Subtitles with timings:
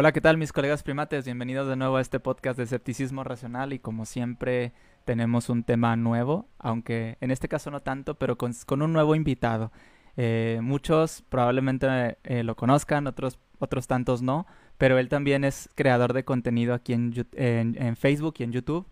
[0.00, 1.24] Hola, ¿qué tal mis colegas primates?
[1.24, 4.72] Bienvenidos de nuevo a este podcast de escepticismo racional y como siempre
[5.04, 9.72] tenemos un tema nuevo, aunque en este caso no tanto, pero con, un nuevo invitado.
[10.16, 14.46] Eh, muchos probablemente eh, lo conozcan, otros, otros tantos no,
[14.76, 18.86] pero él también es creador de contenido aquí en, en Facebook y en YouTube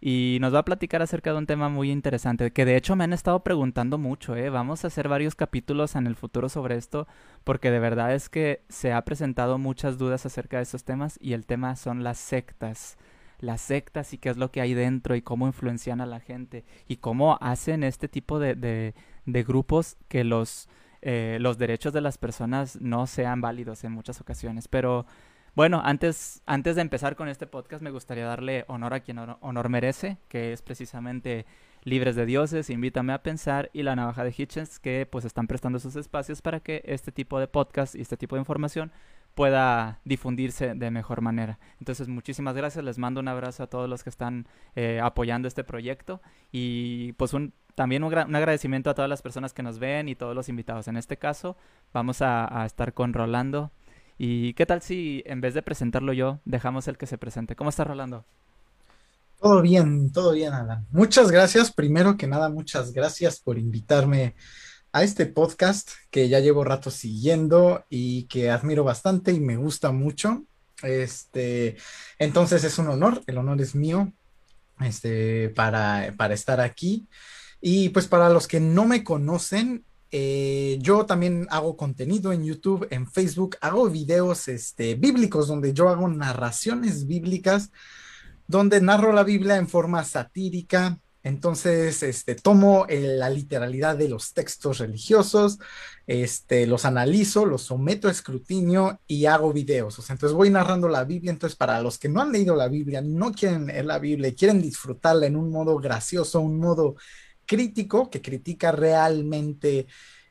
[0.00, 3.04] y nos va a platicar acerca de un tema muy interesante, que de hecho me
[3.04, 4.48] han estado preguntando mucho, ¿eh?
[4.48, 7.06] Vamos a hacer varios capítulos en el futuro sobre esto,
[7.44, 11.34] porque de verdad es que se ha presentado muchas dudas acerca de estos temas y
[11.34, 12.96] el tema son las sectas.
[13.40, 16.64] Las sectas y qué es lo que hay dentro y cómo influencian a la gente
[16.88, 20.68] y cómo hacen este tipo de, de, de grupos que los,
[21.00, 24.68] eh, los derechos de las personas no sean válidos en muchas ocasiones.
[24.68, 25.06] Pero
[25.60, 29.68] bueno, antes, antes de empezar con este podcast me gustaría darle honor a quien honor,
[29.68, 31.44] merece, que es precisamente
[31.84, 35.78] Libres de Dioses, Invítame a Pensar y La Navaja de Hitchens, que pues están prestando
[35.78, 38.90] sus espacios para que este tipo de podcast y este tipo de información
[39.34, 41.58] pueda difundirse de mejor manera.
[41.78, 45.62] Entonces, muchísimas gracias, les mando un abrazo a todos los que están eh, apoyando este
[45.62, 50.14] proyecto y pues un, también un, agradecimiento a todas las personas que nos ven y
[50.14, 50.88] todos los invitados.
[50.88, 51.58] En este caso,
[51.92, 53.72] vamos a estar con Rolando
[54.22, 57.56] ¿Y qué tal si en vez de presentarlo yo, dejamos el que se presente?
[57.56, 58.26] ¿Cómo está Rolando?
[59.40, 60.86] Todo bien, todo bien, Alan.
[60.90, 61.72] Muchas gracias.
[61.72, 64.34] Primero que nada, muchas gracias por invitarme
[64.92, 69.90] a este podcast que ya llevo rato siguiendo y que admiro bastante y me gusta
[69.90, 70.44] mucho.
[70.82, 71.78] Este,
[72.18, 74.12] entonces es un honor, el honor es mío,
[74.80, 77.06] este, para, para estar aquí.
[77.62, 82.86] Y pues para los que no me conocen, eh, yo también hago contenido en YouTube,
[82.90, 87.70] en Facebook, hago videos este, bíblicos donde yo hago narraciones bíblicas,
[88.46, 90.98] donde narro la Biblia en forma satírica.
[91.22, 95.58] Entonces, este, tomo eh, la literalidad de los textos religiosos,
[96.06, 99.98] este, los analizo, los someto a escrutinio y hago videos.
[99.98, 101.30] O sea, entonces voy narrando la Biblia.
[101.30, 104.62] Entonces, para los que no han leído la Biblia, no quieren leer la Biblia quieren
[104.62, 106.96] disfrutarla en un modo gracioso, un modo
[107.50, 109.88] crítico que critica realmente,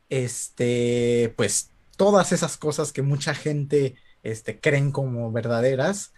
[0.08, 6.14] este, pues todas esas cosas que mucha gente, este, creen como verdaderas.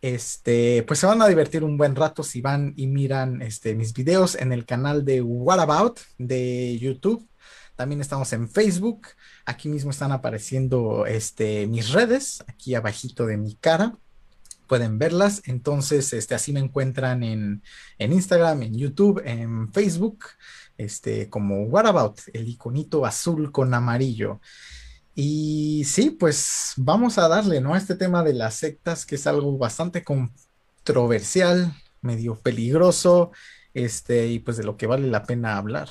[0.00, 3.92] Este, pues se van a divertir un buen rato si van y miran este, mis
[3.92, 7.28] videos en el canal de What About de YouTube.
[7.76, 9.08] También estamos en Facebook.
[9.44, 13.98] Aquí mismo están apareciendo este, mis redes, aquí abajito de mi cara
[14.70, 15.42] pueden verlas.
[15.46, 17.60] Entonces, este, así me encuentran en,
[17.98, 20.26] Instagram, en YouTube, en Facebook,
[20.78, 24.40] este, como What About, el iconito azul con amarillo.
[25.12, 27.74] Y sí, pues vamos a darle, ¿no?
[27.74, 33.32] A este tema de las sectas, que es algo bastante controversial, medio peligroso,
[33.74, 35.88] este, y pues de lo que vale la pena hablar.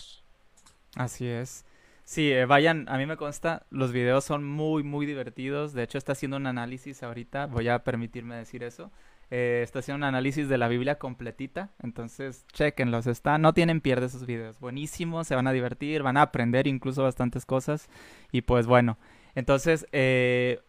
[0.95, 1.65] Así es.
[2.09, 5.73] Sí, eh, vayan, a mí me consta, los videos son muy, muy divertidos.
[5.73, 8.91] De hecho, está haciendo un análisis ahorita, voy a permitirme decir eso.
[9.29, 14.07] Eh, está haciendo un análisis de la Biblia completita, entonces chequenlos, está, no tienen pierde
[14.07, 17.89] esos videos, buenísimos, se van a divertir, van a aprender incluso bastantes cosas
[18.31, 18.97] y pues bueno,
[19.35, 20.61] entonces eh,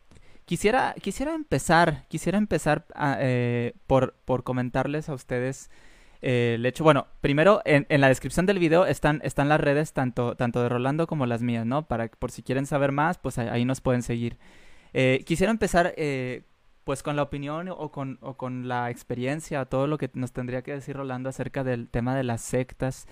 [0.45, 3.19] quisiera, quisiera empezar, quisiera empezar ah,
[3.87, 5.71] por, por comentarles a ustedes
[6.23, 10.37] eh, el hecho, bueno, primero en, la descripción del video están, están las redes tanto,
[10.37, 11.87] tanto de Rolando como las mías, ¿no?
[11.87, 14.37] Para por si quieren saber más, pues ahí, nos pueden seguir.
[14.93, 16.43] Eh, quisiera empezar eh,
[16.85, 20.63] pues con la opinión o con, o con la experiencia, todo lo que nos tendría
[20.63, 23.07] que decir Rolando acerca del tema de las sectas.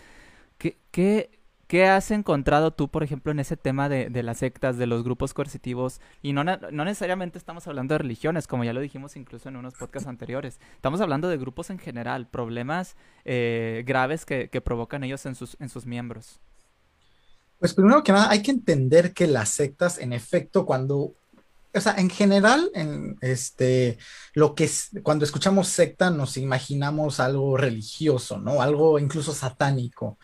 [0.58, 1.37] ¿Qué, qué,
[1.68, 5.34] ¿Qué has encontrado tú, por ejemplo, en ese tema de, las sectas, de los grupos
[5.34, 6.00] coercitivos?
[6.22, 9.74] Y no, no, necesariamente estamos hablando de religiones, como ya lo dijimos incluso en unos
[9.74, 10.60] podcasts anteriores.
[10.76, 12.96] Estamos hablando de grupos en general, problemas
[13.26, 16.40] eh, graves que, provocan ellos en sus, en sus miembros.
[17.58, 21.12] Pues primero que nada, hay que entender que las sectas, en efecto, cuando
[21.74, 23.98] o sea, en general, en este,
[24.32, 28.62] lo que es, cuando escuchamos secta nos imaginamos algo religioso, ¿no?
[28.62, 30.18] Algo incluso satánico.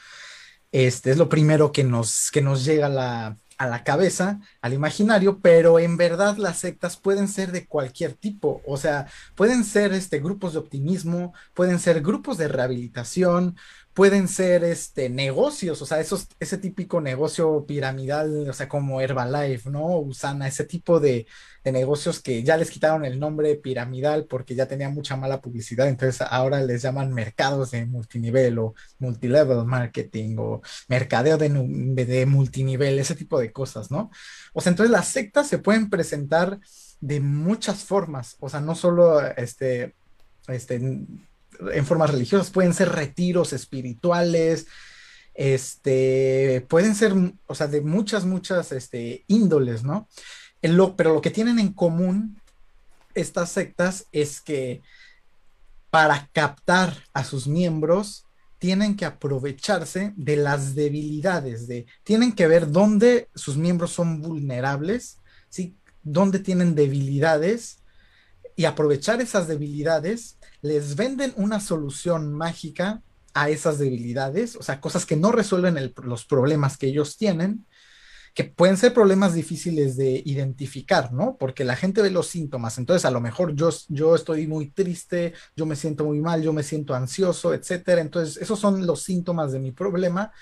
[0.74, 4.72] Este es lo primero que nos, que nos llega a la, a la cabeza, al
[4.72, 9.06] imaginario, pero en verdad las sectas pueden ser de cualquier tipo, o sea,
[9.36, 13.56] pueden ser este, grupos de optimismo, pueden ser grupos de rehabilitación,
[13.94, 19.70] pueden ser este, negocios, o sea, esos, ese típico negocio piramidal, o sea, como Herbalife,
[19.70, 19.98] ¿no?
[19.98, 21.26] Usana, ese tipo de,
[21.62, 25.88] de negocios que ya les quitaron el nombre piramidal porque ya tenía mucha mala publicidad,
[25.88, 32.98] entonces ahora les llaman mercados de multinivel o multilevel marketing o mercadeo de, de multinivel,
[32.98, 34.10] ese tipo de cosas, ¿no?
[34.52, 36.58] O sea, entonces las sectas se pueden presentar
[37.00, 39.94] de muchas formas, o sea, no solo este,
[40.48, 40.80] este,
[41.72, 44.66] en formas religiosas, pueden ser retiros espirituales,
[45.34, 47.12] este, pueden ser,
[47.46, 50.08] o sea, de muchas, muchas este, índoles, ¿no?
[50.96, 52.40] pero lo que tienen en común
[53.14, 54.80] estas sectas es que
[55.90, 58.24] para captar a sus miembros
[58.58, 65.18] tienen que aprovecharse de las debilidades, de, tienen que ver dónde sus miembros son vulnerables,
[65.50, 65.76] ¿sí?
[66.02, 67.78] dónde tienen debilidades
[68.56, 73.02] y aprovechar esas debilidades, les venden una solución mágica
[73.34, 77.66] a esas debilidades, o sea, cosas que no resuelven los problemas que ellos tienen,
[78.32, 81.36] que pueden ser problemas difíciles de identificar, ¿no?
[81.38, 85.34] Porque la gente ve los síntomas, entonces a lo mejor yo, yo estoy muy triste,
[85.54, 89.52] yo me siento muy mal, yo me siento ansioso, etcétera, entonces esos son los síntomas
[89.52, 90.32] de mi problema,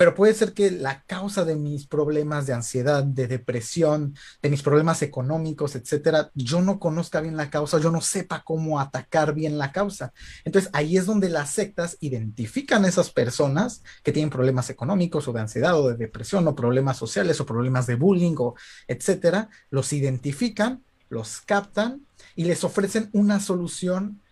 [0.00, 4.62] pero puede ser que la causa de mis problemas de ansiedad, de depresión, de mis
[4.62, 9.58] problemas económicos, etcétera, yo no conozca bien la causa, yo no sepa cómo atacar bien
[9.58, 10.14] la causa.
[10.46, 15.34] Entonces ahí es donde las sectas identifican a esas personas que tienen problemas económicos o
[15.34, 18.54] de ansiedad o de depresión o problemas sociales o problemas de bullying o
[18.88, 24.22] etcétera, los identifican, los captan y les ofrecen una solución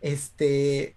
[0.00, 0.96] este,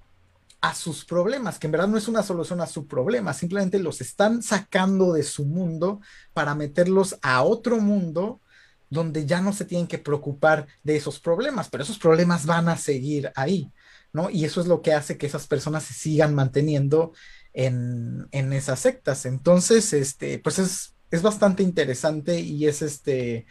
[0.61, 3.99] a sus problemas, que en verdad no es una solución a su problema, simplemente los
[3.99, 6.01] están sacando de su mundo
[6.33, 8.41] para meterlos a otro mundo
[8.89, 12.77] donde ya no se tienen que preocupar de esos problemas, pero esos problemas van a
[12.77, 13.71] seguir ahí,
[14.13, 14.29] ¿no?
[14.29, 17.13] Y eso es lo que hace que esas personas se sigan manteniendo
[17.53, 19.25] en, en esas sectas.
[19.25, 23.45] Entonces, este, pues es, es bastante interesante y es este,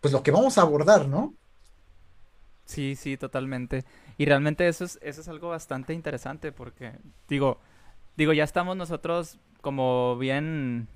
[0.00, 1.34] pues lo que vamos a abordar, ¿no?
[2.66, 3.84] Sí, sí, totalmente.
[4.16, 6.92] Y realmente eso es, eso es algo bastante interesante porque,
[7.28, 7.60] digo,
[8.16, 10.88] digo, ya estamos nosotros como bien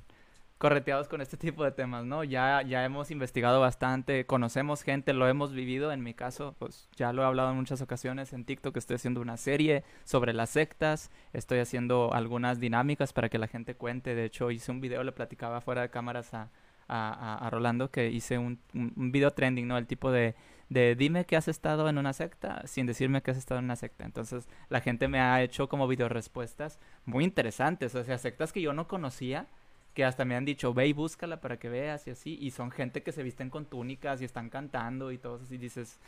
[0.59, 2.25] correteados con este tipo de temas, ¿no?
[2.25, 7.13] Ya, ya hemos investigado bastante, conocemos gente, lo hemos vivido, en mi caso, pues ya
[7.13, 11.11] lo he hablado en muchas ocasiones en TikTok, estoy haciendo una serie sobre las sectas,
[11.33, 15.13] estoy haciendo algunas dinámicas para que la gente cuente, de hecho hice un video, le
[15.13, 16.51] platicaba fuera de cámaras a,
[16.89, 19.79] a, Rolando que hice un, un video trending, ¿no?
[19.79, 20.35] El tipo de
[20.69, 23.77] de dime que has estado en una secta sin decirme que has estado en una
[23.77, 24.05] secta.
[24.05, 28.61] Entonces la gente me ha hecho como video respuestas muy interesantes, o sea, sectas que
[28.61, 29.47] yo no conocía,
[29.95, 32.71] que hasta me han dicho, ve y búscala para que veas y así, y son
[32.71, 35.99] gente que se visten con túnicas y están cantando y todo y dices,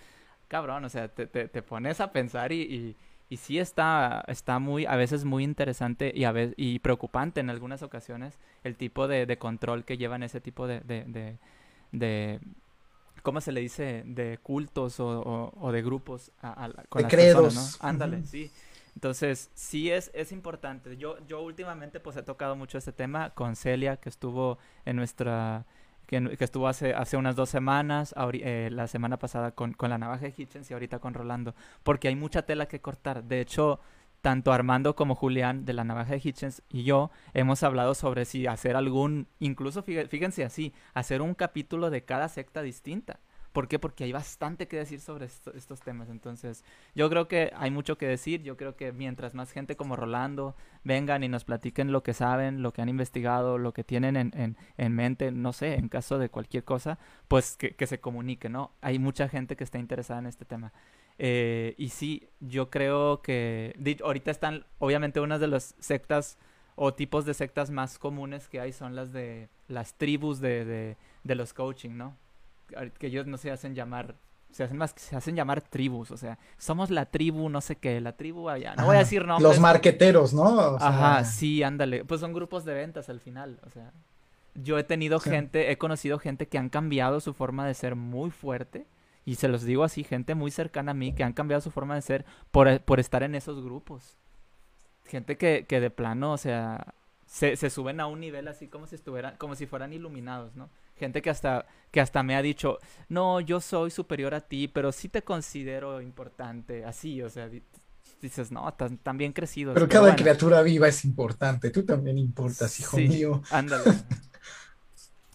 [0.49, 2.97] cabrón, o sea, te, te, pones a pensar y,
[3.31, 7.49] y, sí está, está muy, a veces muy interesante y, a veces, y preocupante en
[7.49, 11.39] algunas ocasiones el tipo de, de control que llevan ese tipo de, de,
[11.93, 12.41] de
[13.23, 14.03] ¿cómo se le dice?
[14.07, 17.55] De cultos o, o, de grupos a, con de credos.
[17.55, 17.89] ¿no?
[17.89, 18.51] Ándale, sí.
[18.95, 20.97] Entonces, sí es, es importante.
[20.97, 25.65] Yo, yo últimamente pues he tocado mucho este tema con Celia, que estuvo en nuestra,
[26.07, 29.99] que, que estuvo hace, hace unas dos semanas, eh, la semana pasada con, con la
[29.99, 33.25] navaja de Hitchens y ahorita con Rolando, porque hay mucha tela que cortar.
[33.25, 33.81] De hecho,
[34.21, 38.47] tanto Armando como Julián de la Navaja de Hitchens y yo hemos hablado sobre si
[38.47, 43.21] hacer algún, incluso fíjense así, hacer un capítulo de cada secta distinta.
[43.53, 43.81] ¿Por qué?
[43.81, 46.09] Porque hay bastante que decir sobre estos temas.
[46.09, 46.65] Entonces,
[46.95, 48.43] yo creo que hay mucho que decir.
[48.43, 52.63] Yo creo que mientras más gente como Rolando vengan y nos platiquen lo que saben,
[52.63, 56.29] lo que han investigado, lo que tienen en, en, mente, no sé, en caso de
[56.29, 58.71] cualquier cosa, pues que, que se comunique, ¿no?
[58.83, 60.73] Hay mucha gente que está interesada en este tema.
[61.23, 66.39] Eh, y sí, yo creo que ahorita están, obviamente, unas de las sectas
[66.77, 71.35] o tipos de sectas más comunes que hay son las de las tribus de, de,
[71.35, 72.17] los coaching, ¿no?
[72.99, 74.15] Que ellos no se hacen llamar
[74.51, 78.01] se hacen más se hacen llamar tribus, o sea, somos la tribu, no sé qué,
[78.01, 79.47] la tribu allá, no voy a decir nombres.
[79.47, 80.79] Los marqueteros, ¿no?
[80.81, 83.93] Ajá, sí, ándale, pues son grupos de ventas al final, o sea,
[84.55, 88.31] yo he tenido gente, he conocido gente que han cambiado su forma de ser muy
[88.31, 88.87] fuerte
[89.25, 91.95] y se los digo así, gente muy cercana a mí que han cambiado su forma
[91.95, 94.17] de ser por, eh, por estar en esos grupos.
[95.05, 96.95] Gente que, que de plano, o sea,
[97.27, 100.71] se, se, suben a un nivel así como si estuvieran, como si fueran iluminados, ¿no?
[100.97, 104.93] Gente que hasta, que hasta me ha dicho, no, yo soy superior a ti, pero
[104.93, 107.49] sí te considero importante, así, o sea,
[108.21, 109.75] dices, no, tan, tan bien crecido.
[109.75, 113.43] Pero, cada criatura viva es importante, tú también importas, hijo mío.
[113.51, 113.85] Ándale.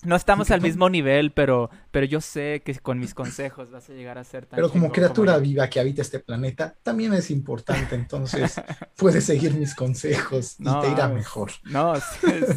[0.05, 3.93] No estamos al mismo nivel, pero, pero yo sé que con mis consejos vas a
[3.93, 7.95] llegar a ser tan Pero como criatura viva que habita este planeta, también es importante,
[7.95, 8.61] entonces
[8.97, 11.51] puedes seguir mis consejos y te irá mejor.
[11.65, 11.93] No,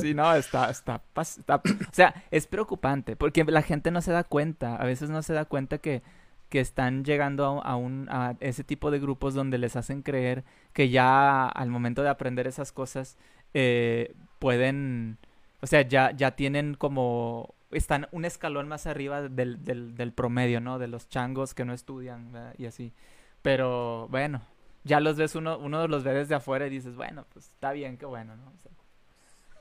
[0.01, 4.25] sí, no, está, está, está, o sea, es preocupante, porque la gente no se da
[4.25, 6.03] cuenta, a veces no se da cuenta que,
[6.49, 10.89] que están llegando a, un, a ese tipo de grupos donde les hacen creer que
[10.89, 13.17] ya al momento de aprender esas cosas
[13.55, 15.19] eh, pueden
[15.61, 20.61] o sea, ya, ya tienen como, están un escalón más arriba del, del, del promedio,
[20.61, 20.79] ¿no?
[20.79, 22.93] De los changos que no estudian y así.
[23.43, 24.43] Pero bueno,
[24.85, 27.97] ya los ves, uno, uno los ve desde afuera y dices, bueno, pues está bien,
[27.97, 28.53] qué bueno, ¿no?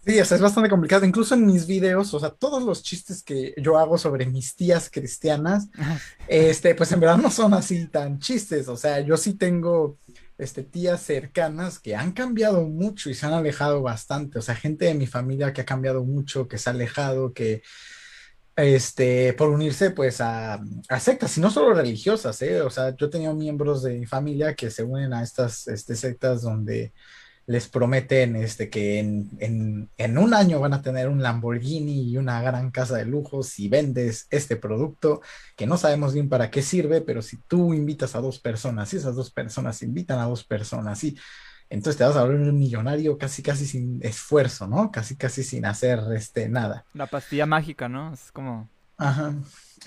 [0.05, 1.05] Sí, o sea, es bastante complicado.
[1.05, 4.89] Incluso en mis videos, o sea, todos los chistes que yo hago sobre mis tías
[4.89, 5.67] cristianas,
[6.27, 8.69] este, pues en verdad no son así tan chistes.
[8.69, 9.97] O sea, yo sí tengo,
[10.39, 14.39] este, tías cercanas que han cambiado mucho y se han alejado bastante.
[14.39, 17.61] O sea, gente de mi familia que ha cambiado mucho, que se ha alejado, que
[18.55, 20.61] este, por unirse pues a,
[20.99, 22.61] sectas, y no solo religiosas, ¿eh?
[22.61, 25.95] O sea, yo he tenido miembros de mi familia que se unen a estas este,
[25.95, 26.93] sectas donde
[27.49, 32.15] les prometen este, que en, en, en, un año van a tener un Lamborghini y
[32.15, 35.21] una gran casa de lujo si vendes este producto,
[35.55, 38.97] que no sabemos bien para qué sirve, pero si tú invitas a dos personas y
[38.97, 41.17] esas dos personas invitan a dos personas y
[41.71, 44.91] entonces te vas a volver un millonario casi, casi sin esfuerzo, ¿no?
[44.91, 46.85] Casi, casi sin hacer este, nada.
[46.93, 48.13] La pastilla mágica, ¿no?
[48.13, 48.69] Es como...
[48.95, 49.33] Ajá,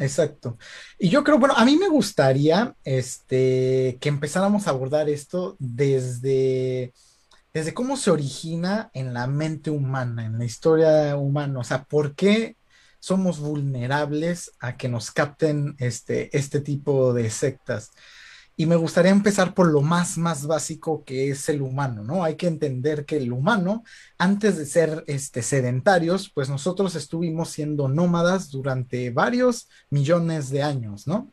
[0.01, 0.59] exacto.
[0.99, 6.93] Y yo creo, bueno, a mí me gustaría este, que empezáramos a abordar esto desde,
[7.53, 11.61] desde cómo se origina en la mente humana, en la historia humana.
[11.61, 12.57] O sea, ¿por qué
[12.99, 17.91] somos vulnerables a que nos capten este, este tipo de sectas?
[18.57, 22.23] Y me gustaría empezar por lo más, más básico que es el humano, ¿no?
[22.23, 23.83] Hay que entender que el humano,
[24.19, 31.07] antes de ser este, sedentarios, pues nosotros estuvimos siendo nómadas durante varios millones de años,
[31.07, 31.33] ¿no?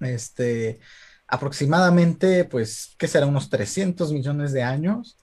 [0.00, 0.80] Este,
[1.26, 3.26] aproximadamente, pues, ¿qué será?
[3.26, 5.18] Unos 300 millones de años,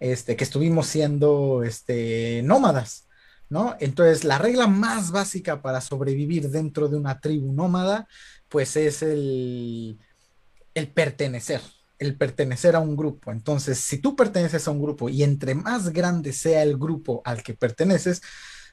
[0.00, 3.06] este, que estuvimos siendo, este, nómadas.
[3.48, 3.76] ¿No?
[3.80, 8.06] Entonces, la regla más básica para sobrevivir dentro de una tribu nómada,
[8.48, 9.98] pues es el,
[10.74, 11.60] el pertenecer,
[11.98, 13.32] el pertenecer a un grupo.
[13.32, 17.42] Entonces, si tú perteneces a un grupo y entre más grande sea el grupo al
[17.42, 18.22] que perteneces,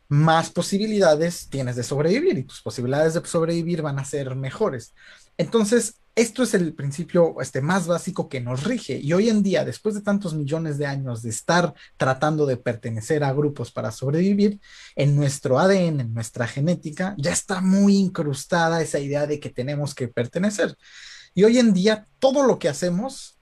[0.10, 4.94] más posibilidades tienes de sobrevivir y tus posibilidades de sobrevivir van a ser mejores.
[5.38, 8.98] Entonces, esto es el principio este, más básico que nos rige.
[8.98, 13.24] Y hoy en día, después de tantos millones de años de estar tratando de pertenecer
[13.24, 14.60] a grupos para sobrevivir,
[14.96, 19.94] en nuestro ADN, en nuestra genética, ya está muy incrustada esa idea de que tenemos
[19.94, 20.76] que pertenecer.
[21.36, 23.38] Y hoy en día todo lo que hacemos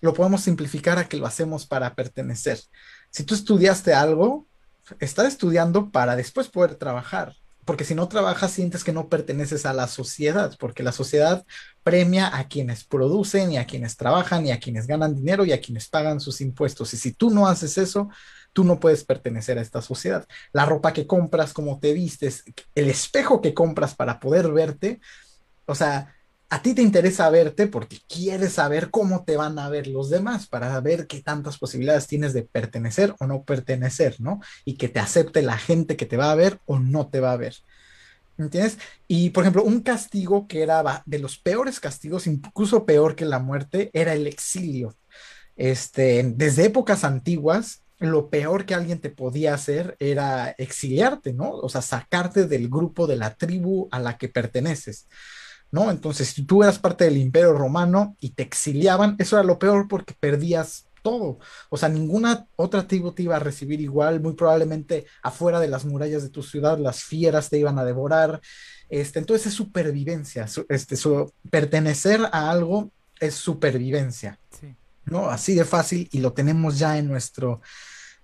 [0.00, 2.60] lo podemos simplificar a que lo hacemos para pertenecer.
[3.10, 4.46] Si tú estudiaste algo,
[5.00, 7.34] estás estudiando para después poder trabajar,
[7.70, 11.46] porque si no trabajas sientes que no perteneces a la sociedad, porque la sociedad
[11.84, 15.60] premia a quienes producen y a quienes trabajan y a quienes ganan dinero y a
[15.60, 16.92] quienes pagan sus impuestos.
[16.94, 18.08] Y si tú no haces eso,
[18.52, 20.26] tú no puedes pertenecer a esta sociedad.
[20.52, 22.42] La ropa que compras, como te vistes,
[22.74, 25.00] el espejo que compras para poder verte,
[25.64, 26.12] o sea,
[26.50, 30.48] a ti te interesa verte porque quieres saber cómo te van a ver los demás,
[30.48, 34.40] para ver qué tantas posibilidades tienes de pertenecer o no pertenecer, ¿no?
[34.64, 37.32] Y que te acepte la gente que te va a ver o no te va
[37.32, 37.54] a ver.
[38.36, 38.78] ¿Entiendes?
[39.06, 43.38] Y por ejemplo, un castigo que era de los peores castigos, incluso peor que la
[43.38, 44.96] muerte, era el exilio.
[45.56, 51.50] Este, desde épocas antiguas, lo peor que alguien te podía hacer era exiliarte, ¿no?
[51.50, 55.06] O sea, sacarte del grupo, de la tribu a la que perteneces.
[55.72, 55.90] ¿No?
[55.90, 59.88] Entonces, si tú eras parte del imperio romano y te exiliaban, eso era lo peor
[59.88, 61.38] porque perdías todo.
[61.68, 65.84] O sea, ninguna otra tribu te iba a recibir igual, muy probablemente afuera de las
[65.84, 68.40] murallas de tu ciudad las fieras te iban a devorar.
[68.88, 74.38] Este, entonces es supervivencia, este, su, pertenecer a algo es supervivencia,
[75.04, 75.30] ¿no?
[75.30, 77.60] Así de fácil y lo tenemos ya en nuestro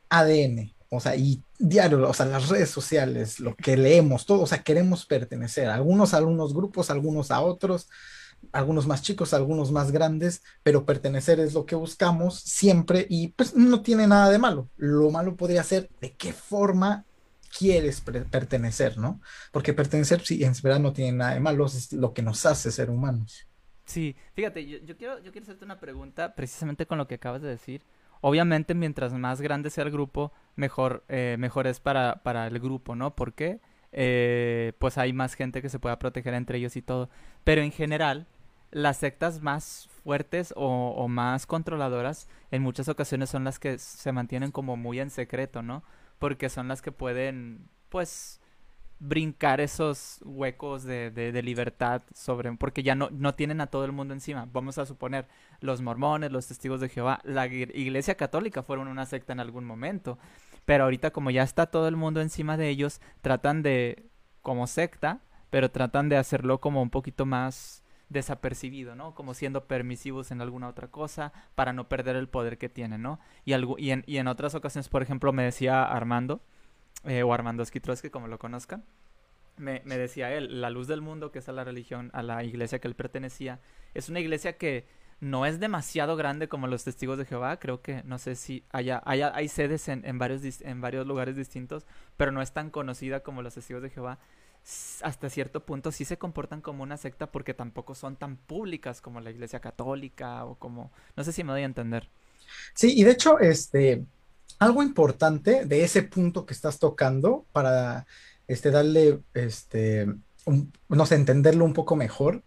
[0.08, 4.46] ADN o sea, y diario, o sea, las redes sociales, lo que leemos, todo, o
[4.46, 7.88] sea, queremos pertenecer, algunos a algunos grupos, algunos a otros,
[8.52, 13.54] algunos más chicos, algunos más grandes, pero pertenecer es lo que buscamos siempre y pues
[13.54, 14.68] no tiene nada de malo.
[14.76, 17.04] Lo malo podría ser de qué forma
[17.58, 19.20] quieres pertenecer, ¿no?
[19.52, 22.70] Porque pertenecer, sí, en verdad no tiene nada de malo, es lo que nos hace
[22.70, 23.46] ser humanos.
[23.84, 27.48] Sí, fíjate, yo, quiero, yo quiero hacerte una pregunta precisamente con lo que acabas de
[27.48, 27.82] decir.
[28.20, 32.96] Obviamente, mientras más grande sea el grupo, mejor, eh, mejor es para, para el grupo,
[32.96, 33.14] ¿no?
[33.14, 33.60] Porque
[33.92, 37.08] eh, pues hay más gente que se pueda proteger entre ellos y todo.
[37.44, 38.26] Pero en general,
[38.70, 44.12] las sectas más fuertes o, o, más controladoras en muchas ocasiones son las que se
[44.12, 45.82] mantienen como muy en secreto, ¿no?
[46.18, 48.40] Porque son las que pueden, pues,
[48.98, 53.92] brincar esos huecos de, de, libertad sobre porque ya no, no tienen a todo el
[53.92, 54.48] mundo encima.
[54.52, 55.26] Vamos a suponer
[55.60, 60.18] los mormones, los testigos de Jehová, la iglesia católica fueron una secta en algún momento.
[60.64, 64.08] Pero ahorita como ya está todo el mundo encima de ellos, tratan de,
[64.42, 69.14] como secta, pero tratan de hacerlo como un poquito más desapercibido, ¿no?
[69.14, 73.20] Como siendo permisivos en alguna otra cosa para no perder el poder que tienen, ¿no?
[73.44, 76.40] Y, y, en, y en otras ocasiones, por ejemplo, me decía Armando,
[77.06, 78.84] eh, o Armando Skitroski, como lo conozcan,
[79.56, 82.78] me, decía él, la luz del mundo, que es a la religión, a la iglesia
[82.78, 83.60] que él pertenecía,
[83.94, 84.86] es una iglesia que
[85.18, 87.58] no es demasiado grande como los testigos de Jehová.
[87.58, 91.36] Creo que, no sé si haya, haya hay sedes en, en, varios, en varios lugares
[91.36, 91.86] distintos,
[92.18, 94.18] pero no es tan conocida como los testigos de Jehová.
[95.02, 99.20] Hasta cierto punto sí se comportan como una secta porque tampoco son tan públicas como
[99.20, 102.10] la Iglesia Católica o como, no sé si me doy a entender.
[102.74, 104.04] Sí, y de hecho, este,
[104.58, 108.06] algo importante de ese punto que estás tocando para
[108.48, 110.06] este, darle, este,
[110.88, 112.42] no sé, entenderlo un poco mejor,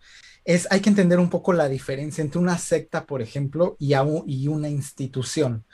[0.45, 3.93] es, hay que entender un poco la diferencia entre una secta, por ejemplo, y,
[4.25, 5.65] y una institución.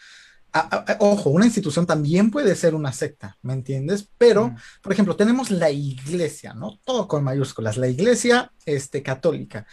[0.99, 4.09] ojo, una institución también puede ser una secta, ¿me entiendes?
[4.17, 6.79] Pero, por ejemplo, tenemos la iglesia, ¿no?
[6.83, 9.65] Todo con mayúsculas, la iglesia este, católica.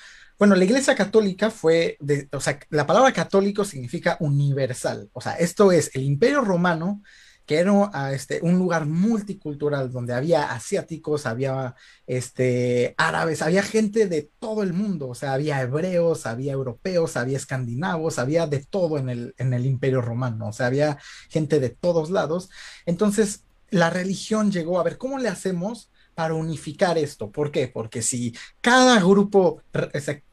[0.43, 5.35] Bueno, la iglesia católica fue, de, o sea, la palabra católico significa universal, o sea,
[5.35, 7.01] esto es el imperio romano
[7.47, 11.77] que era este, un lugar multicultural donde había asiáticos, había
[12.09, 17.37] este, árabes, había gente de todo el mundo, o sea, había hebreos, había europeos, había
[17.37, 21.71] escandinavos, había de todo en el, en el imperio romano, o sea, había gente de
[21.71, 22.51] todos lados.
[22.85, 24.81] Entonces, la religión llegó.
[24.81, 27.31] A ver cómo le hacemos para unificar esto.
[27.31, 27.69] ¿Por qué?
[27.69, 29.63] Porque si cada grupo,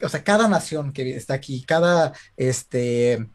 [0.01, 3.29] o sea, cada nación que está aquí, cada este,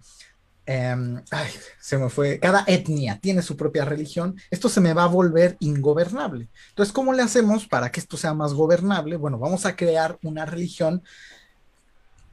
[0.66, 5.04] Em, ay, se me fue, cada etnia tiene su propia religión, esto se me va
[5.04, 6.48] a volver ingobernable.
[6.70, 9.16] Entonces, ¿cómo le hacemos para que esto sea más gobernable?
[9.16, 11.02] Bueno, vamos a crear una religión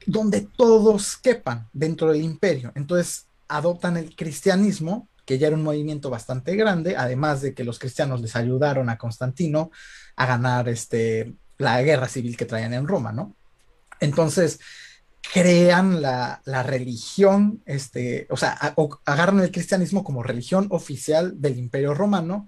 [0.06, 2.72] donde todos quepan dentro del imperio.
[2.74, 7.78] Entonces, adoptan el cristianismo, que ya era un movimiento bastante grande, además de que los
[7.78, 9.70] cristianos les ayudaron a Constantino
[10.16, 13.36] a ganar este, la guerra civil que traían en Roma, ¿no?
[14.00, 14.60] Entonces,
[15.32, 22.46] crean la, religión, este, o sea, agarran el cristianismo como religión oficial del imperio romano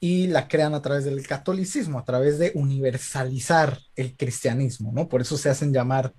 [0.00, 5.08] y la crean a través del catolicismo, a través de universalizar el cristianismo, ¿no?
[5.08, 6.14] Por eso se hacen llamar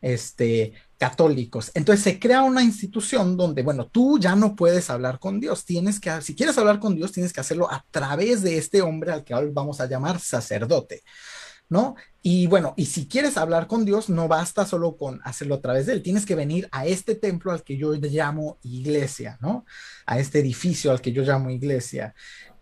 [0.00, 1.70] este, católicos.
[1.74, 6.00] Entonces se crea una institución donde, bueno, tú ya no puedes hablar con Dios, tienes
[6.00, 9.24] que, si quieres hablar con Dios, tienes que hacerlo a través de este hombre al
[9.24, 11.02] que hoy vamos a llamar sacerdote.
[11.68, 11.96] ¿no?
[12.22, 15.86] Y bueno, y si quieres hablar con Dios, no basta solo con hacerlo a través
[15.86, 19.66] de Él, tienes que venir a este templo al que yo llamo iglesia, ¿no?
[20.06, 22.14] A este edificio al que yo llamo iglesia.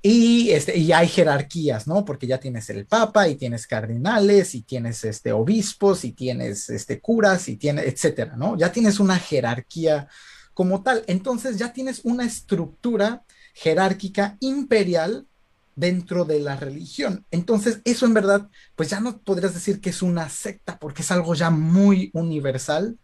[0.03, 2.05] Y, este, y hay jerarquías, ¿no?
[2.05, 7.01] Porque ya tienes el papa y tienes cardinales y tienes este, obispos y tienes este,
[7.01, 8.57] curas y tienes, etcétera, ¿no?
[8.57, 10.09] Ya tienes una jerarquía
[10.55, 11.05] como tal.
[11.07, 15.27] Entonces ya tienes una estructura jerárquica imperial
[15.77, 17.25] dentro de la religión.
[17.31, 21.11] Entonces, eso en verdad, pues ya no podrías decir que es una secta, porque es
[21.13, 22.99] algo ya muy universal,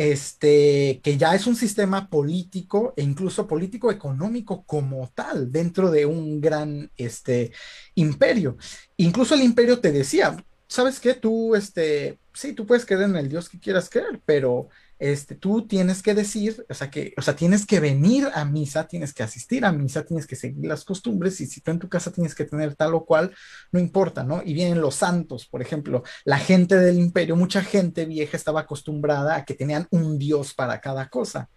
[0.00, 6.06] este, que ya es un sistema político e incluso político económico como tal, dentro de
[6.06, 7.52] un gran este,
[7.96, 8.56] imperio.
[8.96, 11.12] Incluso el imperio te decía, ¿sabes qué?
[11.12, 15.66] Tú, este, sí, tú puedes creer en el Dios que quieras creer, pero este, tú
[15.66, 19.22] tienes que decir, o sea, que, o sea, tienes que venir a misa, tienes que
[19.22, 22.34] asistir a misa, tienes que seguir las costumbres y si tú en tu casa tienes
[22.34, 23.34] que tener tal o cual,
[23.72, 24.42] no importa, ¿no?
[24.44, 29.36] Y vienen los santos, por ejemplo, la gente del imperio, mucha gente vieja estaba acostumbrada
[29.36, 31.48] a que tenían un dios para cada cosa.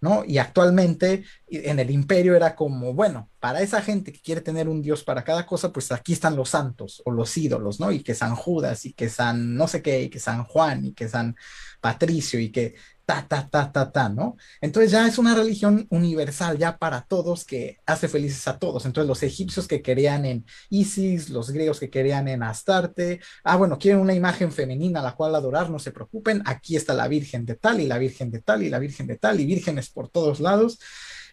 [0.00, 0.24] ¿No?
[0.26, 4.82] Y actualmente en el imperio era como, bueno, para esa gente que quiere tener un
[4.82, 7.92] dios para cada cosa, pues aquí están los santos o los ídolos, ¿no?
[7.92, 10.92] Y que San Judas y que San no sé qué, y que San Juan y
[10.94, 11.36] que San
[11.80, 12.74] Patricio y que
[13.10, 14.36] ta, ta, ta, ta, ta, ¿no?
[14.60, 18.86] Entonces ya es una religión universal, ya para todos, que hace felices a todos.
[18.86, 23.78] Entonces los egipcios que querían en Isis, los griegos que querían en Astarte, ah, bueno,
[23.78, 27.44] quieren una imagen femenina a la cual adorar, no se preocupen, aquí está la Virgen
[27.46, 30.08] de tal y la Virgen de tal y la Virgen de tal y vírgenes por
[30.08, 30.78] todos lados.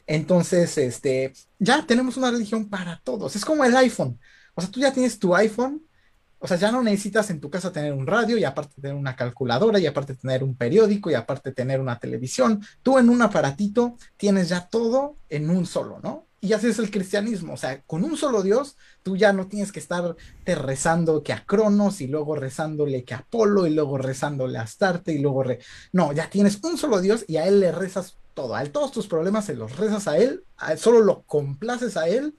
[0.08, 3.36] Entonces, este, ya tenemos una religión para todos.
[3.36, 4.20] Es como el iPhone.
[4.56, 5.87] O sea, tú ya tienes tu iPhone
[6.39, 9.15] o sea, ya no necesitas en tu casa tener un radio y aparte tener una
[9.15, 12.62] calculadora y aparte tener un periódico y aparte tener una televisión.
[12.84, 16.28] Tú en un aparatito tienes ya todo en un solo, ¿no?
[16.39, 19.71] Y así es el cristianismo, o sea, con un solo Dios, tú ya no tienes
[19.71, 23.97] que estar te rezando que a Cronos y luego rezándole que a Apolo y luego
[23.97, 25.60] rezándole a Astarte y luego re...
[25.91, 28.91] No, ya tienes un solo Dios y a él le rezas todo, a él todos
[28.91, 32.36] tus problemas se los rezas a él, a él solo lo complaces a él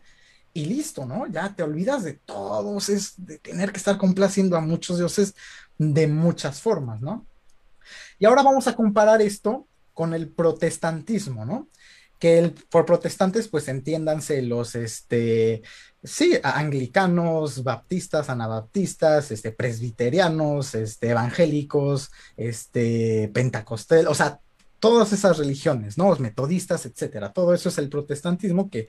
[0.59, 1.27] y listo, ¿no?
[1.29, 5.35] Ya te olvidas de todos, es de tener que estar complaciendo a muchos dioses
[5.79, 7.25] de muchas formas, ¿no?
[8.19, 11.69] Y ahora vamos a comparar esto con el protestantismo, ¿no?
[12.19, 15.63] Que el, por protestantes, pues entiéndanse los, este,
[16.03, 24.41] sí, anglicanos, baptistas, anabaptistas, este, presbiterianos, este, evangélicos, este, pentecostés, o sea,
[24.81, 26.09] todas esas religiones, ¿no?
[26.09, 27.33] Los metodistas, etcétera.
[27.33, 28.89] Todo eso es el protestantismo que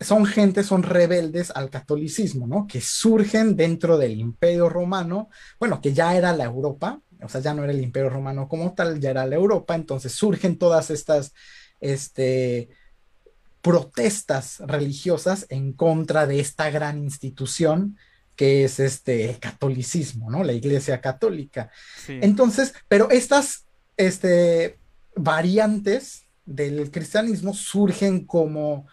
[0.00, 2.66] son gente, son rebeldes al catolicismo, ¿no?
[2.66, 5.28] Que surgen dentro del imperio romano,
[5.58, 8.74] bueno, que ya era la Europa, o sea, ya no era el imperio romano como
[8.74, 11.32] tal, ya era la Europa, entonces surgen todas estas,
[11.80, 12.70] este,
[13.60, 17.96] protestas religiosas en contra de esta gran institución
[18.36, 20.44] que es este catolicismo, ¿no?
[20.44, 21.70] La Iglesia Católica.
[22.08, 24.78] Entonces, pero estas este,
[25.16, 28.86] variantes del cristianismo surgen como,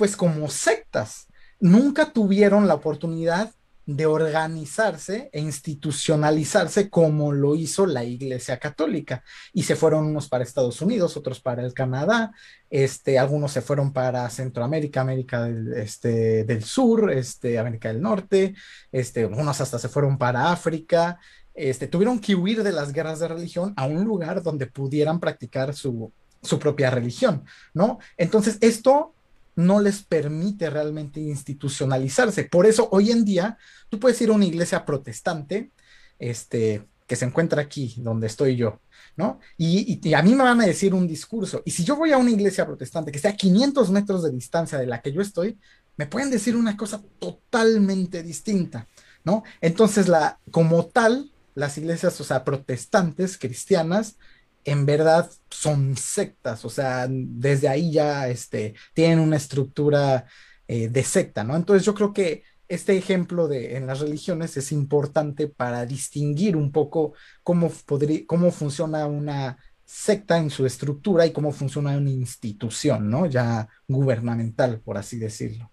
[0.00, 1.28] pues como sectas.
[1.60, 3.50] Nunca tuvieron la oportunidad
[3.84, 9.22] de organizarse e institucionalizarse como lo hizo la Iglesia Católica.
[9.52, 12.32] Y se fueron unos para Estados Unidos, otros para el Canadá,
[12.70, 18.54] este, algunos se fueron para Centroamérica, América del, este, del Sur, este, América del Norte,
[18.90, 21.20] este, unos hasta se fueron para África.
[21.52, 25.74] Este, tuvieron que huir de las guerras de religión a un lugar donde pudieran practicar
[25.74, 26.10] su,
[26.40, 27.98] su propia religión, ¿no?
[28.16, 29.12] Entonces, esto
[29.60, 32.44] no les permite realmente institucionalizarse.
[32.44, 35.72] Por eso hoy en día tú puedes ir a una iglesia protestante,
[36.18, 38.80] este, que se encuentra aquí, donde estoy yo,
[39.16, 39.40] ¿no?
[39.58, 41.62] Y, a mí me van a decir un discurso.
[41.64, 44.78] Y si yo voy a una iglesia protestante que esté a 500 metros de distancia
[44.78, 45.58] de la que yo estoy,
[45.96, 48.86] me pueden decir una cosa totalmente distinta,
[49.24, 49.42] ¿no?
[49.60, 54.16] Entonces, la, como tal, las iglesias, o sea, protestantes, cristianas,
[54.64, 60.26] en verdad son sectas, o sea, desde ahí ya este, tienen una estructura
[60.68, 61.56] eh, de secta, ¿no?
[61.56, 66.70] Entonces yo creo que este ejemplo de en las religiones es importante para distinguir un
[66.70, 73.10] poco cómo, podría, cómo funciona una secta en su estructura y cómo funciona una institución,
[73.10, 73.26] ¿no?
[73.26, 75.72] Ya gubernamental, por así decirlo.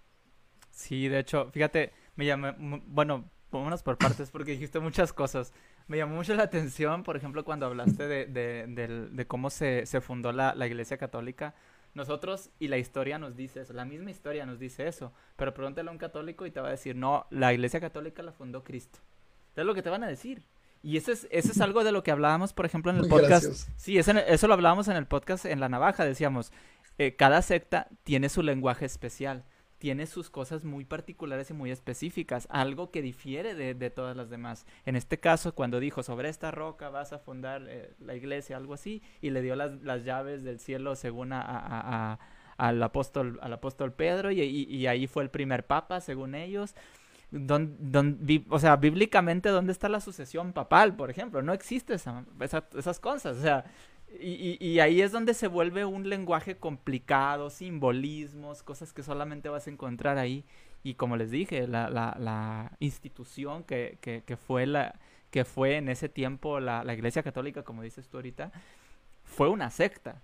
[0.72, 5.52] Sí, de hecho, fíjate, me llama, bueno, vámonos por partes porque dijiste muchas cosas.
[5.88, 10.00] Me llamó mucho la atención, por ejemplo, cuando hablaste de, de, de, cómo se, se
[10.02, 11.54] fundó la, la, Iglesia Católica.
[11.94, 15.88] Nosotros, y la historia nos dice eso, la misma historia nos dice eso, pero pregúntale
[15.88, 18.98] a un católico y te va a decir, no, la Iglesia Católica la fundó Cristo.
[19.56, 20.42] Es lo que te van a decir.
[20.82, 23.68] Y eso es, eso es algo de lo que hablábamos, por ejemplo, en el podcast.
[23.76, 26.04] Sí, eso, eso, lo hablábamos en el podcast en La Navaja.
[26.04, 26.52] Decíamos,
[26.98, 29.44] eh, cada secta tiene su lenguaje especial
[29.78, 34.66] tiene sus cosas muy particulares y muy específicas, algo que difiere de, todas las demás.
[34.84, 38.74] En este caso, cuando dijo, sobre esta roca vas a fundar eh, la iglesia, algo
[38.74, 42.18] así, y le dio las, llaves del cielo según a,
[42.56, 46.74] al, apóstol, al apóstol Pedro, y, ahí fue el primer papa, según ellos.
[48.50, 51.40] o sea, bíblicamente, ¿dónde está la sucesión papal, por ejemplo?
[51.40, 52.24] No existe esa,
[52.76, 53.36] esas cosas.
[53.36, 53.64] O sea,
[54.20, 59.70] y, ahí es donde se vuelve un lenguaje complicado, simbolismos, cosas que solamente vas a
[59.70, 60.44] encontrar ahí.
[60.82, 64.98] Y como les dije, la, la, la institución que, que, que, fue la,
[65.30, 68.52] que fue en ese tiempo la, la, Iglesia Católica, como dices tú ahorita,
[69.24, 70.22] fue una secta.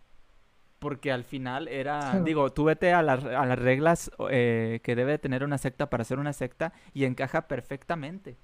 [0.79, 5.45] Porque al final era, digo, tú vete a, a las reglas eh, que debe tener
[5.45, 8.37] una secta para ser una secta y encaja perfectamente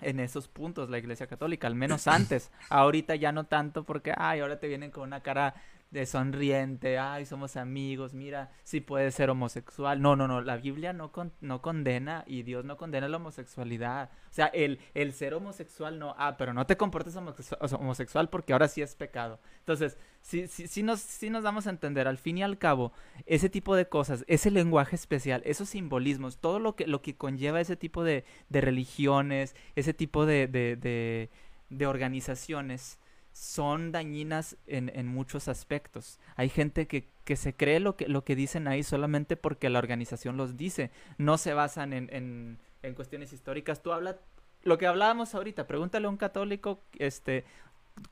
[0.00, 2.50] en esos puntos la Iglesia Católica, al menos antes.
[2.68, 5.54] Ahorita ya no tanto porque, ay, ahora te vienen con una cara
[5.90, 10.02] de sonriente, ay, somos amigos, mira, si puedes ser homosexual.
[10.02, 14.10] No, no, no, la Biblia no, no condena y Dios no condena la homosexualidad.
[14.30, 18.68] O sea, el, el ser homosexual no, ah, pero no te comportes homosexual porque ahora
[18.68, 19.40] sí es pecado.
[19.60, 22.92] Entonces, si, si, si, nos, si nos damos a entender, al fin y al cabo,
[23.24, 27.62] ese tipo de cosas, ese lenguaje especial, esos simbolismos, todo lo que, lo que conlleva
[27.62, 31.30] ese tipo de, de religiones, ese tipo de, de,
[31.70, 32.98] de organizaciones,
[33.32, 36.18] son dañinas en, en, muchos aspectos.
[36.36, 39.78] Hay gente que, que, se cree lo que, lo que dicen ahí solamente porque la
[39.78, 40.90] organización los dice.
[41.18, 43.82] No se basan en, en, en cuestiones históricas.
[43.82, 44.16] Tú hablas,
[44.62, 47.44] lo que hablábamos ahorita, pregúntale a un católico, este,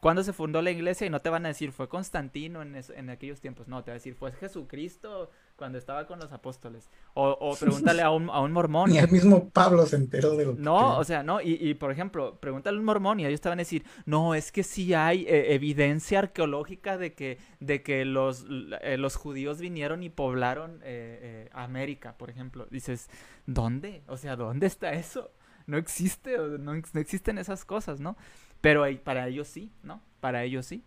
[0.01, 3.11] cuándo se fundó la iglesia y no te van a decir fue Constantino en, en
[3.11, 6.89] aquellos tiempos, no, te va a decir fue Jesucristo cuando estaba con los apóstoles.
[7.15, 8.91] O, o pregúntale a un, a un mormón.
[8.91, 11.91] Ni el mismo Pablo se enteró de lo No, o sea, no, y, y, por
[11.91, 14.95] ejemplo, pregúntale a un mormón y ellos te van a decir, no, es que sí
[14.95, 18.47] hay eh, evidencia arqueológica de que, de que los,
[18.83, 22.67] eh, los judíos vinieron y poblaron eh, América, por ejemplo.
[22.71, 23.09] Dices,
[23.47, 24.03] ¿dónde?
[24.07, 25.31] O sea, ¿dónde está eso?
[25.67, 28.17] No existe, no, no existen esas cosas, ¿no?
[28.61, 30.03] Pero para ellos sí, ¿no?
[30.21, 30.85] Para ellos sí.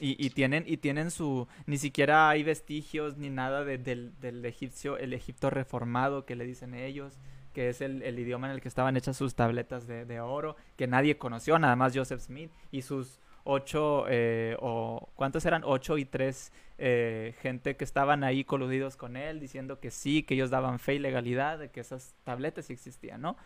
[0.00, 4.98] Y, y, tienen, y tienen su, ni siquiera hay vestigios ni nada del, del, egipcio,
[4.98, 7.18] el Egipto reformado que le dicen ellos,
[7.54, 10.56] que es el, el idioma en el que estaban hechas sus tabletas de, de, oro,
[10.76, 13.18] que nadie conoció, nada más Joseph Smith y sus
[13.50, 15.62] ocho, eh, o ¿cuántos eran?
[15.64, 20.34] Ocho y tres eh, gente que estaban ahí coludidos con él, diciendo que sí, que
[20.34, 23.36] ellos daban fe y legalidad de que esas tabletas sí existían, ¿no?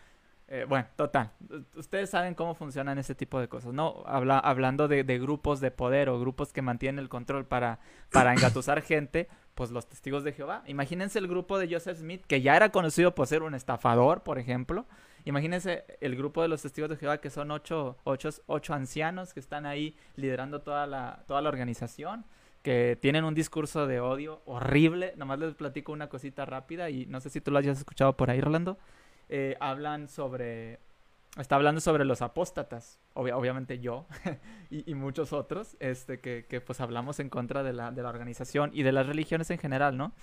[0.47, 1.31] Eh, bueno, total.
[1.75, 4.03] Ustedes saben cómo funcionan ese tipo de cosas, ¿no?
[4.05, 7.79] Habla, hablando de, grupos de poder o grupos que mantienen el control para,
[8.11, 10.63] para engatusar gente, pues los testigos de Jehová.
[10.67, 14.37] Imagínense el grupo de Joseph Smith, que ya era conocido por ser un estafador, por
[14.37, 14.85] ejemplo,
[15.25, 19.39] Imagínense el grupo de los testigos de Jehová que son ocho, ocho, ocho ancianos que
[19.39, 22.25] están ahí liderando toda la, toda la organización,
[22.61, 25.13] que tienen un discurso de odio horrible.
[25.15, 28.29] Nomás les platico una cosita rápida y no sé si tú lo hayas escuchado por
[28.29, 28.77] ahí, Rolando.
[29.29, 30.79] Eh, hablan sobre
[31.37, 34.05] está hablando sobre los apóstatas, obviamente yo
[34.69, 38.69] y, muchos otros, este, que, que, pues hablamos en contra de la, de la organización
[38.73, 40.13] y de las religiones en general, ¿no?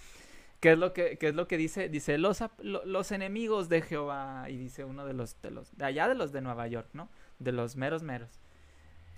[0.60, 1.88] ¿Qué es lo que, qué es lo que dice?
[1.88, 6.06] Dice los, los enemigos de Jehová y dice uno de los, de los, de allá
[6.06, 7.08] de los de Nueva York, ¿no?
[7.38, 8.39] De los meros meros.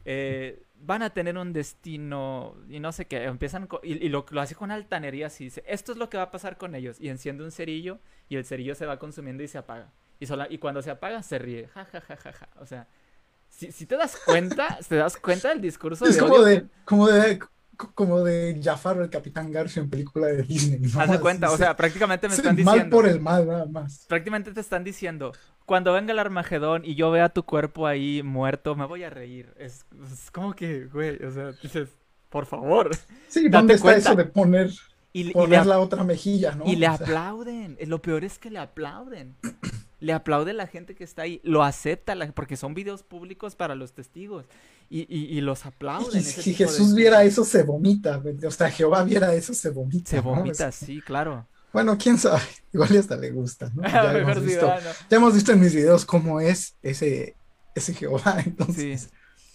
[0.04, 4.54] Eh, van a tener un destino y no sé qué, empiezan y, lo, lo, hace
[4.54, 7.44] con altanería así, dice, esto es lo que va a pasar con ellos y enciende
[7.44, 9.92] un cerillo y el cerillo se va consumiendo y se apaga.
[10.18, 11.68] Y, sola, y cuando se apaga, se ríe.
[11.68, 12.48] Ja, ja, ja, ja, ja.
[12.60, 12.86] O sea,
[13.48, 17.38] si, si te das cuenta, te das cuenta del discurso es como de, como de,
[17.94, 20.80] como de Jafar el Capitán Garfio en película de Disney.
[20.80, 21.00] ¿no?
[21.00, 22.80] Haz de cuenta, o sea, prácticamente me están diciendo.
[22.80, 24.06] Mal por el mal, nada más.
[24.08, 25.32] Prácticamente te están diciendo,
[25.66, 29.52] cuando venga el Armagedón y yo vea tu cuerpo ahí muerto, me voy a reír.
[29.58, 31.88] Es, es como que, güey, o sea, dices,
[32.28, 32.90] por favor.
[33.28, 34.70] Sí, ¿dónde está eso de poner,
[35.12, 36.66] y, poner la otra mejilla, no?
[36.66, 37.76] Y le aplauden.
[37.86, 39.36] Lo peor es que le aplauden
[40.02, 43.92] le aplaude la gente que está ahí, lo acepta, porque son videos públicos para los
[43.92, 44.46] testigos,
[44.90, 46.20] y, y, los aplauden.
[46.20, 50.10] Y si Jesús viera eso, se vomita, o sea, Jehová viera eso, se vomita.
[50.10, 51.46] Se vomita, sí, claro.
[51.72, 53.82] Bueno, quién sabe, igual hasta le gusta, ¿no?
[53.88, 54.74] Ya, hemos, visto,
[55.10, 57.36] ya hemos visto en mis videos cómo es ese,
[57.74, 59.02] ese Jehová, entonces.
[59.02, 59.08] Sí.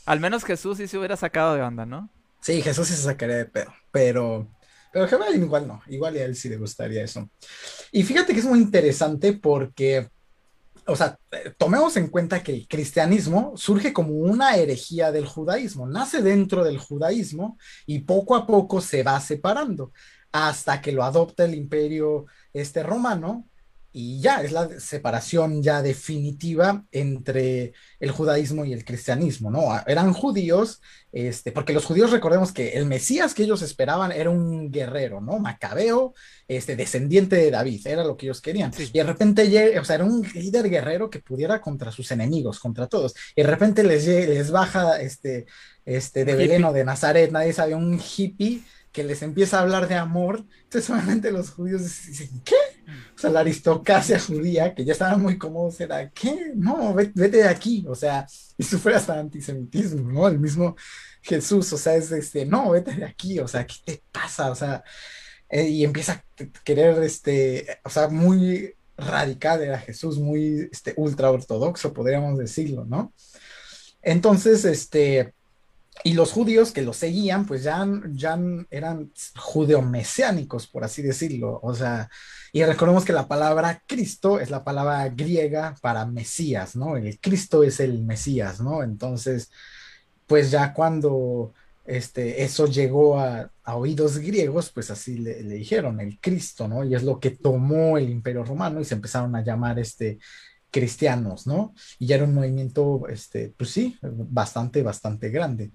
[0.05, 2.09] Al menos Jesús sí se hubiera sacado de onda, ¿no?
[2.41, 4.47] Sí, Jesús sí se sacaría de pedo, pero
[4.93, 7.29] pero Jehová igual no, igual a él sí le gustaría eso.
[7.91, 10.09] Y fíjate que es muy interesante porque
[10.87, 11.19] o sea,
[11.57, 16.77] tomemos en cuenta que el cristianismo surge como una herejía del judaísmo, nace dentro del
[16.77, 19.91] judaísmo y poco a poco se va separando
[20.31, 23.47] hasta que lo adopta el imperio este romano
[23.99, 29.69] y ya es la separación ya definitiva entre el judaísmo y el cristianismo, ¿no?
[29.87, 34.71] Eran judíos, este, porque los judíos recordemos que el Mesías que ellos esperaban era un
[34.71, 35.39] guerrero, ¿no?
[35.39, 36.13] Macabeo,
[36.47, 38.71] este, descendiente de David, era lo que ellos querían.
[38.77, 42.85] Y de repente, o sea, era un líder guerrero que pudiera contra sus enemigos, contra
[42.85, 43.15] todos.
[43.35, 45.47] Y de repente les, les baja este,
[45.85, 48.61] este, de Belén o de Nazaret, nadie sabe, un hippie
[48.97, 52.55] que les empieza a hablar de amor, entonces solamente los judíos dicen, ¿qué?
[53.15, 56.53] O sea, la aristocracia judía, que ya estaba muy cómodos, era, ¿qué?
[56.55, 58.25] No, vete, de aquí, o sea,
[58.57, 60.27] eso fue hasta antisemitismo, ¿no?
[60.27, 60.75] El mismo
[61.21, 64.49] Jesús, o sea, es este, no, vete de aquí, o sea, ¿qué te pasa?
[64.49, 64.83] O sea,
[65.47, 66.23] eh, y empieza a
[66.63, 73.13] querer, este, o sea, muy radical era Jesús, muy este, ultra ortodoxo, podríamos decirlo, ¿no?
[74.01, 75.35] Entonces, este,
[76.07, 78.39] y los judíos que lo seguían, pues ya, ya
[78.69, 81.59] eran judeomesiánicos, por así decirlo.
[81.61, 82.09] O sea,
[82.53, 86.95] y recordemos que la palabra Cristo es la palabra griega para Mesías, ¿no?
[86.95, 88.83] El Cristo es el Mesías, ¿no?
[88.83, 89.51] Entonces,
[90.27, 96.21] pues ya cuando este, eso llegó a, oídos griegos, pues así le, le, dijeron, el
[96.21, 96.85] Cristo, ¿no?
[96.85, 100.19] Y es lo que tomó el imperio romano y se empezaron a llamar este
[100.71, 101.73] cristianos, ¿no?
[101.99, 105.71] Y ya era un movimiento, este, pues sí, bastante, bastante grande,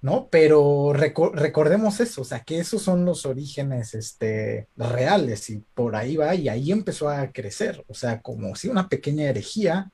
[0.00, 0.28] ¿no?
[0.30, 6.16] Pero recordemos eso, o sea, que esos son los orígenes, este, reales y por ahí
[6.16, 9.90] va y ahí empezó a crecer, o sea, como si una pequeña herejía,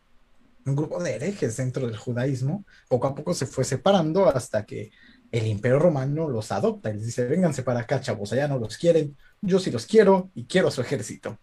[0.64, 4.90] un grupo de herejes dentro del judaísmo, poco a poco se fue separando hasta que
[5.30, 8.76] el imperio romano los adopta y les dice, vénganse para acá, chavos, allá no los
[8.76, 11.38] quieren, yo sí los quiero y quiero su ejército,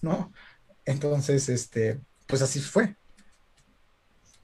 [0.00, 0.32] ¿no?
[0.84, 2.96] Entonces, este, pues así fue.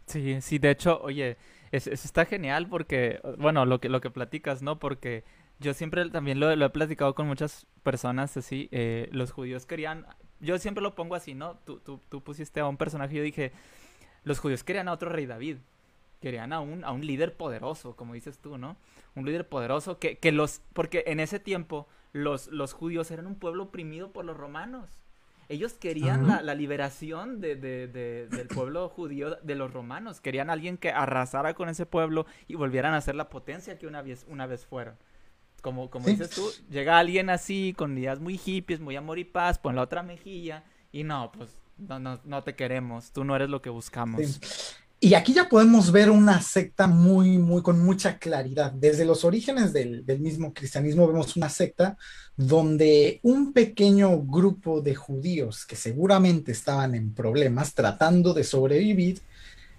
[0.06, 1.36] Sí, sí, de hecho, oye,
[1.72, 4.78] eso, está genial porque, bueno, lo que, lo que platicas, ¿no?
[4.78, 5.24] Porque
[5.58, 10.06] yo siempre también lo, he platicado con muchas personas así, eh, los judíos querían,
[10.40, 11.58] yo siempre lo pongo así, ¿no?
[11.64, 13.52] Tú, tú, tú pusiste a un personaje y yo dije,
[14.24, 15.58] los judíos querían a otro rey David,
[16.20, 18.76] querían a un, a un líder poderoso, como dices tú, ¿no?
[19.14, 23.36] Un líder poderoso que, que los, porque en ese tiempo los, los judíos eran un
[23.36, 24.90] pueblo oprimido por los romanos.
[25.50, 30.20] Ellos querían la, liberación de, del pueblo judío de los romanos.
[30.20, 34.00] Querían alguien que arrasara con ese pueblo y volvieran a ser la potencia que una
[34.00, 34.94] vez, una vez fueron.
[35.60, 39.58] Como, como dices tú, llega alguien así, con ideas muy hippies, muy amor y paz,
[39.58, 43.50] pon la otra mejilla, y no, pues no, no, no te queremos, tú no eres
[43.50, 44.76] lo que buscamos.
[45.02, 48.70] Y aquí ya podemos ver una secta muy, muy, con mucha claridad.
[48.70, 51.96] Desde los orígenes del, mismo cristianismo vemos una secta
[52.36, 59.20] donde un pequeño grupo de judíos que seguramente estaban en problemas tratando de sobrevivir,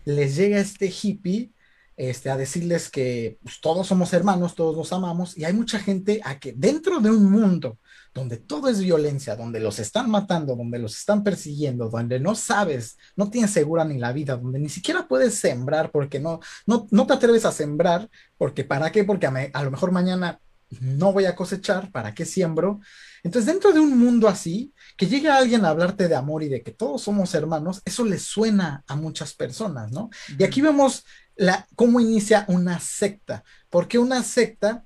[0.05, 1.51] les llega este hippie
[1.97, 6.19] este, a decirles que pues, todos somos hermanos, todos nos amamos, y hay mucha gente
[6.23, 7.77] a que dentro de un mundo
[8.13, 12.97] donde todo es violencia, donde los están matando, donde los están persiguiendo, donde no sabes,
[13.15, 17.07] no tienes segura ni la vida, donde ni siquiera puedes sembrar porque no, no, no
[17.07, 19.03] te atreves a sembrar, porque ¿para qué?
[19.03, 20.39] Porque a, a lo mejor mañana
[20.79, 22.79] no voy a cosechar, ¿para qué siembro?
[23.23, 26.63] Entonces, dentro de un mundo así, que llegue alguien a hablarte de amor y de
[26.63, 30.09] que todos somos hermanos, eso le suena a muchas personas, ¿no?
[30.37, 34.85] Y aquí vemos la, cómo inicia una secta, porque una secta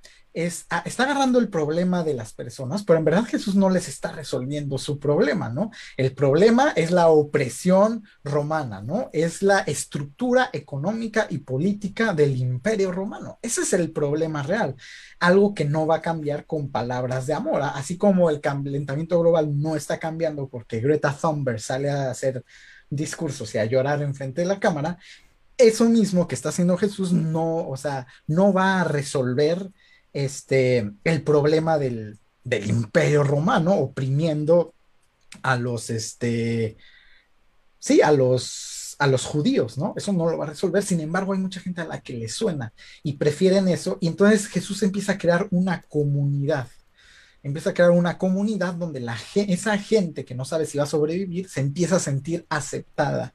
[0.70, 4.12] Ah, está agarrando el problema de las personas, pero en verdad Jesús no les está
[4.12, 5.72] resolviendo su problema, ¿no?
[5.96, 9.10] El problema es la opresión romana, ¿no?
[9.14, 13.40] Es la estructura económica y política del imperio romano.
[13.42, 14.76] Ese es el problema real,
[15.22, 17.72] algo que no va a cambiar con palabras de amor, ¿ah?
[17.74, 22.44] así como el calentamiento global no está cambiando porque Greta Thunberg sale a hacer
[22.90, 24.98] discursos y a llorar enfrente de la cámara,
[25.58, 29.72] eso mismo que está haciendo Jesús no, o sea, no va a resolver
[30.16, 34.74] este, el problema del, imperio romano oprimiendo
[35.42, 36.78] a los, este,
[37.80, 39.94] sí, a los, a los judíos, ¿no?
[39.98, 42.30] Eso no lo va a resolver, sin embargo hay mucha gente a la que le
[42.30, 42.72] suena
[43.04, 46.70] y prefieren eso, y entonces Jesús empieza a crear una comunidad,
[47.44, 50.88] empieza a crear una comunidad donde la, esa gente que no sabe si va a
[50.88, 53.34] sobrevivir se empieza a sentir aceptada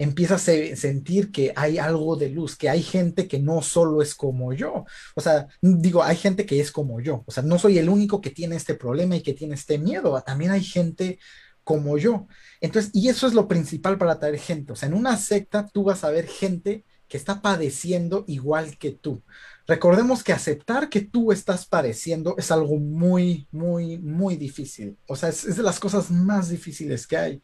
[0.00, 4.14] empieza a sentir que hay algo de luz, que hay gente que no solo es
[4.14, 4.86] como yo.
[5.14, 7.22] O sea, digo, hay gente que es como yo.
[7.26, 10.18] O sea, no soy el único que tiene este problema y que tiene este miedo.
[10.22, 11.18] También hay gente
[11.64, 12.28] como yo.
[12.62, 14.72] Entonces, y eso es lo principal para atraer gente.
[14.72, 18.92] O sea, en una secta tú vas a ver gente que está padeciendo igual que
[18.92, 19.22] tú.
[19.66, 24.96] Recordemos que aceptar que tú estás padeciendo es algo muy, muy, muy difícil.
[25.06, 27.42] O sea, es, de las cosas más difíciles que hay,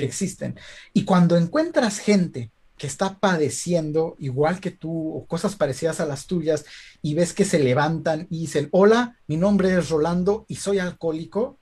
[0.00, 0.58] que existen.
[0.92, 6.26] Y cuando encuentras gente que está padeciendo igual que tú o cosas parecidas a las
[6.26, 6.64] tuyas
[7.00, 11.60] y ves que se levantan y dicen, hola, mi nombre es Rolando y soy alcohólico,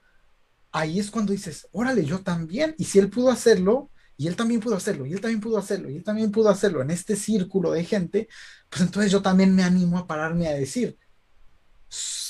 [0.73, 2.75] ahí es cuando dices, órale, yo también.
[2.79, 5.91] Y si él pudo hacerlo, y él también pudo hacerlo, y él también pudo hacerlo,
[5.91, 8.29] y él también pudo hacerlo en este círculo de gente,
[8.69, 10.99] pues entonces yo también me animo a pararme a decir,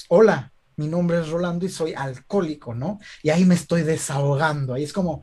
[0.09, 2.99] hola, mi nombre es Rolando y soy alcohólico, ¿no?
[3.23, 5.21] Y ahí me estoy desahogando, ahí es como,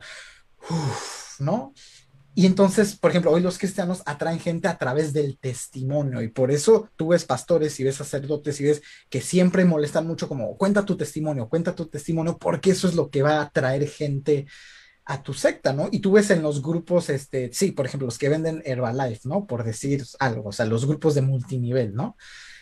[1.38, 1.72] ¿no?
[2.38, 6.52] Y entonces, por ejemplo, hoy los cristianos atraen gente a través del testimonio y por
[6.52, 10.84] eso tú ves pastores y ves sacerdotes y ves que siempre molestan mucho como, cuenta
[10.84, 14.46] tu testimonio, cuenta tu testimonio, porque eso es lo que va a atraer gente
[15.04, 15.88] a tu secta, ¿no?
[15.90, 19.44] Y tú ves en los grupos, este, sí, por ejemplo, los que venden Herbalife, ¿no?
[19.44, 22.16] Por decir algo, o sea, los grupos de multinivel, ¿no?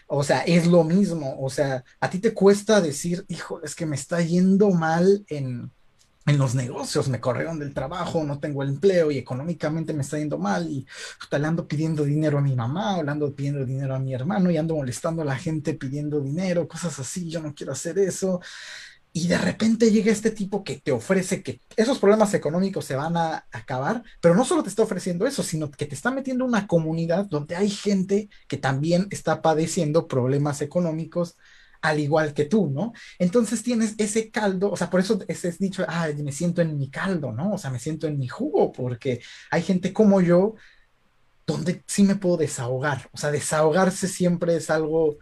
[0.07, 3.85] O sea, es lo mismo, o sea, a ti te cuesta decir, hijo, es que
[3.85, 5.71] me está yendo mal en,
[6.27, 10.39] en los negocios, me corrieron del trabajo, no tengo empleo y económicamente me está yendo
[10.39, 10.85] mal y
[11.31, 14.51] le ando pidiendo dinero a mi mamá, o le ando pidiendo dinero a mi hermano
[14.51, 18.41] y ando molestando a la gente pidiendo dinero, cosas así, yo no quiero hacer eso.
[19.13, 23.17] Y de repente llega este tipo que te ofrece que esos problemas económicos se van
[23.17, 26.67] a acabar, pero no solo te está ofreciendo eso, sino que te está metiendo una
[26.67, 31.37] comunidad donde hay gente que también está padeciendo problemas económicos
[31.81, 32.93] al igual que tú, ¿no?
[33.19, 36.79] Entonces tienes ese caldo, o sea, por eso ese es dicho, ah, me siento en
[36.79, 37.53] mi caldo, ¿no?
[37.53, 40.55] O sea, me siento en mi jugo, porque hay gente como yo
[41.47, 45.17] donde sí me puedo desahogar, o sea, desahogarse siempre es algo...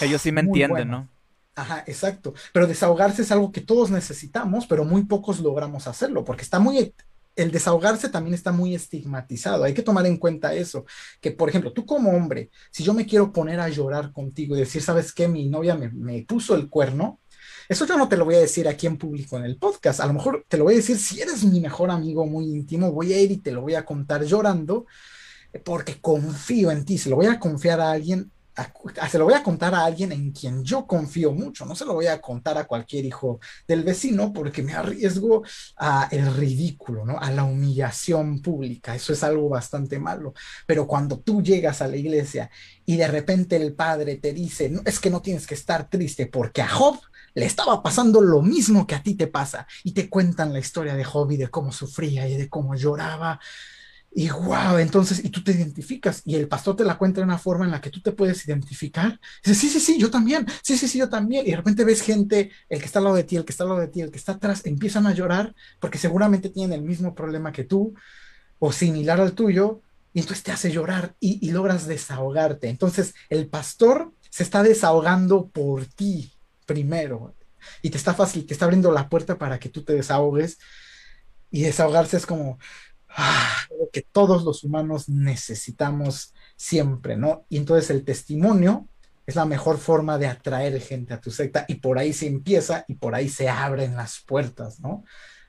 [0.00, 1.08] Ellos sí me entienden, ¿no?
[1.54, 2.34] Ajá, exacto.
[2.52, 6.94] Pero desahogarse es algo que todos necesitamos, pero muy pocos logramos hacerlo, porque está muy,
[7.38, 9.64] el desahogarse también está muy estigmatizado.
[9.64, 10.84] Hay que tomar en cuenta eso,
[11.20, 14.60] que por ejemplo, tú como hombre, si yo me quiero poner a llorar contigo y
[14.60, 15.28] decir, ¿sabes qué?
[15.28, 17.20] Mi novia me, puso el cuerno.
[17.68, 20.00] Eso yo no te lo voy a decir aquí en público en el podcast.
[20.00, 22.92] A lo mejor te lo voy a decir si eres mi mejor amigo muy íntimo,
[22.92, 24.86] voy a ir y te lo voy a contar llorando
[25.64, 26.98] porque confío en ti.
[26.98, 28.32] Se lo voy a confiar a alguien
[29.10, 31.94] se lo voy a contar a alguien en quien yo confío mucho, no se lo
[31.94, 35.42] voy a contar a cualquier hijo del vecino porque me arriesgo
[35.76, 37.18] a el ridículo, ¿no?
[37.18, 40.34] A la humillación pública, eso es algo bastante malo.
[40.66, 42.50] Pero cuando tú llegas a la iglesia
[42.84, 46.26] y de repente el padre te dice, no, es que no tienes que estar triste
[46.26, 46.98] porque a Job
[47.34, 50.94] le estaba pasando lo mismo que a ti te pasa y te cuentan la historia
[50.94, 53.38] de Job y de cómo sufría y de cómo lloraba
[54.18, 57.38] y wow, entonces, y tú te identificas y el pastor te la cuenta de una
[57.38, 59.20] forma en la que tú te puedes identificar.
[59.44, 61.46] Dices, sí, sí, sí, yo también, sí, sí, sí, yo también.
[61.46, 63.62] Y de repente ves gente, el que está al lado de ti, el que está
[63.62, 66.84] al lado de ti, el que está atrás, empiezan a llorar porque seguramente tienen el
[66.84, 67.94] mismo problema que tú
[68.58, 69.82] o similar al tuyo
[70.12, 72.70] y entonces te hace llorar y, y logras desahogarte.
[72.70, 76.32] Entonces, el pastor se está desahogando por ti
[76.66, 77.36] primero
[77.82, 80.58] y te está fácil, te está abriendo la puerta para que tú te desahogues
[81.52, 82.58] y desahogarse es como
[83.10, 87.44] ah, que todos los humanos necesitamos siempre, ¿no?
[87.48, 88.88] Y entonces el testimonio
[89.26, 92.84] es la mejor forma de atraer gente a tu secta y por ahí se empieza
[92.88, 95.04] y por ahí se abren las puertas, ¿no?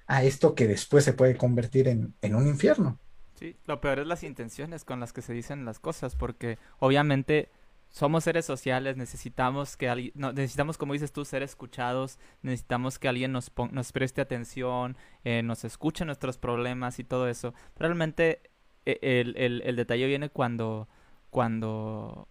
[0.08, 3.00] A esto que después se puede convertir en, en un infierno.
[3.36, 7.50] Sí, lo peor es las intenciones con las que se dicen las cosas, porque obviamente
[7.90, 13.08] somos seres sociales, necesitamos que alguien, no, necesitamos, como dices tú, ser escuchados, necesitamos que
[13.08, 17.54] alguien nos, nos preste atención, eh, nos escuche nuestros problemas y todo eso.
[17.76, 18.42] Realmente
[18.86, 20.88] e, el, el, el, detalle viene cuando,
[21.32, 22.28] cuando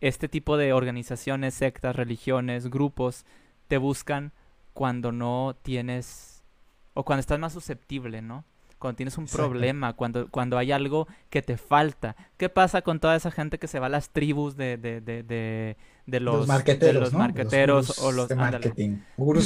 [0.00, 3.26] este tipo de organizaciones, sectas, religiones, grupos
[3.68, 4.32] te buscan
[4.72, 6.44] cuando no tienes
[6.94, 8.44] o cuando estás más susceptible, ¿no?
[8.82, 12.16] Cuando tienes un problema, cuando, cuando hay algo que te falta.
[12.36, 15.22] ¿Qué pasa con toda esa gente que se va a las tribus de, de, de,
[16.04, 18.96] de, los, marqueteros, marqueteros o los de marketing?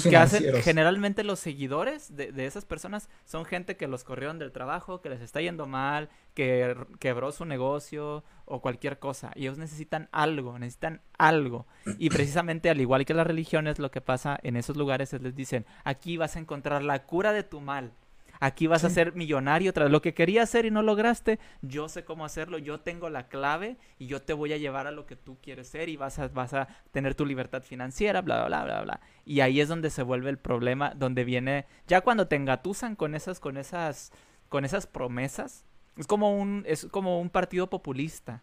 [0.08, 4.52] que hacen, generalmente los seguidores de, de esas personas son gente que los corrieron del
[4.52, 9.32] trabajo, que les está yendo mal, que quebró su negocio o cualquier cosa.
[9.34, 11.66] Y ellos necesitan algo, necesitan algo.
[11.98, 15.36] Y precisamente al igual que las religiones, lo que pasa en esos lugares es les
[15.36, 17.92] dicen, aquí vas a encontrar la cura de tu mal
[18.40, 22.04] aquí vas a ser millonario tras lo que quería hacer y no lograste, yo sé
[22.04, 25.16] cómo hacerlo, yo tengo la clave y yo te voy a llevar a lo que
[25.16, 28.64] tú quieres ser y vas a, vas a tener tu libertad financiera, bla, bla, bla,
[28.64, 29.00] bla, bla.
[29.24, 33.14] Y ahí es donde se vuelve el problema, donde viene, ya cuando te engatusan con
[33.14, 34.12] esas, con esas,
[34.48, 35.64] con esas promesas,
[35.96, 38.42] es como un, es como un partido populista.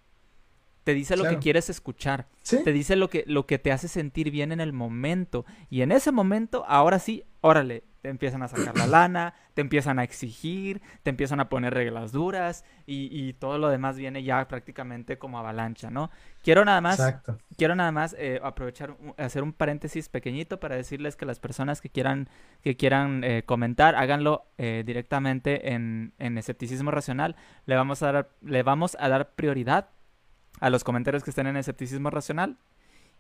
[0.84, 2.28] Te dice lo que quieres escuchar.
[2.44, 5.46] Te dice lo que, lo que te hace sentir bien en el momento.
[5.70, 9.98] Y en ese momento, ahora sí, órale, te empiezan a sacar la lana, te empiezan
[9.98, 15.18] a exigir, te empiezan a poner reglas duras y, todo lo demás viene ya prácticamente
[15.18, 16.12] como avalancha, ¿no?
[16.44, 17.02] Quiero nada más,
[17.58, 21.90] quiero nada más eh, aprovechar, hacer un paréntesis pequeñito para decirles que las personas que
[21.90, 22.28] quieran,
[22.62, 27.38] que quieran eh, comentar, háganlo eh, directamente en, en escepticismo racional.
[27.66, 29.90] Le vamos a dar, le vamos a dar prioridad
[30.60, 32.58] a los comentarios que estén en escepticismo racional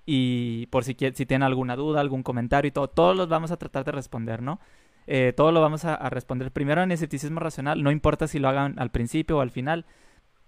[0.06, 3.58] y por si, si tienen alguna duda, algún comentario y todo, todos los vamos a
[3.58, 4.60] tratar de responder, ¿no?
[5.08, 8.80] Eh, todo lo vamos a, responder primero en escepticismo racional, no importa si lo hagan
[8.80, 9.86] al principio o al final,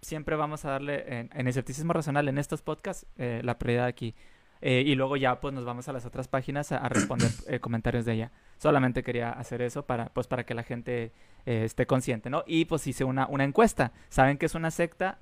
[0.01, 4.15] siempre vamos a darle en, escepticismo racional en estos podcasts eh, la prioridad aquí.
[4.61, 7.29] Eh, y luego ya pues nos vamos a las otras páginas a, responder
[7.61, 8.31] comentarios de ella.
[8.57, 11.11] Solamente quería hacer eso para, pues, para que la gente
[11.45, 12.43] esté consciente, ¿no?
[12.47, 13.91] Y pues hice una, una encuesta.
[14.09, 15.19] Saben que es una secta,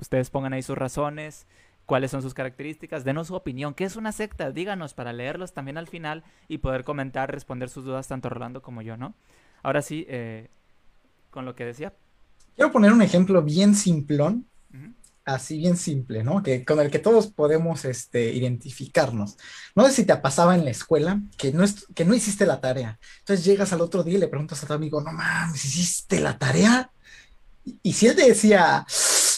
[0.00, 1.48] ustedes pongan ahí sus razones,
[1.88, 5.78] cuáles son sus características, denos su opinión, qué es una secta, díganos para leerlos también
[5.78, 9.14] al final y poder comentar, responder sus dudas tanto Rolando como yo, ¿no?
[9.62, 10.50] Ahora sí, eh,
[11.30, 11.94] con lo que decía.
[12.54, 14.44] Quiero poner un ejemplo bien simplón,
[15.34, 16.42] así bien simple, ¿no?
[16.42, 19.36] Que con el que todos podemos este, identificarnos.
[19.74, 22.60] No sé si te pasaba en la escuela que no, es, que no hiciste la
[22.60, 22.98] tarea.
[23.20, 26.38] Entonces llegas al otro día y le preguntas a tu amigo, no mames, ¿hiciste la
[26.38, 26.90] tarea?
[27.64, 28.86] Y, y si él te decía,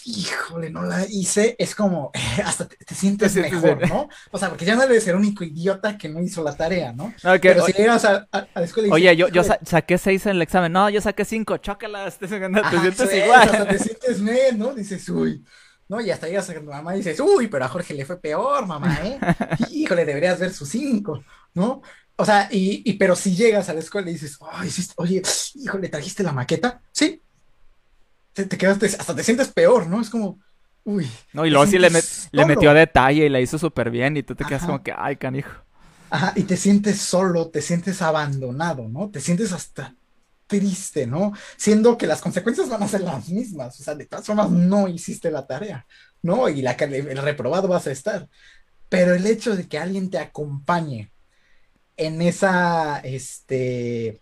[0.05, 2.11] híjole, no la hice, es como,
[2.45, 4.09] hasta te, sientes mejor, ¿no?
[4.31, 7.13] O sea, porque ya no ser el único idiota que no hizo la tarea, ¿no?
[7.41, 10.73] Pero si llegas a, la escuela y Oye, yo, yo saqué seis en el examen,
[10.73, 13.49] no, yo saqué cinco, chócalas, te, sientes igual.
[13.49, 14.75] O sea, te sientes bien, ¿no?
[14.75, 15.45] Dices, uy,
[15.91, 16.01] ¿no?
[16.01, 18.65] Y hasta llegas a tu mamá y dices, uy, pero a Jorge le fue peor,
[18.65, 19.19] mamá, ¿eh?
[19.73, 21.83] Híjole, deberías ver sus cinco, ¿no?
[22.15, 25.21] O sea, y, y, pero si llegas a la escuela y dices, ay, oye,
[25.57, 26.81] híjole, ¿trajiste la maqueta?
[26.93, 27.21] Sí,
[28.33, 30.01] te, quedaste, hasta te sientes peor, ¿no?
[30.01, 30.39] Es como,
[30.85, 31.11] uy.
[31.33, 34.37] No, y luego sí le, le, metió detalle y la hizo súper bien y tú
[34.37, 35.51] te quedas como que, ay, canijo.
[36.11, 39.11] Ajá, y te sientes solo, te sientes abandonado, ¿no?
[39.11, 39.97] Te sientes hasta
[40.51, 41.33] triste, ¿no?
[41.57, 44.89] Siendo que las consecuencias van a ser las mismas, o sea, de todas formas no
[44.89, 45.87] hiciste la tarea,
[46.23, 46.49] ¿no?
[46.49, 48.29] Y la, el reprobado vas a estar.
[48.89, 51.13] Pero el hecho de que alguien te acompañe
[51.97, 54.21] en esa, este,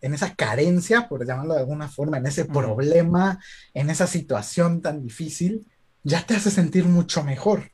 [0.00, 3.40] en esa carencia, por llamarlo de alguna forma, en ese problema,
[3.74, 5.66] en esa situación tan difícil,
[6.04, 7.72] ya te hace sentir mucho mejor.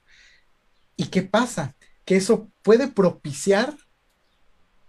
[0.97, 1.76] ¿Y qué pasa?
[2.07, 3.76] Que eso puede propiciar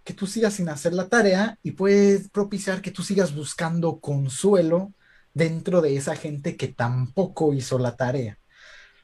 [0.08, 4.94] que tú sigas sin hacer la tarea y puede propiciar que tú sigas buscando consuelo
[5.34, 8.38] dentro de esa gente que tampoco hizo la tarea,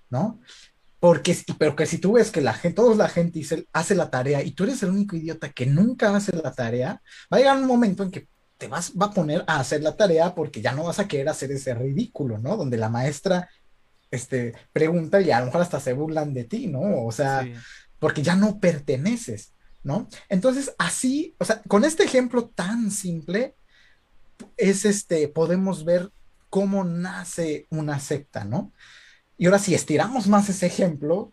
[0.09, 0.40] ¿no?
[1.00, 4.42] Porque, pero que si tú ves que la gente, toda la gente hace la tarea
[4.42, 7.66] y tú eres el único idiota que nunca hace la tarea, va a llegar un
[7.66, 8.26] momento en que
[8.57, 11.28] te vas va a poner a hacer la tarea porque ya no vas a querer
[11.28, 12.57] hacer ese ridículo, ¿no?
[12.57, 13.50] Donde la maestra
[14.11, 17.05] este, pregunta y a lo mejor hasta se burlan de ti, ¿no?
[17.05, 17.46] O sea,
[17.98, 19.52] porque ya no perteneces,
[19.85, 20.09] ¿no?
[20.28, 23.55] Entonces, así, o sea, con este ejemplo tan simple,
[24.57, 26.11] es este, podemos ver
[26.51, 28.72] cómo nace una secta, ¿no?
[29.37, 31.32] Y ahora si estiramos más ese ejemplo,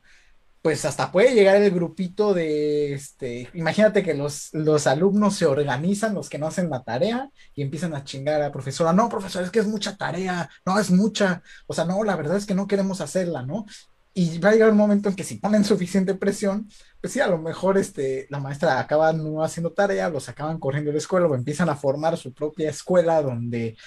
[0.61, 6.13] pues hasta puede llegar el grupito de, este, imagínate que los, los alumnos se organizan,
[6.13, 9.43] los que no hacen la tarea, y empiezan a chingar a la profesora, no, profesor,
[9.43, 12.53] es que es mucha tarea, no, es mucha, o sea, no, la verdad es que
[12.53, 13.65] no queremos hacerla, ¿no?
[14.13, 17.27] Y va a llegar un momento en que si ponen suficiente presión, pues sí, a
[17.27, 21.27] lo mejor este, la maestra acaba no haciendo tarea, los acaban corriendo de la escuela
[21.27, 23.77] o empiezan a formar su propia escuela donde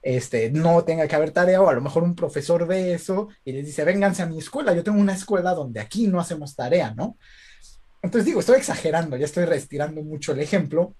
[0.00, 3.52] este, no tenga que haber tarea o a lo mejor un profesor ve eso y
[3.52, 6.94] les dice, vénganse a mi escuela, yo tengo una escuela donde aquí no hacemos tarea,
[6.94, 7.16] ¿no?
[8.02, 10.94] Entonces digo, estoy exagerando, ya estoy reestirando mucho el ejemplo,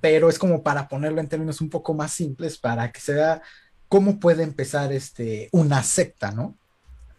[0.00, 3.42] pero es como para ponerlo en términos un poco más simples para que se vea
[3.88, 6.56] cómo puede empezar este, una secta, ¿no?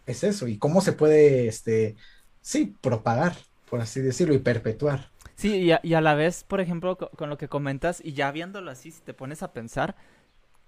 [0.08, 1.94] Es eso, y cómo se puede, este,
[2.40, 3.36] sí, propagar,
[3.68, 5.10] por así decirlo, y perpetuar.
[5.36, 8.14] Sí, y a, y a la vez, por ejemplo, con, con, lo que comentas, y
[8.14, 9.96] ya viéndolo así, si te pones a pensar,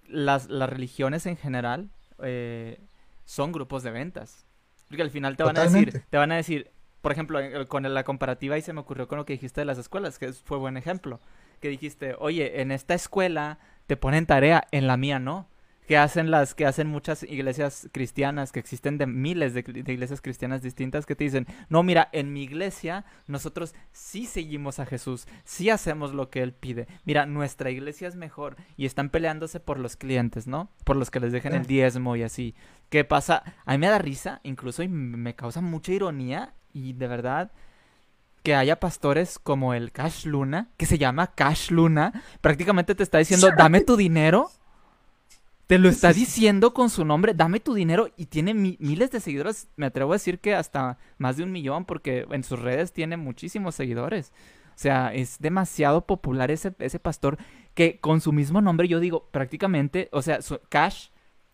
[0.07, 1.88] las, las religiones en general
[2.22, 2.78] eh,
[3.24, 4.45] son grupos de ventas.
[4.88, 5.91] Porque al final te van Totalmente.
[5.91, 6.70] a decir, te van a decir,
[7.01, 9.78] por ejemplo, con la comparativa y se me ocurrió con lo que dijiste de las
[9.78, 11.18] escuelas, que fue buen ejemplo,
[11.61, 15.50] que dijiste, oye, en esta escuela te ponen tarea, en la mía no
[15.91, 20.20] que hacen las que hacen muchas iglesias cristianas que existen de miles de, de, iglesias
[20.20, 25.26] cristianas distintas que te dicen no mira en mi iglesia nosotros sí seguimos a Jesús
[25.43, 26.86] sí hacemos lo que él pide.
[27.05, 31.18] Mira nuestra iglesia es mejor y están peleándose por los clientes no por los que
[31.18, 32.55] les dejen el diezmo y así
[32.88, 37.09] qué pasa a mí me da risa incluso y me causa mucha ironía y de
[37.09, 37.51] verdad
[38.45, 43.18] que haya pastores como el Cash Luna, que se llama Cash Luna, prácticamente te está
[43.18, 44.51] diciendo, dame tu dinero
[45.71, 49.68] te lo está diciendo con su nombre, dame tu dinero y tiene miles de seguidores.
[49.77, 53.16] Me atrevo a decir que hasta más de un millón porque en sus redes tiene
[53.16, 54.33] muchísimos seguidores.
[54.71, 57.39] O sea, es demasiado popular ese, ese pastor
[57.75, 61.11] que con su mismo nombre yo digo prácticamente, o sea, su, cash,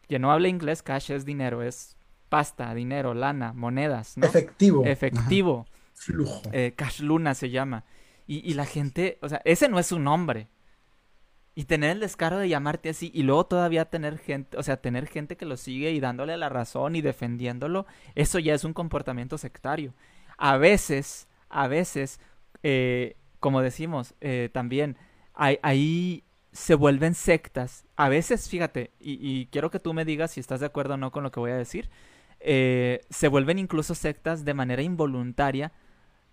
[0.09, 1.99] que no habla inglés, cash es dinero, es
[2.31, 4.17] pasta, dinero, lana, monedas.
[4.17, 4.27] ¿no?
[4.27, 4.83] Efectivo.
[4.87, 5.67] Efectivo.
[5.69, 5.79] Ajá.
[5.93, 6.43] Flujo.
[6.53, 7.85] Eh, cash Luna se llama.
[8.27, 10.49] Y, y la gente, o sea, ese no es su nombre.
[11.57, 15.09] Y tener el descaro de llamarte así y luego todavía tener gente, o sea, tener
[15.09, 19.39] gente que lo sigue y dándole la razón y defendiéndolo, eso ya es un comportamiento
[19.39, 19.95] sectario.
[20.37, 22.21] A veces, a veces,
[22.63, 24.97] eh, como decimos, eh, también,
[25.35, 26.23] ahí, ahí,
[26.57, 27.87] se vuelven sectas.
[27.97, 31.13] A veces, fíjate, y, quiero que tú me digas si estás de acuerdo o no
[31.13, 31.91] con lo que voy a decir,
[32.41, 35.73] eh, se vuelven incluso sectas de manera involuntaria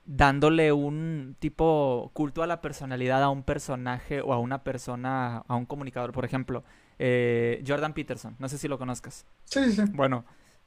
[0.06, 5.56] dándole un tipo culto a la personalidad a un personaje o a una persona, a
[5.56, 6.12] un comunicador.
[6.12, 6.64] Por ejemplo,
[7.00, 9.26] eh, Jordan Peterson, no sé si lo conozcas.
[9.46, 9.84] Sí, sí, sí.
[9.94, 10.26] Bueno,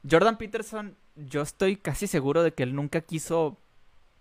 [0.09, 3.57] Jordan Peterson, yo estoy casi seguro de que él nunca quiso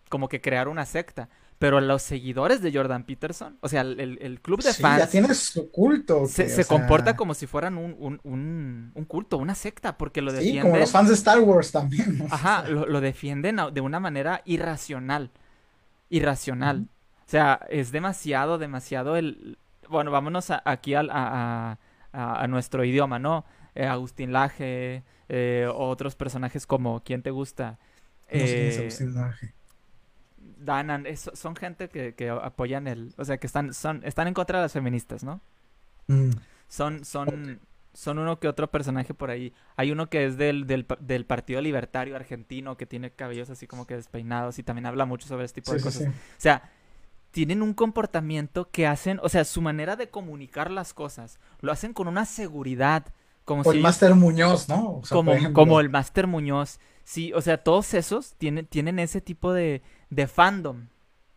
[0.09, 1.29] como que crear una secta.
[1.59, 4.99] Pero los seguidores de Jordan Peterson, o sea, el, el club de sí, fans.
[4.99, 6.27] Ya tiene su culto.
[6.27, 6.65] Se, que, se sea...
[6.67, 10.63] comporta como si fueran un, un, un, un, culto, una secta, porque lo defienden.
[10.63, 12.19] Sí, como los fans de Star Wars también.
[12.19, 12.27] ¿no?
[12.31, 15.31] Ajá, lo, lo, defienden de una manera irracional.
[16.11, 16.89] Irracional.
[17.27, 19.59] O sea, es demasiado, demasiado el.
[19.89, 21.79] Bueno, vámonos a, aquí a, a,
[22.13, 23.47] a, nuestro idioma, ¿no?
[23.75, 27.79] Eh, Agustín Laje, eh, otros personajes como ¿Quién te gusta?
[28.31, 29.55] No sé quién es Agustín Laje.
[30.67, 34.35] Danan, es, son gente que, que, apoyan el, o sea, que están, son, están en
[34.35, 35.41] contra de las feministas, ¿no?
[36.09, 36.33] Mm.
[36.69, 37.61] Son, son,
[37.95, 39.55] son uno que otro personaje por ahí.
[39.77, 43.87] Hay uno que es del, del, del, Partido Libertario Argentino, que tiene cabellos así como
[43.87, 46.03] que despeinados y también habla mucho sobre este tipo sí, de cosas.
[46.03, 46.11] Sí, sí.
[46.11, 46.71] O sea,
[47.31, 51.93] tienen un comportamiento que hacen, o sea, su manera de comunicar las cosas, lo hacen
[51.93, 53.07] con una seguridad.
[53.47, 54.99] Como o si el Máster Muñoz, ¿no?
[54.99, 56.81] O sea, como, como el Máster Muñoz.
[57.05, 60.89] Sí, o sea, todos esos tienen, tienen ese tipo de, de fandom,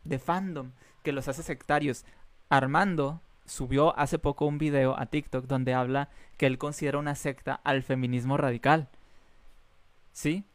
[0.03, 0.71] de fandom,
[1.03, 2.05] que los hace sectarios.
[2.49, 7.61] Armando subió hace poco un video a TikTok donde habla que él considera una secta
[7.63, 8.89] al feminismo radical.
[10.11, 10.45] ¿Sí?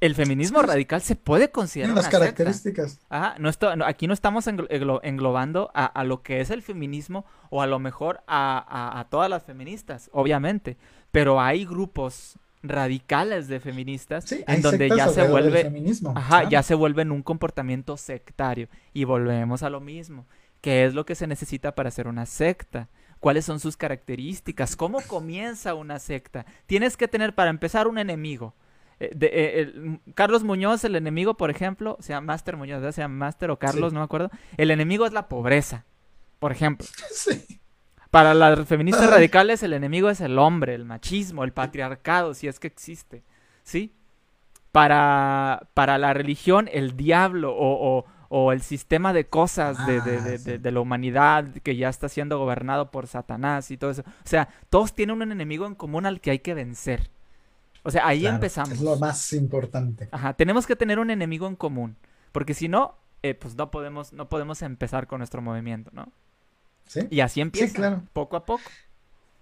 [0.00, 2.92] El feminismo radical se puede considerar las una características.
[2.92, 3.06] Secta.
[3.10, 6.62] Ajá, no está, no, aquí no estamos englo englobando a, a, lo que es el
[6.62, 10.76] feminismo o a lo mejor a, a, a todas las feministas, obviamente.
[11.10, 15.70] Pero hay grupos radicales de feministas sí, en donde ya se vuelve
[16.14, 16.48] ajá, claro.
[16.48, 20.26] ya se vuelve en un comportamiento sectario y volvemos a lo mismo
[20.60, 22.88] qué es lo que se necesita para hacer una secta
[23.20, 28.54] cuáles son sus características cómo comienza una secta tienes que tener para empezar un enemigo
[29.00, 32.94] eh, de, eh, el, Carlos Muñoz el enemigo por ejemplo o sea Master Muñoz ¿verdad?
[32.94, 33.94] sea Master o Carlos sí.
[33.94, 35.84] no me acuerdo el enemigo es la pobreza
[36.38, 37.60] por ejemplo sí.
[38.10, 39.10] Para las feministas Ay.
[39.10, 43.22] radicales el enemigo es el hombre, el machismo, el patriarcado, si es que existe,
[43.62, 43.94] ¿sí?
[44.72, 50.00] Para, para la religión el diablo o, o, o el sistema de cosas ah, de,
[50.00, 50.56] de, de, sí.
[50.58, 54.02] de, la humanidad que ya está siendo gobernado por Satanás y todo eso.
[54.06, 57.10] O sea, todos tienen un enemigo en común al que hay que vencer.
[57.82, 58.72] O sea, ahí claro, empezamos.
[58.72, 60.08] Es lo más importante.
[60.10, 61.96] Ajá, tenemos que tener un enemigo en común,
[62.32, 66.12] porque si no, eh, pues no podemos, no podemos empezar con nuestro movimiento, ¿no?
[66.86, 67.00] ¿Sí?
[67.10, 68.02] Y así empieza, sí, claro.
[68.12, 68.62] poco a poco.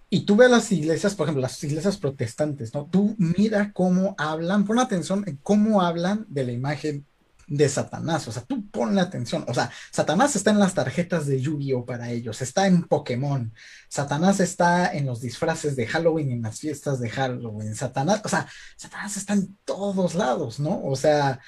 [0.09, 2.85] Y tú ves las iglesias, por ejemplo, las iglesias protestantes, ¿no?
[2.85, 7.05] Tú mira cómo hablan, pon atención en cómo hablan de la imagen
[7.47, 8.27] de Satanás.
[8.27, 9.45] O sea, tú ponle atención.
[9.47, 13.53] O sea, Satanás está en las tarjetas de Yu-Gi-Oh para ellos, está en Pokémon.
[13.89, 17.75] Satanás está en los disfraces de Halloween en las fiestas de Halloween.
[17.75, 20.83] Satanás, o sea, Satanás está en todos lados, ¿no?
[20.83, 21.39] O sea,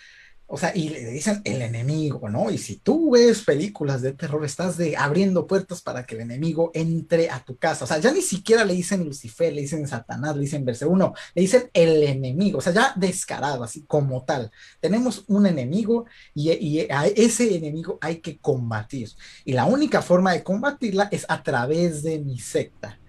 [0.52, 2.50] o sea, y le dicen el enemigo, ¿no?
[2.50, 6.72] Y si tú ves películas de terror, estás de abriendo puertas para que el enemigo
[6.74, 7.86] entre a tu casa.
[7.86, 11.44] O sea, ya ni siquiera le dicen Lucifer, le dicen Satanás, le dicen uno, le
[11.44, 12.58] dicen el enemigo.
[12.58, 14.50] O sea, ya descarado, así como tal.
[14.80, 19.10] Tenemos un enemigo y, y a ese enemigo hay que combatir.
[19.46, 23.00] Y la única forma de combatirla es a través de mi secta.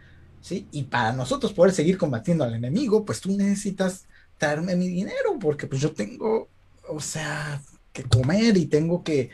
[0.42, 0.68] ¿Sí?
[0.72, 4.06] Y para nosotros poder seguir combatiendo al enemigo, pues tú necesitas
[4.38, 6.50] darme mi dinero, porque pues yo tengo
[6.90, 7.62] o sea,
[7.92, 9.30] que comer y tengo que,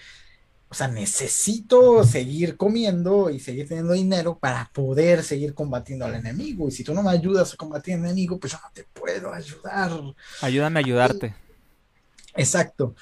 [0.68, 6.68] o sea, necesito seguir comiendo y seguir teniendo dinero para poder seguir combatiendo al enemigo.
[6.68, 9.32] Y si tú no me ayudas a combatir al enemigo, pues yo no te puedo
[9.32, 9.92] ayudar.
[10.42, 11.34] Ayúdame a ayudarte.
[12.34, 12.94] Exacto.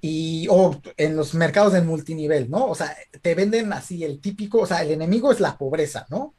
[0.00, 2.66] Y, o en los mercados del multinivel, ¿no?
[2.66, 6.35] O sea, te venden así el típico, o sea, el enemigo es la pobreza, ¿no?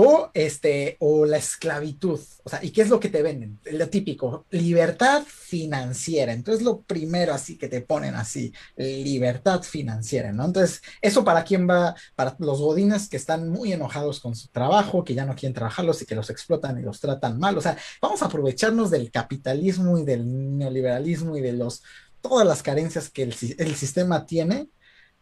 [0.00, 2.20] O, este, o la esclavitud.
[2.44, 3.58] O sea, ¿y qué es lo que te venden?
[3.72, 6.32] Lo típico, libertad financiera.
[6.32, 10.44] Entonces, lo primero así que te ponen así, libertad financiera, ¿no?
[10.44, 11.96] Entonces, ¿eso para quién va?
[12.14, 16.00] Para los godines que están muy enojados con su trabajo, que ya no quieren trabajarlos
[16.00, 17.58] y que los explotan y los tratan mal.
[17.58, 21.82] O sea, vamos a aprovecharnos del capitalismo y del neoliberalismo y de los
[22.20, 24.68] todas las carencias que el, el sistema tiene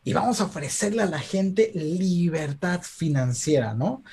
[0.07, 4.05] y vamos a ofrecerle a la gente libertad financiera, ¿no?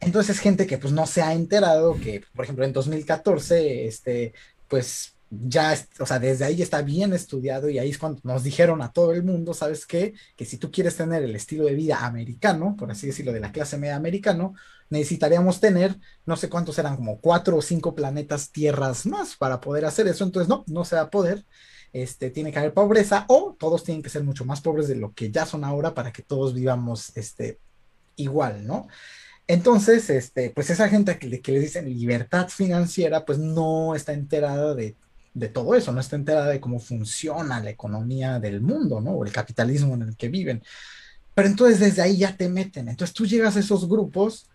[0.00, 4.34] Entonces, gente que pues no se ha enterado que, por ejemplo, en 2014, este,
[4.66, 8.82] pues ya, o sea, desde ahí está bien estudiado y ahí es cuando nos dijeron
[8.82, 10.12] a todo el mundo, ¿sabes qué?
[10.34, 13.52] Que si tú quieres tener el estilo de vida americano, por así decirlo, de la
[13.52, 14.54] clase media americano,
[14.90, 19.84] necesitaríamos tener, no sé cuántos eran, como cuatro o cinco planetas tierras más para poder
[19.84, 20.24] hacer eso.
[20.24, 21.46] Entonces, no, no se va a poder
[21.92, 25.12] este, tiene que haber pobreza o todos tienen que ser mucho más pobres de lo
[25.12, 27.58] que ya son ahora para que todos vivamos este,
[28.16, 28.88] igual, ¿no?
[29.46, 34.74] Entonces, este, pues esa gente que, que le dicen libertad financiera, pues no está enterada
[34.74, 34.94] de,
[35.52, 39.12] todo eso, no está enterada de cómo funciona la economía del mundo, ¿no?
[39.12, 40.62] O el capitalismo en el que viven.
[41.34, 42.88] Pero entonces desde ahí ya te meten.
[42.88, 44.50] Entonces tú llegas a esos grupos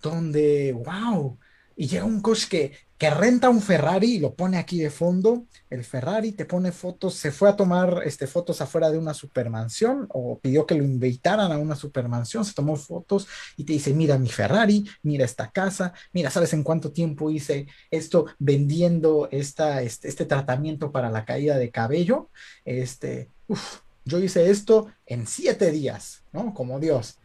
[0.00, 1.36] donde, wow,
[1.76, 5.46] y llega un coach que, que renta un Ferrari y lo pone aquí de fondo,
[5.70, 10.08] el Ferrari te pone fotos, se fue a tomar este, fotos afuera de una supermansión
[10.10, 14.18] o pidió que lo invitaran a una supermansión, se tomó fotos y te dice, mira
[14.18, 20.08] mi Ferrari, mira esta casa, mira, ¿sabes en cuánto tiempo hice esto vendiendo esta, este,
[20.08, 22.30] este tratamiento para la caída de cabello?
[22.64, 23.30] Este,
[24.04, 26.52] yo hice esto en siete días, ¿no?
[26.52, 27.20] Como Dios.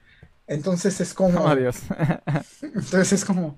[0.46, 1.42] Entonces es como...
[1.42, 1.78] Como Dios.
[2.62, 3.58] entonces es como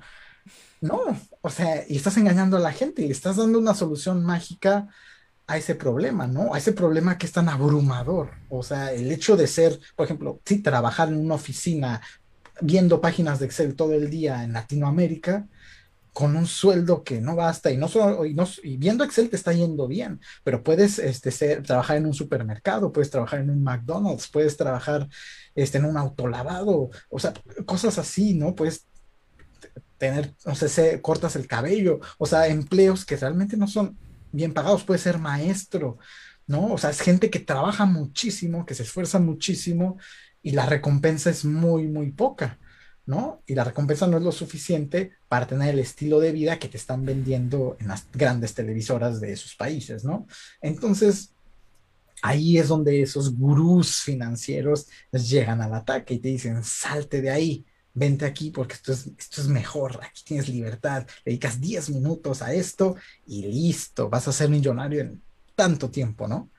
[0.82, 1.02] no,
[1.42, 4.88] o sea, y estás engañando a la gente y le estás dando una solución mágica
[5.48, 6.54] a ese problema, ¿no?
[6.54, 8.32] A ese problema que es tan abrumador.
[8.50, 12.02] O sea, el hecho de ser, por ejemplo, sí, trabajar en una oficina
[12.62, 15.48] viendo páginas de Excel todo el día en Latinoamérica
[16.14, 19.36] con un sueldo que no basta y no solo y, no, y viendo Excel te
[19.36, 23.62] está yendo bien, pero puedes este, ser, trabajar en un supermercado, puedes trabajar en un
[23.62, 25.10] McDonald's, puedes trabajar
[25.56, 27.34] este, en un autolavado, o sea,
[27.66, 28.56] cosas así, ¿no?
[28.56, 28.88] Puedes
[29.98, 33.98] tener, no sé, se, cortas el cabello, o sea, empleos que realmente no son
[34.32, 35.98] bien pagados, puede ser maestro,
[36.48, 36.74] ¿no?
[36.74, 39.98] O sea, es gente que trabaja muchísimo, que se esfuerza muchísimo
[40.42, 42.60] y la recompensa es muy, muy poca,
[43.06, 43.42] ¿no?
[43.48, 46.78] Y la recompensa no es lo suficiente para tener el estilo de vida que te
[46.78, 50.28] están vendiendo en las grandes televisoras de esos países, ¿no?
[50.62, 51.32] Entonces,
[52.22, 57.66] ahí es donde esos gurús financieros llegan al ataque y te dicen, salte de ahí,
[57.96, 62.54] vente aquí porque esto es, esto es mejor, aquí tienes libertad, dedicas 10 minutos a
[62.54, 65.24] esto y listo, vas a ser millonario en
[65.56, 66.52] tanto tiempo, ¿no?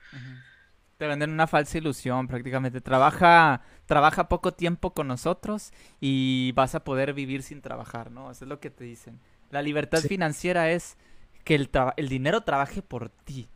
[0.97, 2.81] Te venden una falsa ilusión prácticamente.
[2.81, 5.71] Trabaja, trabaja poco tiempo con nosotros
[6.01, 8.31] y vas a poder vivir sin trabajar, ¿no?
[8.31, 9.19] Eso es lo que te dicen.
[9.51, 10.97] La libertad financiera es
[11.43, 13.47] que el, el dinero trabaje por ti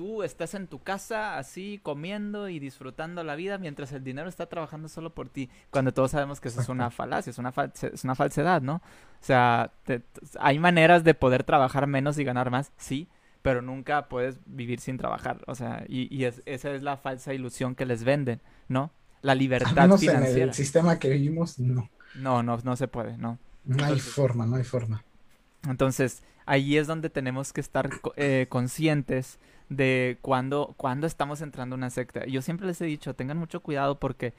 [0.00, 4.46] tú estás en tu casa así comiendo y disfrutando la vida mientras el dinero está
[4.46, 8.02] trabajando solo por ti, cuando todos sabemos que eso es una falacia, es una, es
[8.02, 8.76] una falsedad, ¿no?
[8.76, 8.80] O
[9.20, 9.72] sea,
[10.38, 13.08] hay maneras de poder trabajar menos y ganar más, sí,
[13.42, 17.84] pero nunca puedes vivir sin trabajar, o sea, y, esa es la falsa ilusión que
[17.84, 18.92] les venden, ¿no?
[19.20, 20.24] La libertad financiera.
[20.24, 21.90] En el sistema que vivimos, no.
[22.14, 23.38] No, no, no se puede, no.
[23.66, 25.04] No hay forma, no hay forma.
[25.68, 29.38] Entonces, ahí es donde tenemos que estar eh, conscientes
[29.70, 32.26] de cuando, cuando estamos entrando a una secta.
[32.26, 34.34] Yo siempre les he dicho, tengan mucho cuidado porque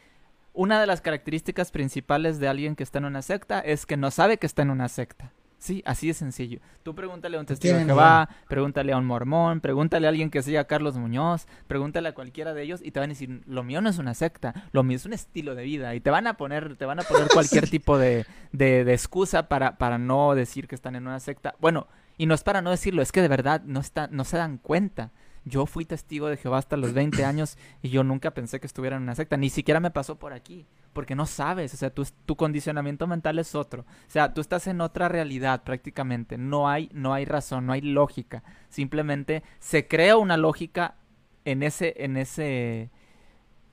[0.53, 4.11] una de las características principales de alguien que está en una secta es que no
[4.11, 5.32] sabe que está en una secta.
[5.61, 6.59] Sí, así de sencillo.
[6.82, 10.41] Tú pregúntale a un testigo de Jehová, pregúntale a un mormón, pregúntale a alguien que
[10.41, 13.61] se llama Carlos Muñoz, pregúntale a cualquiera de ellos y te van a decir, lo
[13.61, 15.93] mío no es una secta, lo mío es un estilo de vida.
[15.93, 19.77] Y te van a poner, te van a poner cualquier tipo de, de, excusa para,
[19.77, 21.53] para no decir que están en una secta.
[21.59, 24.38] Bueno, y no es para no decirlo, es que de verdad no, está, no se
[24.38, 25.11] dan cuenta.
[25.43, 28.97] Yo fui testigo de Jehová hasta los 20 años y yo nunca pensé que estuviera
[28.97, 29.37] en una secta.
[29.37, 31.73] Ni siquiera me pasó por aquí, porque no sabes.
[31.73, 33.81] O sea, tu, tu condicionamiento mental es otro.
[33.81, 36.37] O sea, tú estás en otra realidad prácticamente.
[36.37, 38.43] No hay, no hay razón, no hay lógica.
[38.69, 40.95] Simplemente se crea una lógica
[41.43, 42.91] en ese, en ese,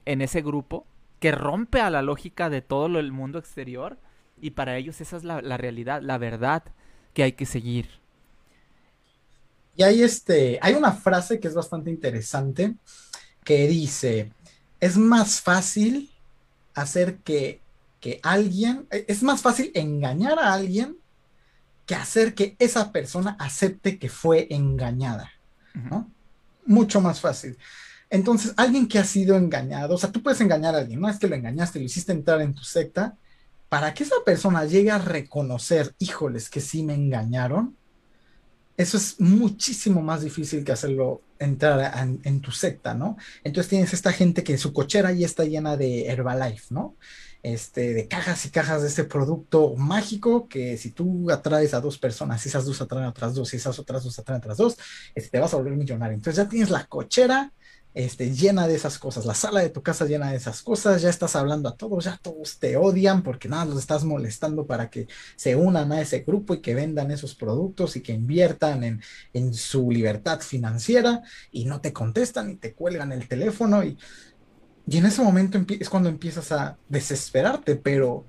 [0.07, 0.87] en ese grupo
[1.21, 3.99] que rompe a la lógica de todo el mundo exterior.
[4.41, 6.63] Y para ellos esa es la realidad, la verdad
[7.13, 8.08] que hay que seguir.
[9.79, 12.75] Y hay, este, hay una frase que es bastante interesante
[13.45, 14.33] que dice,
[14.81, 16.11] es más fácil
[16.75, 17.61] hacer que,
[18.01, 20.97] que alguien, e, es más fácil engañar a alguien
[21.87, 25.31] que hacer que esa persona acepte que fue engañada,
[25.75, 26.11] ¿no?
[26.67, 27.57] Mucho más fácil.
[28.11, 31.21] Entonces, alguien que ha sido engañado, o sea, tú puedes engañar a alguien, no es
[31.21, 33.17] que lo engañaste, lo hiciste entrar en tu secta,
[33.69, 37.78] para que esa persona llegue a reconocer, híjoles, que sí me engañaron,
[38.79, 43.17] eso es muchísimo más difícil que hacerlo entrar en, tu secta, ¿no?
[43.43, 46.97] Entonces tienes esta gente que su cochera ya está llena de Herbalife, ¿no?
[47.43, 51.99] Este, de cajas y cajas de este producto mágico que si tú atraes a dos
[51.99, 54.77] personas, esas dos atraen a otras dos, y esas otras dos atraen a otras dos,
[55.13, 56.15] este, te vas a volver millonario.
[56.15, 57.53] Entonces ya tienes la cochera
[57.95, 61.11] este, llena de esas cosas, la sala de tu casa llena de esas cosas, ya
[61.11, 65.09] estás hablando a todos, ya todos te odian porque nada, los estás molestando para que
[65.37, 69.55] se unan a ese grupo y que vendan esos productos y que inviertan en, en
[69.55, 73.99] su libertad financiera y no te contestan y te cuelgan el teléfono y,
[74.87, 78.27] y en ese momento es cuando empiezas a desesperarte, pero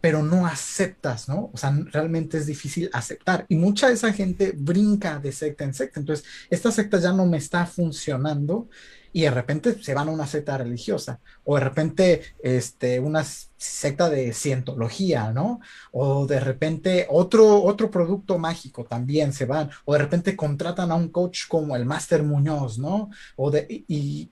[0.00, 1.50] pero no aceptas, ¿no?
[1.52, 3.44] O sea, realmente es difícil aceptar.
[3.48, 6.00] Y mucha de esa gente brinca de secta en secta.
[6.00, 8.68] Entonces, esta secta ya no me está funcionando
[9.12, 14.08] y de repente se van a una secta religiosa o de repente este, una secta
[14.08, 15.60] de cientología, ¿no?
[15.92, 20.94] O de repente otro, otro producto mágico también se van o de repente contratan a
[20.94, 23.10] un coach como el Master Muñoz, ¿no?
[23.36, 24.30] O de, y,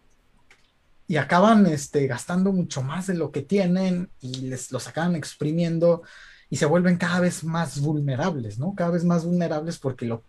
[1.08, 6.02] y acaban este, gastando mucho más de lo que tienen y les los acaban exprimiendo
[6.50, 8.74] y se vuelven cada vez más vulnerables, ¿no?
[8.76, 10.22] Cada vez más vulnerables porque lo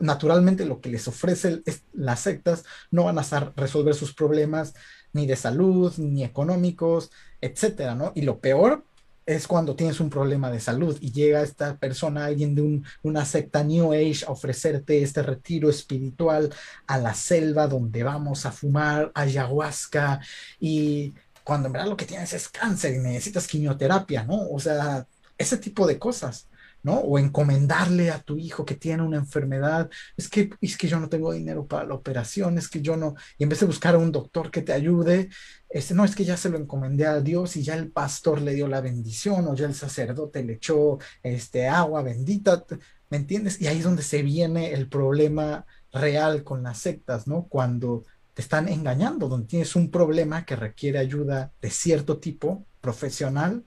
[0.00, 1.62] naturalmente lo que les ofrece
[1.92, 4.74] las sectas no van a resolver sus problemas
[5.12, 7.10] ni de salud, ni económicos,
[7.40, 8.12] etcétera, ¿no?
[8.14, 8.84] Y lo peor
[9.28, 13.62] es cuando tienes un problema de salud y llega esta persona, alguien de una secta
[13.62, 16.50] New Age, a ofrecerte este retiro espiritual
[16.86, 20.20] a la selva donde vamos a fumar ayahuasca
[20.58, 21.12] y
[21.44, 24.48] cuando en verdad lo que tienes es cáncer y necesitas quimioterapia, ¿no?
[24.48, 25.06] O sea,
[25.36, 26.47] ese tipo de cosas.
[26.82, 26.98] ¿No?
[26.98, 31.08] O encomendarle a tu hijo que tiene una enfermedad, es que, es que yo no
[31.08, 33.98] tengo dinero para la operación, es que yo no, y en vez de buscar a
[33.98, 35.28] un doctor que te ayude,
[35.68, 38.54] este, no, es que ya se lo encomendé a Dios y ya el pastor le
[38.54, 42.64] dio la bendición o ya el sacerdote le echó este, agua bendita,
[43.10, 43.60] ¿me entiendes?
[43.60, 47.46] Y ahí es donde se viene el problema real con las sectas, ¿no?
[47.48, 48.04] Cuando
[48.34, 53.64] te están engañando, donde tienes un problema que requiere ayuda de cierto tipo profesional,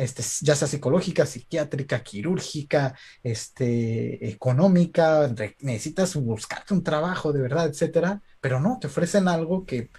[0.00, 5.30] este, ya sea psicológica, psiquiátrica, quirúrgica, este, económica,
[5.60, 9.90] necesitas buscarte un trabajo de verdad, etcétera, pero no, te ofrecen algo que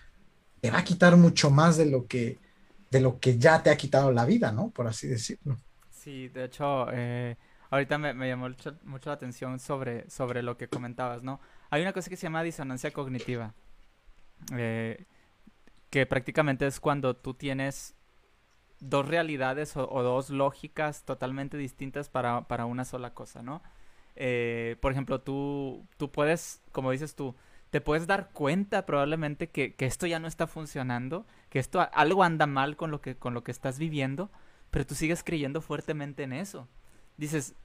[0.60, 2.40] te va a quitar mucho más de lo que,
[2.90, 4.72] de lo que ya te ha quitado la vida, ¿no?
[4.72, 5.60] Por así decirlo.
[5.92, 7.38] Sí, de hecho, eh,
[7.70, 11.40] ahorita me, llamó mucho, la atención sobre, sobre lo que comentabas, ¿no?
[11.70, 13.54] Hay una cosa que se llama disonancia cognitiva,
[14.58, 15.06] eh,
[15.92, 17.94] que prácticamente es cuando tú tienes
[18.82, 23.62] dos realidades o, dos lógicas totalmente distintas para, para una sola cosa, ¿no?
[24.16, 27.36] Eh, por ejemplo, tú, tú puedes, como dices tú,
[27.70, 32.24] te puedes dar cuenta probablemente que, que, esto ya no está funcionando, que esto algo
[32.24, 34.30] anda mal con lo que, con lo que estás viviendo,
[34.72, 36.68] pero tú sigues creyendo fuertemente en eso.
[37.18, 37.56] Dices,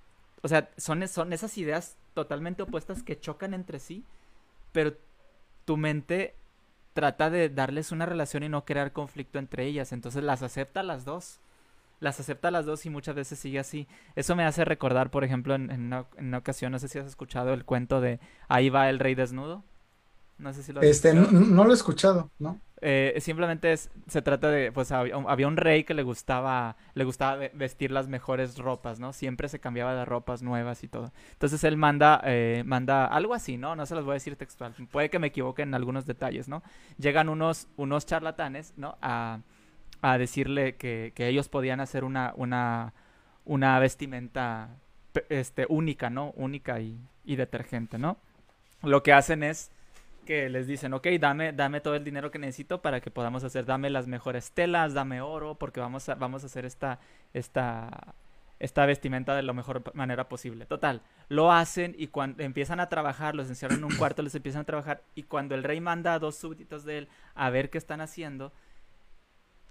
[0.43, 4.05] o sea, son, son esas ideas totalmente opuestas que chocan entre sí,
[4.73, 4.97] pero
[5.65, 6.37] tu mente
[6.97, 9.93] trata de darles una relación y no crear conflicto entre ellas.
[9.93, 11.41] Entonces las acepta las dos.
[12.01, 13.87] Las acepta las dos y muchas veces sigue así.
[14.17, 17.67] Eso me hace recordar, por ejemplo, en, una, ocasión, no sé si has escuchado el
[17.67, 18.19] cuento de
[18.49, 19.63] Ahí va el rey desnudo.
[20.39, 22.61] No sé si lo has este, No, lo he escuchado, ¿no?
[22.83, 27.91] Eh, simplemente se trata de, pues había, un rey que le gustaba, le gustaba vestir
[27.91, 29.15] las mejores ropas, ¿no?
[29.15, 31.11] Siempre se cambiaba de ropas nuevas y todo.
[31.33, 33.77] Entonces él manda, eh, manda algo así, ¿no?
[33.77, 34.75] No se los voy a decir textual.
[34.91, 36.63] Puede que me equivoque en algunos detalles, ¿no?
[36.99, 38.99] Llegan unos, unos charlatanes, ¿no?
[39.01, 39.41] A,
[40.03, 42.93] a decirle que, ellos podían hacer una, una,
[43.47, 44.77] una vestimenta
[45.31, 46.33] este, única, ¿no?
[46.37, 48.19] Única y, y detergente, ¿no?
[48.83, 49.71] Lo que hacen es
[50.27, 53.65] que les dicen, ok, dame, dame todo el dinero que necesito para que podamos hacer,
[53.65, 57.01] dame las mejores telas, dame oro, porque vamos a, vamos a hacer esta,
[57.33, 58.15] esta,
[58.59, 60.67] esta vestimenta de la mejor manera posible.
[60.67, 64.63] Total, lo hacen y cuando empiezan a trabajar, los encierran en un cuarto, les empiezan
[64.63, 67.79] a trabajar y cuando el rey manda a dos súbditos de él a ver qué
[67.79, 68.53] están haciendo,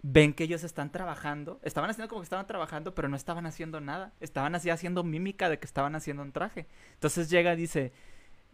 [0.08, 3.82] ven que ellos están trabajando, estaban haciendo como que estaban trabajando, pero no estaban haciendo
[3.82, 6.68] nada, estaban así haciendo mímica de que estaban haciendo un traje.
[6.94, 7.92] Entonces llega y dice,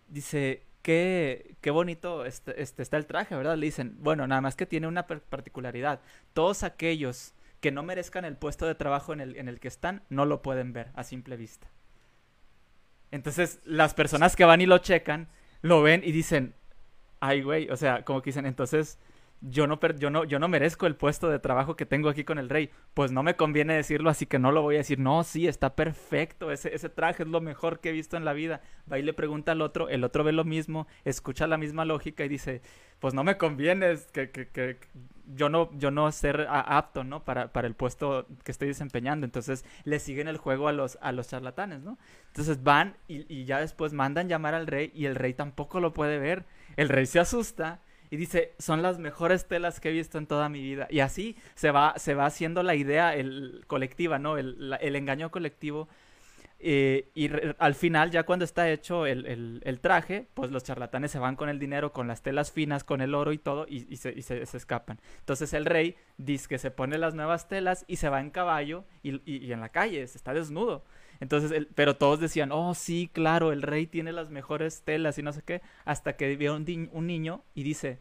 [0.08, 3.58] dice, qué, qué bonito este, este, está el traje, ¿verdad?
[3.58, 6.02] Le dicen, bueno, nada más que tiene una particularidad.
[6.34, 10.04] Todos aquellos que no merezcan el puesto de trabajo en el, en el que están,
[10.10, 11.68] no lo pueden ver a simple vista.
[13.12, 15.28] Entonces, las personas que van y lo checan,
[15.62, 16.56] lo ven y dicen,
[17.20, 18.98] ay, güey, o sea, como que dicen, entonces,
[19.42, 22.38] yo no, yo, no, yo no merezco el puesto de trabajo que tengo aquí con
[22.38, 22.70] el rey.
[22.94, 25.00] Pues no me conviene decirlo, así que no lo voy a decir.
[25.00, 26.52] No, sí, está perfecto.
[26.52, 28.62] Ese, ese traje es lo mejor que he visto en la vida.
[28.92, 32.24] Va y le pregunta al otro, el otro ve lo mismo, escucha la misma lógica
[32.24, 32.62] y dice,
[33.00, 34.78] pues no me conviene que, que, que
[35.34, 37.24] yo no, yo no ser apto, ¿no?
[37.24, 39.26] Para, para el puesto que estoy desempeñando.
[39.26, 41.98] Entonces le siguen el juego a los, a los charlatanes, ¿no?
[42.28, 45.94] Entonces van y, y ya después mandan llamar al rey y el rey tampoco lo
[45.94, 46.46] puede ver.
[46.78, 47.82] El rey se asusta
[48.12, 50.86] y dice, son las mejores telas que he visto en toda mi vida.
[50.92, 54.38] Y así se va, se va haciendo la idea el, colectiva, ¿no?
[54.38, 55.88] El, el engaño colectivo.
[56.60, 61.20] Eh, y al final, ya cuando está hecho el, el, traje, pues los charlatanes se
[61.20, 64.12] van con el dinero, con las telas finas, con el oro y todo, y, se,
[64.12, 65.00] y se, escapan.
[65.20, 68.84] Entonces el rey dice que se pone las nuevas telas y se va en caballo
[69.02, 70.84] y, y en la calle, está desnudo.
[71.22, 75.32] Entonces, pero todos decían, oh, sí, claro, el rey tiene las mejores telas y no
[75.32, 78.00] sé qué, hasta que vio un, un niño y dice,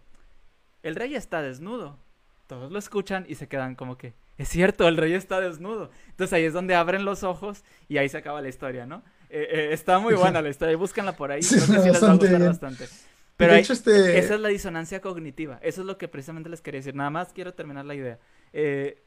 [0.82, 1.98] el rey está desnudo.
[2.46, 5.90] Todos lo escuchan y se quedan como que, es cierto, el rey está desnudo.
[6.08, 9.04] Entonces ahí es donde abren los ojos y ahí se acaba la historia, ¿no?
[9.28, 12.10] Eh, eh, está muy buena la historia, búscanla por ahí, creo que sí les va
[12.10, 12.88] a gustar bastante.
[13.36, 16.94] Pero este esa es la disonancia cognitiva, eso es lo que precisamente les quería decir.
[16.94, 18.18] Nada más quiero terminar la idea.
[18.52, 19.02] Eh,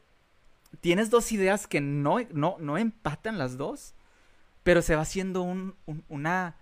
[0.80, 3.94] tienes dos ideas que no, no, no empatan las dos,
[4.64, 5.76] pero se va haciendo un,
[6.08, 6.56] una...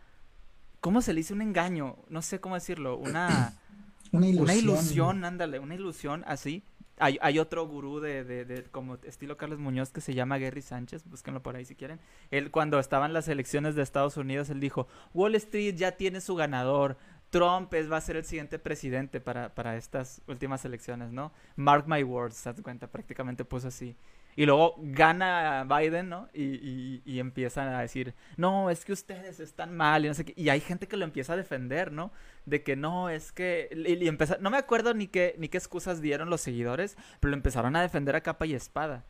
[0.81, 1.33] ¿Cómo se le dice?
[1.33, 3.55] Un engaño, no sé cómo decirlo, una...
[4.13, 4.43] una ilusión.
[4.43, 6.63] Una ilusión, ándale, una ilusión así.
[6.99, 10.61] Hay, hay otro gurú de, de, de, como estilo Carlos Muñoz que se llama Gary
[10.61, 12.01] Sánchez, búsquenlo por ahí si quieren.
[12.31, 16.35] Él cuando estaban las elecciones de Estados Unidos, él dijo, Wall Street ya tiene su
[16.35, 16.99] ganador,
[17.31, 21.33] Trump es, va a ser el siguiente presidente para, para estas últimas elecciones, ¿no?
[21.57, 22.89] Mark my words, ¿se cuenta?
[22.89, 23.97] Prácticamente puso así.
[24.35, 26.29] Y luego gana Biden, ¿no?
[26.33, 30.33] Y, y, empiezan a decir, no, es que ustedes están mal y no sé qué.
[30.37, 32.13] Y hay gente que lo empieza a defender, ¿no?
[32.47, 33.69] De que no, es que...
[33.73, 34.39] Y, empezó...
[34.41, 37.83] No me acuerdo ni qué, ni qué excusas dieron los seguidores, pero lo empezaron a
[37.83, 39.05] defender a capa y espada.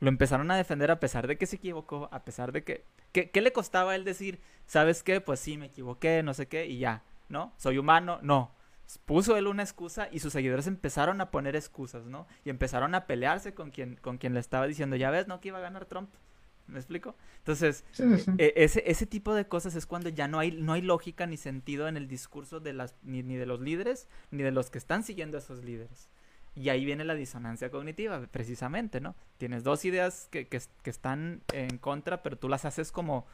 [0.00, 2.84] Lo empezaron a defender a pesar de que se equivocó, a pesar de que...
[3.12, 5.20] ¿Qué, qué le costaba a él decir, sabes qué?
[5.20, 7.52] Pues sí, me equivoqué, no sé qué, y ya, ¿no?
[7.56, 8.57] Soy humano, no
[9.04, 12.26] puso él una excusa y sus seguidores empezaron a poner excusas, ¿no?
[12.44, 15.40] Y empezaron a pelearse con quien, con quien le estaba diciendo, ya ves, ¿no?
[15.40, 16.08] Que iba a ganar Trump.
[16.66, 17.14] ¿Me explico?
[17.38, 17.84] Entonces,
[18.38, 21.36] e, ese, ese tipo de cosas es cuando ya no hay, no hay lógica ni
[21.36, 25.02] sentido en el discurso de las, ni, de los líderes, ni de los que están
[25.02, 26.08] siguiendo a esos líderes.
[26.54, 29.14] Y ahí viene la disonancia cognitiva, precisamente, ¿no?
[29.38, 33.26] Tienes dos ideas que, que, que están en contra, pero tú las haces como...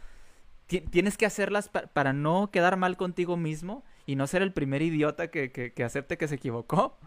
[0.67, 5.29] Tienes que hacerlas para no quedar mal contigo mismo y no ser el primer idiota
[5.29, 6.99] que, que, acepte que se equivocó,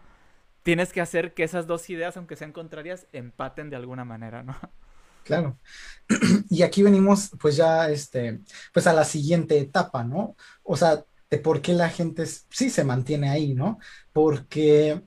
[0.62, 4.56] tienes que hacer que esas dos ideas, aunque sean contrarias, empaten de alguna manera, ¿no?
[5.24, 5.58] Claro.
[6.50, 8.40] Y aquí venimos, pues ya, este,
[8.72, 10.36] pues a la siguiente etapa, ¿no?
[10.62, 13.78] O sea, de por qué la gente sí se mantiene ahí, ¿no?
[14.12, 15.02] Porque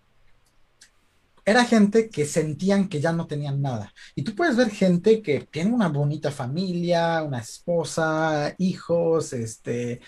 [1.46, 3.94] era gente que sentían que ya no tenían nada.
[4.16, 10.02] Y tú puedes ver gente que tiene una bonita familia, una esposa, hijos, este,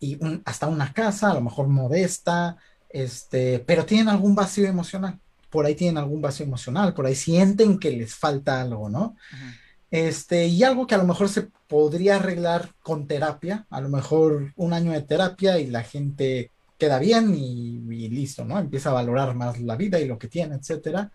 [0.00, 2.56] y hasta una casa, a lo mejor modesta,
[2.88, 5.20] este, pero tienen algún vacío emocional.
[5.50, 9.16] Por ahí tienen algún vacío emocional, por ahí sienten que les falta algo, ¿no?
[9.90, 14.52] Este, y algo que a lo mejor se podría arreglar con terapia, a lo mejor
[14.56, 18.58] un año de terapia y la gente queda bien y, listo, ¿no?
[18.58, 21.10] Empieza a valorar más la vida y lo que tiene, etcétera.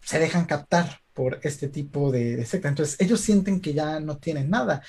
[0.00, 2.68] Se dejan captar por este tipo de, de secta.
[2.68, 4.82] Entonces, ellos sienten que ya no tienen nada.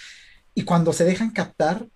[0.54, 1.88] Y cuando se dejan captar,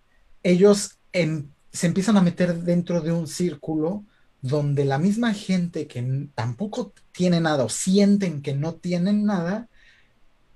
[0.43, 4.05] ellos se empiezan a meter dentro de un círculo
[4.41, 9.69] donde la misma gente que tampoco tiene nada o sienten que no tienen nada,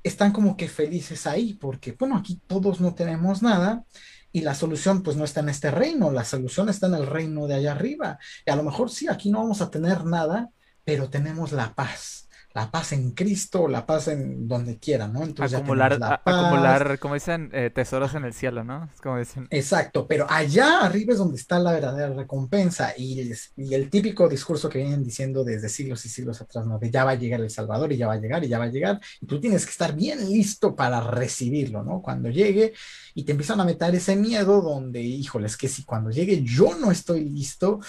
[0.03, 3.83] están como que felices ahí, porque bueno, aquí todos no tenemos nada
[4.31, 7.47] y la solución pues no está en este reino, la solución está en el reino
[7.47, 8.19] de allá arriba.
[8.45, 10.49] Y a lo mejor sí, aquí no vamos a tener nada,
[10.83, 12.24] pero tenemos la paz.
[12.55, 15.23] La paz en Cristo, la paz en donde quiera, ¿no?
[15.23, 18.89] Entonces acumular, la acumular, como dicen, eh, tesoros en el cielo, ¿no?
[19.03, 19.45] como dicen.
[19.49, 24.69] Exacto, pero allá arriba es donde está la verdadera recompensa y, y, el típico discurso
[24.69, 26.79] que vienen diciendo desde siglos y siglos atrás, ¿no?
[26.79, 28.65] De ya va a llegar el Salvador y ya va a llegar y ya va
[28.65, 32.01] a llegar y tú tienes que estar bien listo para recibirlo, ¿no?
[32.01, 32.73] Cuando llegue
[33.17, 36.91] y te empiezan a meter ese miedo donde, híjoles, que si cuando llegue yo no
[36.91, 37.79] estoy listo,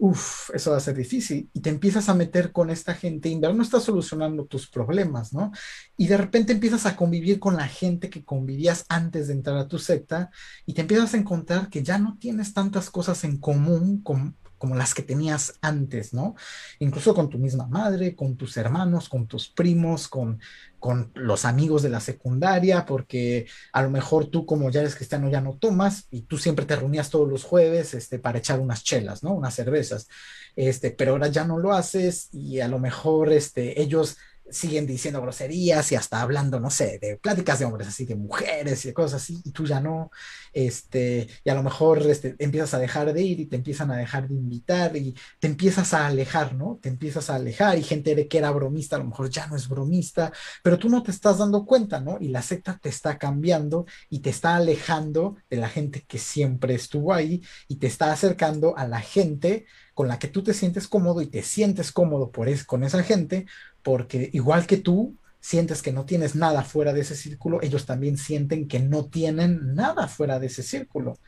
[0.00, 1.48] uff, eso va a ser difícil.
[1.54, 5.52] Y te empiezas a meter con esta gente y no estás solucionando tus problemas, ¿no?
[5.96, 9.68] Y de repente empiezas a convivir con la gente que convivías antes de entrar a
[9.68, 10.30] tu secta
[10.66, 14.76] y te empiezas a encontrar que ya no tienes tantas cosas en común con, como
[14.76, 16.36] las que tenías antes, ¿no?
[16.78, 20.38] Incluso con tu misma madre, con tus hermanos, con tus primos, con,
[20.78, 25.28] con los amigos de la secundaria, porque a lo mejor tú como ya eres cristiano
[25.28, 28.84] ya no tomas y tú siempre te reunías todos los jueves este, para echar unas
[28.84, 29.34] chelas, ¿no?
[29.34, 30.06] Unas cervezas,
[30.54, 34.16] este, pero ahora ya no lo haces y a lo mejor este, ellos
[34.52, 38.84] siguen diciendo groserías y hasta hablando, no sé, de pláticas de hombres, así de mujeres
[38.84, 40.10] y de cosas así, y tú ya no,
[40.52, 43.96] este, y a lo mejor este, empiezas a dejar de ir y te empiezan a
[43.96, 46.78] dejar de invitar y te empiezas a alejar, ¿no?
[46.80, 49.56] Te empiezas a alejar y gente de que era bromista a lo mejor ya no
[49.56, 50.32] es bromista,
[50.62, 52.18] pero tú no te estás dando cuenta, ¿no?
[52.20, 56.74] Y la secta te está cambiando y te está alejando de la gente que siempre
[56.74, 60.88] estuvo ahí y te está acercando a la gente con la que tú te sientes
[60.88, 63.46] cómodo y te sientes cómodo por es, con esa gente,
[63.82, 68.16] porque igual que tú sientes que no tienes nada fuera de ese círculo, ellos también
[68.16, 71.18] sienten que no tienen nada fuera de ese círculo.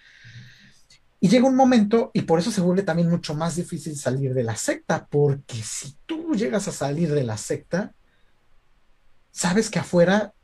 [1.21, 4.45] Y llega un momento, y por eso se vuelve también mucho más difícil salir de
[4.45, 7.95] la secta, porque si tú llegas a salir de la secta,
[9.33, 10.35] sabes que afuera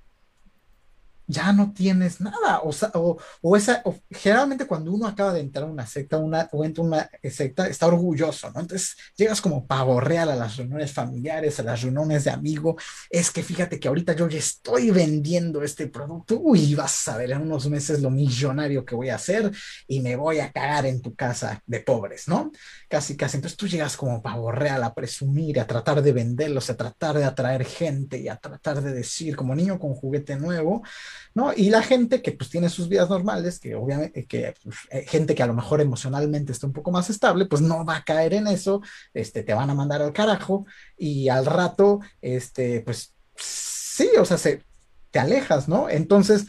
[1.30, 2.60] ya no tienes nada.
[2.62, 6.64] O, sea, o, esa, generalmente cuando uno acaba de entrar a una secta una, o
[6.64, 8.60] entra a una secta, está orgulloso, ¿no?
[8.60, 12.76] Entonces llegas como pavo real a las reuniones familiares, a las reuniones de amigo.
[13.08, 16.38] Es que fíjate que ahorita yo ya estoy vendiendo este producto.
[16.40, 19.50] Uy, vas a ver en unos meses lo millonario que voy a hacer
[19.86, 22.50] y me voy a cagar en tu casa de pobres, ¿no?
[22.88, 23.36] Casi, casi.
[23.36, 27.24] Entonces tú llegas como pavo real a presumir, a tratar de venderlos, a tratar de
[27.24, 30.82] atraer gente y a tratar de decir, como niño con juguete nuevo,
[31.34, 31.52] ¿no?
[31.54, 35.34] Y la gente que pues tiene sus vidas normales, que obviamente, que pues, eh, gente
[35.34, 38.34] que a lo mejor emocionalmente está un poco más estable, pues no va a caer
[38.34, 38.82] en eso,
[39.14, 40.66] este, te van a mandar al carajo
[40.96, 44.62] y al rato, este, pues sí, o sea, se,
[45.10, 45.88] te alejas, ¿no?
[45.88, 46.46] Entonces,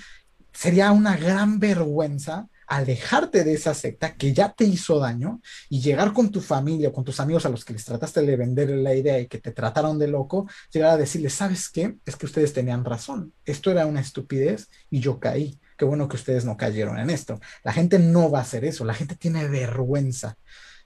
[0.54, 6.14] sería una gran vergüenza alejarte de esa secta que ya te hizo daño y llegar
[6.14, 8.96] con tu familia o con tus amigos a los que les trataste de vender la
[8.96, 11.98] idea y que te trataron de loco, llegar a decirles, ¿sabes qué?
[12.06, 13.34] Es que ustedes tenían razón.
[13.44, 15.60] Esto era una estupidez y yo caí.
[15.78, 17.42] Qué bueno que ustedes no cayeron en esto.
[17.66, 18.86] La gente no va a hacer eso.
[18.86, 20.38] La gente tiene vergüenza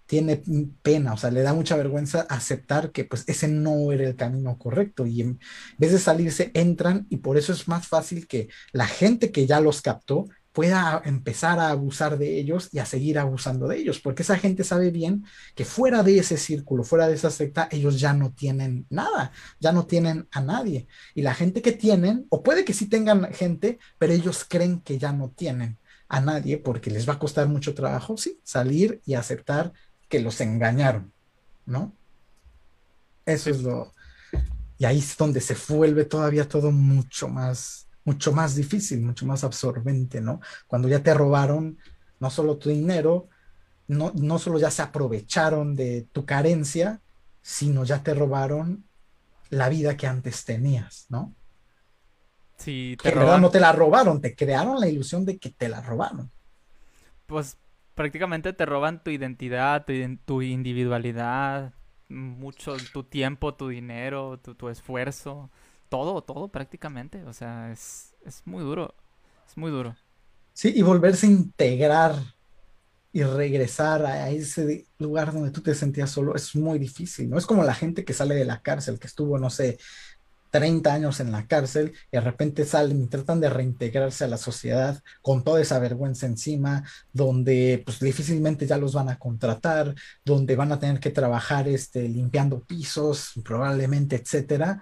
[0.07, 0.43] tiene
[0.83, 4.55] pena, o sea, le da mucha vergüenza aceptar que pues ese no era el camino
[4.59, 5.39] correcto y en
[5.79, 9.59] vez de salirse entran y por eso es más fácil que la gente que ya
[9.61, 14.24] los captó pueda empezar a abusar de ellos y a seguir abusando de ellos, porque
[14.24, 18.14] esa gente sabe bien que fuera de ese círculo, fuera de esa secta, ellos ya
[18.14, 20.88] no tienen nada, ya no tienen a nadie.
[21.14, 24.97] Y la gente que tienen, o puede que sí tengan gente, pero ellos creen que
[24.97, 25.78] ya no tienen
[26.08, 29.74] a nadie porque les va a costar mucho trabajo, sí, salir y aceptar
[30.08, 31.12] que los engañaron,
[31.66, 31.93] ¿no?
[33.26, 33.93] Eso es lo...
[34.78, 39.43] Y ahí es donde se vuelve todavía todo mucho más mucho más difícil, mucho más
[39.43, 40.41] absorbente, ¿no?
[40.68, 41.80] Cuando ya te robaron
[42.20, 43.30] no solo tu dinero,
[43.88, 47.01] no, no solo ya se aprovecharon de tu carencia,
[47.41, 48.89] sino ya te robaron
[49.49, 51.36] la vida que antes tenías, ¿no?
[52.58, 55.70] Sí, te que verdad no te la robaron, te crearon la ilusión de que te
[55.70, 56.32] la robaron.
[57.26, 57.58] Pues
[57.95, 59.93] prácticamente te roban tu identidad, tu,
[60.26, 61.74] tu individualidad,
[62.10, 65.49] mucho tu tiempo, tu dinero, tu, tu esfuerzo
[65.95, 67.23] todo, todo prácticamente.
[67.23, 68.93] O sea, es, muy duro.
[69.47, 69.95] Es muy duro.
[70.53, 72.15] Sí, y volverse a integrar
[73.13, 77.37] y regresar a ese lugar donde tú te sentías solo es muy difícil, ¿no?
[77.37, 79.77] Es como la gente que sale de la cárcel, que estuvo, no sé,
[80.51, 84.37] 30 años en la cárcel y de repente salen y tratan de reintegrarse a la
[84.37, 86.83] sociedad con toda esa vergüenza encima,
[87.13, 92.09] donde pues difícilmente ya los van a contratar, donde van a tener que trabajar este,
[92.09, 94.81] limpiando pisos, probablemente, etcétera.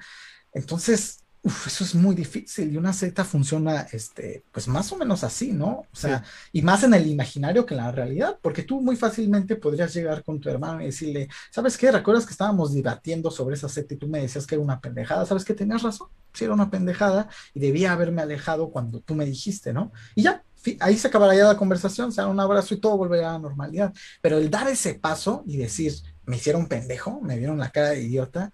[0.53, 5.51] Entonces, eso es muy difícil y una secta funciona, este, pues más o menos así,
[5.51, 5.85] ¿no?
[5.91, 6.23] O sea,
[6.53, 10.23] y más en el imaginario que en la realidad, porque tú muy fácilmente podrías llegar
[10.23, 11.91] con tu hermano y decirle, ¿sabes qué?
[11.91, 15.25] ¿Recuerdas que estábamos debatiendo sobre esa secta y tú me decías que era una pendejada?
[15.25, 16.07] ¿Sabes que tenías razón?
[16.31, 19.91] Sí, era una pendejada y debía haberme alejado cuando tú me dijiste, ¿no?
[20.15, 20.45] Y ya,
[20.79, 23.93] ahí se acabaría la conversación, se da un abrazo y todo volvería a la normalidad.
[24.21, 25.93] Pero el dar ese paso y decir,
[26.25, 28.53] me hicieron pendejo, me vieron la cara de idiota,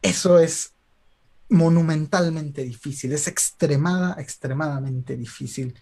[0.00, 0.72] eso es
[1.50, 5.78] monumentalmente difícil, es extremada, extremadamente difícil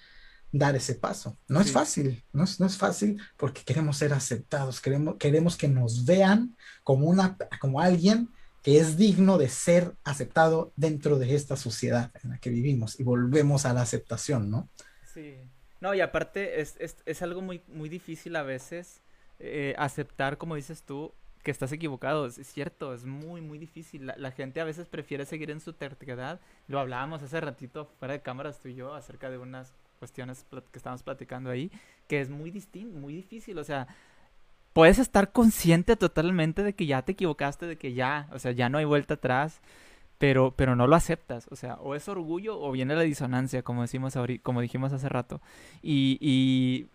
[0.51, 1.37] dar ese paso.
[1.47, 5.69] No es fácil, no es, no es fácil porque queremos ser aceptados, queremos, queremos que
[5.69, 8.31] nos vean como, una, como alguien
[8.63, 13.05] que es digno de ser aceptado dentro de esta sociedad en la que vivimos y
[13.05, 14.69] volvemos a la aceptación, ¿no?
[15.15, 15.37] Sí.
[15.81, 19.01] No, y aparte es, es, es algo muy, muy difícil a veces
[19.39, 21.13] eh, aceptar, como dices tú,
[21.49, 22.27] que estás equivocado.
[22.27, 24.05] Es, cierto, es muy, muy difícil.
[24.05, 26.41] La, la, gente a veces prefiere seguir en su terquedad.
[26.67, 30.79] Lo hablábamos hace ratito fuera de cámaras tú y yo acerca de unas cuestiones que
[30.79, 31.73] estábamos platicando ahí,
[32.07, 33.59] que es muy distinto, muy difícil.
[33.59, 33.87] O sea,
[34.75, 38.69] puedes estar consciente totalmente de que ya te equivocaste, de que ya, o sea, ya
[38.69, 39.63] no hay vuelta atrás,
[40.19, 41.47] pero, pero no lo aceptas.
[41.51, 45.41] O sea, o es orgullo o viene la disonancia, como, decimos como dijimos hace rato.
[45.81, 46.89] Y, y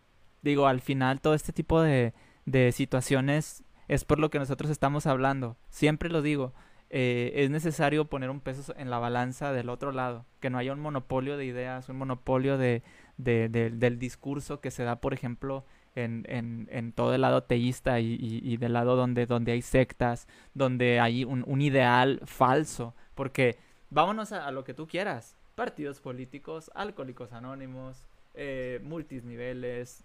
[0.43, 2.13] digo, al final todo este tipo de,
[2.45, 5.57] de situaciones es por lo que nosotros estamos hablando.
[5.69, 6.53] Siempre lo digo.
[6.95, 10.73] Eh, es necesario poner un peso en la balanza del otro lado, que no haya
[10.73, 12.83] un monopolio de ideas, un monopolio de,
[13.17, 15.65] de, del discurso que se da, por ejemplo,
[15.95, 20.27] en, en, en todo el lado teísta y, y, del lado donde, donde hay sectas,
[20.53, 22.93] donde hay un, un ideal falso.
[23.15, 23.57] Porque
[23.89, 25.35] vámonos a, lo que tú quieras.
[25.55, 30.03] Partidos políticos, alcohólicos anónimos, eh, multiniveles,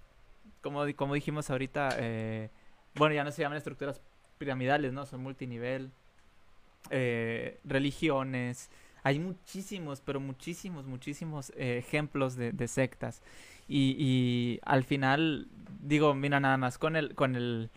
[0.62, 2.50] como, como dijimos ahorita, eh,
[2.98, 4.00] bueno, ya no se llaman estructuras
[4.38, 5.06] piramidales, ¿no?
[5.06, 5.90] Son multinivel,
[6.90, 8.70] eh, religiones.
[9.02, 13.22] Hay muchísimos, pero muchísimos, muchísimos eh, ejemplos de, de sectas.
[13.70, 15.46] Y, al final,
[15.82, 17.68] digo, mira, nada más con el, con el,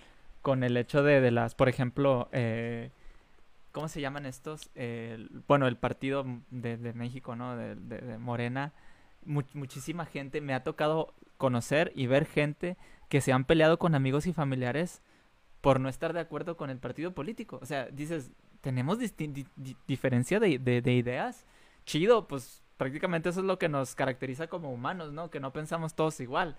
[0.41, 2.91] con el hecho de, de las, por ejemplo, eh,
[3.74, 4.69] ¿cómo se llaman estos?
[5.47, 7.57] bueno, el partido de, de México, ¿no?
[7.57, 8.72] De, de Morena.
[9.26, 12.78] muchísima gente, me ha tocado conocer y ver gente
[13.09, 15.01] que se han peleado con amigos y familiares
[15.62, 17.59] por no estar de acuerdo con el partido político.
[17.62, 18.32] O sea, dices,
[18.62, 18.97] tenemos
[19.88, 21.45] diferencia de, de, ideas.
[21.86, 25.30] Chido, pues prácticamente eso es lo que nos caracteriza como humanos, ¿no?
[25.30, 26.55] Que no pensamos todos igual.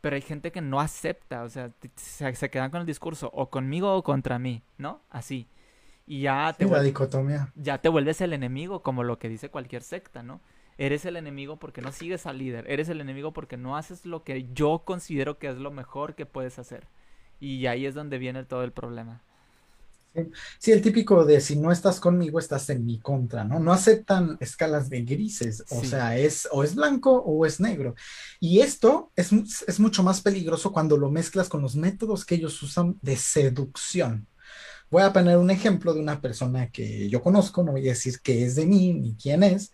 [0.00, 3.94] Pero hay gente que no acepta, o sea, se, quedan con el discurso o conmigo
[3.94, 5.02] o contra mí, ¿no?
[5.10, 5.46] Así.
[6.06, 7.52] Y ya te, la dicotomía.
[7.54, 10.40] ya te vuelves el enemigo, como lo que dice cualquier secta, ¿no?
[10.78, 14.24] Eres el enemigo porque no sigues al líder, eres el enemigo porque no haces lo
[14.24, 16.88] que yo considero que es lo mejor que puedes hacer.
[17.40, 19.22] Y ahí es donde viene todo el problema.
[20.58, 23.60] Sí, el típico de si no estás conmigo, estás en mi contra, ¿no?
[23.60, 27.94] No aceptan escalas de grises, o sea, es o es blanco o es negro.
[28.40, 29.30] Y esto es,
[29.66, 34.26] es mucho más peligroso cuando lo mezclas con los métodos que ellos usan de seducción.
[34.90, 38.20] Voy a poner un ejemplo de una persona que yo conozco, no voy a decir
[38.20, 39.70] que es de mí ni quién es,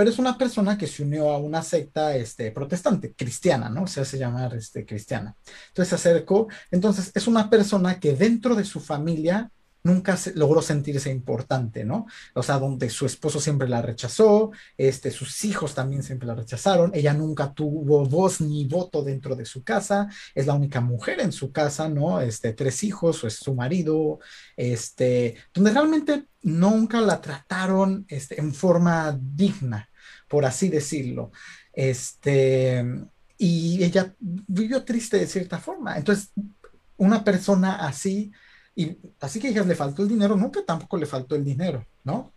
[0.00, 3.86] pero es una persona que se unió a una secta este, protestante, cristiana, ¿no?
[3.86, 5.36] Se hace llamar este, cristiana.
[5.68, 9.50] Entonces se acercó, entonces es una persona que dentro de su familia
[9.82, 12.06] nunca logró sentirse importante, ¿no?
[12.34, 16.90] O sea, donde su esposo siempre la rechazó, este, sus hijos también siempre la rechazaron,
[16.94, 21.32] ella nunca tuvo voz ni voto dentro de su casa, es la única mujer en
[21.32, 22.20] su casa, ¿no?
[22.20, 24.20] Este, tres hijos, es su marido,
[24.56, 29.88] este, donde realmente nunca la trataron este, en forma digna,
[30.28, 31.32] por así decirlo.
[31.72, 32.84] Este,
[33.38, 35.96] y ella vivió triste de cierta forma.
[35.96, 36.32] Entonces,
[36.98, 38.30] una persona así
[38.80, 42.32] y así que dijeras, le faltó el dinero, nunca tampoco le faltó el dinero, ¿no?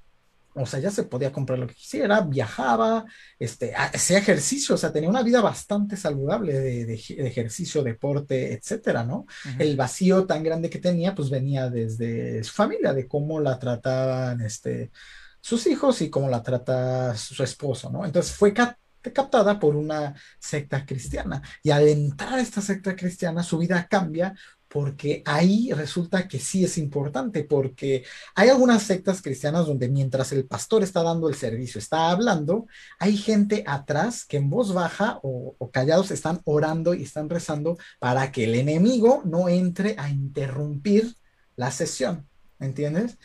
[0.56, 3.06] O sea, ya se podía comprar lo que quisiera, viajaba,
[3.40, 9.26] este, hacía ejercicio, o sea, tenía una vida bastante saludable de, ejercicio, deporte, etcétera, ¿no?
[9.58, 14.42] El vacío tan grande que tenía, pues venía desde su familia, de cómo la trataban,
[14.42, 14.92] este,
[15.40, 18.06] sus hijos y cómo la trata su esposo, ¿no?
[18.06, 21.42] Entonces fue captada por una secta cristiana.
[21.64, 24.36] Y al entrar a esta secta cristiana, su vida cambia
[24.74, 30.46] porque ahí resulta que sí es importante, porque hay algunas sectas cristianas donde mientras el
[30.46, 32.66] pastor está dando el servicio, está hablando,
[32.98, 38.32] hay gente atrás que en voz baja o, callados están orando y están rezando para
[38.32, 41.18] que el enemigo no entre a interrumpir
[41.56, 42.28] la sesión,
[42.60, 43.20] ¿entiendes?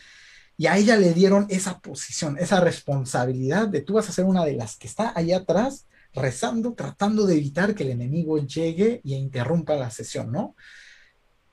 [0.58, 4.44] Y a ella le dieron esa posición, esa responsabilidad de tú vas a ser una
[4.44, 9.14] de las que está ahí atrás rezando, tratando de evitar que el enemigo llegue y
[9.14, 10.54] interrumpa la sesión, ¿no?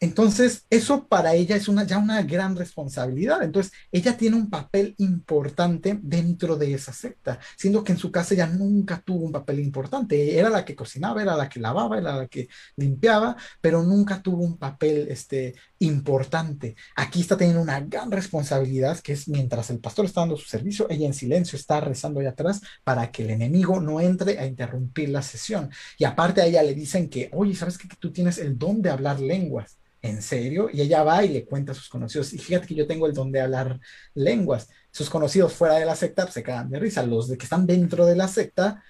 [0.05, 3.41] Entonces, eso para ella es ya una gran responsabilidad.
[3.41, 8.35] Entonces, ella tiene un papel importante dentro de esa secta, siendo que en su casa
[8.35, 10.37] ella nunca tuvo un papel importante.
[10.37, 14.43] Era la que cocinaba, era la que lavaba, era la que limpiaba, pero nunca tuvo
[14.43, 16.75] un papel este, importante.
[16.95, 20.85] Aquí está teniendo una gran responsabilidad, que es mientras el pastor está dando su servicio,
[20.87, 25.09] ella en silencio está rezando allá atrás para que el enemigo no entre a interrumpir
[25.09, 25.71] la sesión.
[25.97, 27.87] Y aparte a ella le dicen que, oye, ¿sabes qué?
[27.87, 30.69] Que tú tienes el don de hablar lenguas ¿en serio?
[30.71, 33.13] Y ella va y le cuenta a sus conocidos, y fíjate que yo tengo el
[33.13, 33.79] don de hablar
[34.13, 34.69] lenguas.
[34.91, 38.05] Sus conocidos fuera de la secta pues, se cagan de risa, los que están dentro
[38.05, 38.83] de la secta,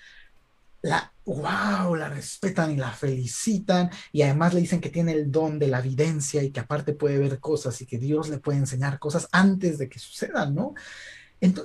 [0.82, 5.58] la, wow, la respetan y la felicitan, y además le dicen que tiene el don
[5.58, 9.00] de la evidencia y que aparte puede ver cosas y que Dios le puede enseñar
[9.00, 10.76] cosas antes de que sucedan, ¿no?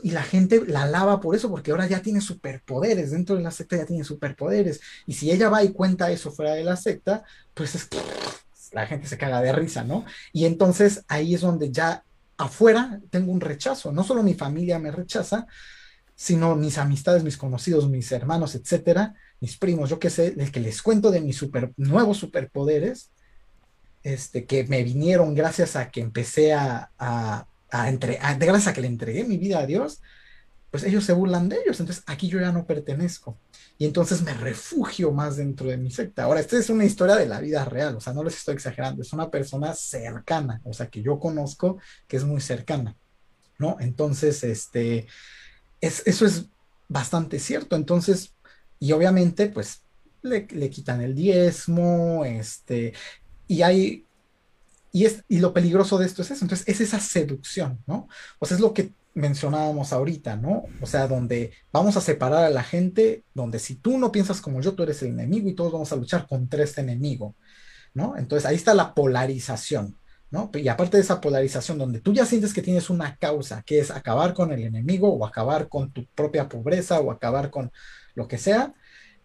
[0.02, 3.50] y la gente la alaba por eso, porque ahora ya tiene superpoderes, dentro de la
[3.50, 4.80] secta ya tiene superpoderes.
[5.06, 7.24] Y si ella va y cuenta eso fuera de la secta,
[7.54, 7.88] pues es,
[8.72, 10.04] la gente se caga de risa, ¿no?
[10.32, 12.04] Y entonces ahí es donde ya
[12.36, 13.92] afuera tengo un rechazo.
[13.92, 15.46] No solo mi familia me rechaza,
[16.14, 20.60] sino mis amistades, mis conocidos, mis hermanos, etcétera, mis primos, yo qué sé, el que
[20.60, 23.10] les cuento de mis super, nuevos superpoderes,
[24.02, 27.46] este, que me vinieron gracias a que empecé a, a,
[27.88, 30.02] entre, de gracias a que le entregué mi vida a Dios,
[30.70, 31.80] pues ellos se burlan de ellos.
[31.80, 33.38] Entonces aquí yo ya no pertenezco.
[33.78, 36.24] Y entonces me refugio más dentro de mi secta.
[36.24, 39.02] Ahora, esta es una historia de la vida real, o sea, no les estoy exagerando,
[39.02, 42.96] es una persona cercana, o sea, que yo conozco que es muy cercana,
[43.58, 43.78] ¿no?
[43.80, 45.06] Entonces, este,
[45.80, 46.46] es, eso es
[46.88, 47.74] bastante cierto.
[47.74, 48.34] Entonces,
[48.78, 49.82] y obviamente, pues,
[50.22, 52.92] le, le quitan el diezmo, este,
[53.48, 54.04] y hay
[54.92, 58.08] y, es, y lo peligroso de esto es eso, entonces es esa seducción, ¿no?
[58.38, 60.64] O sea, es lo que mencionábamos ahorita, ¿no?
[60.80, 64.60] O sea, donde vamos a separar a la gente, donde si tú no piensas como
[64.60, 67.34] yo, tú eres el enemigo y todos vamos a luchar contra este enemigo,
[67.94, 68.16] ¿no?
[68.16, 69.96] Entonces ahí está la polarización,
[70.30, 70.50] ¿no?
[70.54, 73.90] Y aparte de esa polarización, donde tú ya sientes que tienes una causa, que es
[73.90, 77.72] acabar con el enemigo o acabar con tu propia pobreza o acabar con
[78.14, 78.74] lo que sea,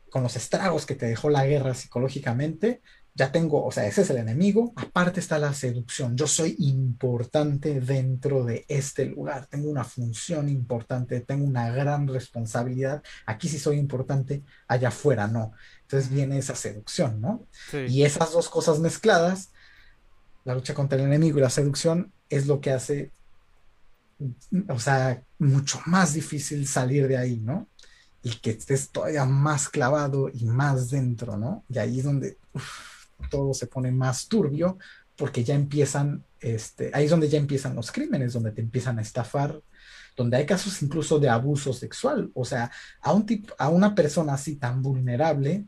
[0.10, 2.82] con los estragos que te dejó la guerra psicológicamente,
[3.18, 7.80] ya tengo, o sea, ese es el enemigo, aparte está la seducción, yo soy importante
[7.80, 13.78] dentro de este lugar, tengo una función importante, tengo una gran responsabilidad, aquí sí soy
[13.78, 15.54] importante, allá afuera no.
[15.84, 17.46] Entonces viene esa seducción, ¿no?
[17.88, 19.50] Y esas dos cosas mezcladas,
[20.44, 23.12] la lucha contra el enemigo y la seducción, es lo que hace,
[24.68, 27.70] o sea, mucho más difícil salir de ahí, ¿no?
[28.24, 31.64] Y que estés todavía más clavado y más dentro, ¿no?
[31.70, 32.38] Y ahí es donde
[33.30, 34.78] todo se pone más turbio
[35.16, 39.02] porque ya empiezan, este, ahí es donde ya empiezan los crímenes, donde te empiezan a
[39.02, 39.62] estafar,
[40.16, 42.72] donde hay casos incluso de abuso sexual, o sea,
[43.02, 45.66] a, un tipo, a una persona así tan vulnerable,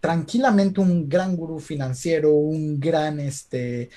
[0.00, 3.90] tranquilamente un gran gurú financiero, un gran este,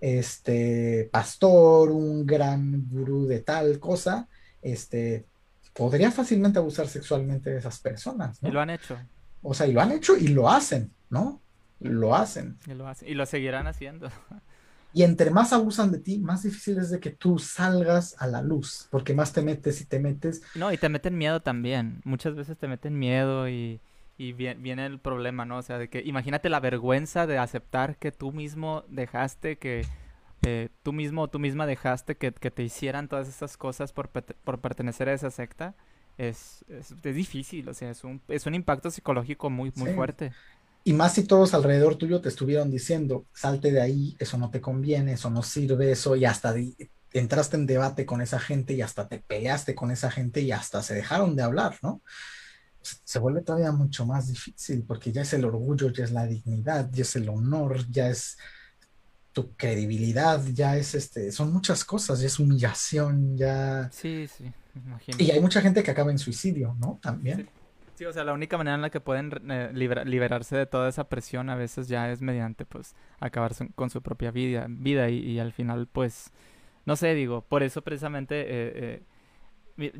[0.00, 4.28] este, pastor, un gran gurú de tal cosa,
[4.60, 5.24] este,
[5.72, 8.38] podría fácilmente abusar sexualmente de esas personas.
[8.42, 8.98] Y lo han hecho.
[9.42, 11.40] O sea, y lo han hecho y lo hacen, ¿no?
[11.88, 12.58] Lo hacen.
[12.66, 13.08] Y lo, hacen.
[13.08, 14.10] y lo seguirán haciendo.
[14.94, 18.42] Y entre más abusan de ti, más difícil es de que tú salgas a la
[18.42, 20.42] luz, porque más te metes y te metes.
[20.54, 22.00] No, y te meten miedo también.
[22.04, 23.80] Muchas veces te meten miedo y,
[24.16, 25.58] y viene, el problema, ¿no?
[25.58, 29.84] O sea, de que imagínate la vergüenza de aceptar que tú mismo dejaste que...
[30.46, 35.08] Eh, tú mismo tú misma dejaste que, te hicieran todas esas cosas por, por pertenecer
[35.08, 35.74] a esa secta.
[36.18, 40.32] Es, es, difícil, o sea, es un, es un impacto psicológico muy, muy fuerte.
[40.86, 44.60] Y más si todos alrededor tuyo te estuvieron diciendo, salte de ahí, eso no te
[44.60, 46.54] conviene, eso no sirve, eso, y hasta
[47.14, 50.82] entraste en debate con esa gente y hasta te peleaste con esa gente y hasta
[50.82, 52.02] se dejaron de hablar, ¿no?
[52.82, 56.90] Se vuelve todavía mucho más difícil porque ya es el orgullo, ya es la dignidad,
[56.92, 58.36] ya es el honor, ya es
[59.32, 63.90] tu credibilidad, ya es este, son muchas cosas, ya es humillación, ya.
[63.90, 65.16] Sí, sí, imagino.
[65.18, 66.98] Y hay mucha gente que acaba en suicidio, ¿no?
[67.02, 67.38] También.
[67.38, 67.48] Sí,
[68.04, 71.48] o sea, la única manera en la que pueden eh, liberarse de toda esa presión
[71.50, 75.86] a veces ya es mediante, pues, acabar con su propia vida, vida y, al final,
[75.86, 76.32] pues,
[76.86, 79.02] no sé, digo, por eso precisamente, eh,
[79.76, 79.92] eh,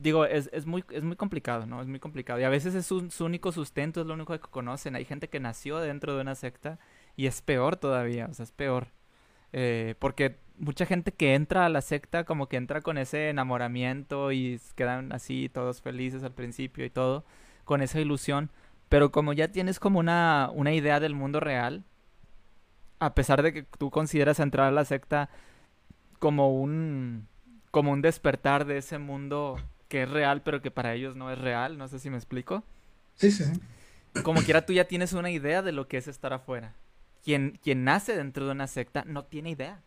[0.00, 1.80] digo, es, es, muy, es muy complicado, ¿no?
[1.80, 2.40] Es muy complicado.
[2.40, 4.96] Y a veces es su, único sustento, es lo único que conocen.
[4.96, 6.78] Hay gente que nació dentro de una secta
[7.16, 8.88] y es peor todavía, o sea, es peor.
[9.98, 14.60] Porque mucha gente que entra a la secta como que entra con ese enamoramiento y
[14.74, 17.24] quedan así todos felices al principio y todo,
[17.64, 18.50] con esa ilusión,
[18.88, 21.84] pero como ya tienes como una, una idea del mundo real,
[22.98, 25.28] a pesar de que tú consideras entrar a la secta
[26.18, 27.28] como un
[27.70, 31.38] como un despertar de ese mundo que es real pero que para ellos no es
[31.38, 32.64] real, no sé si me explico.
[33.16, 34.22] Sí, sí, sí.
[34.22, 36.74] Como quiera tú ya tienes una idea de lo que es estar afuera.
[37.26, 39.82] Quien, quien nace dentro de una secta no tiene idea.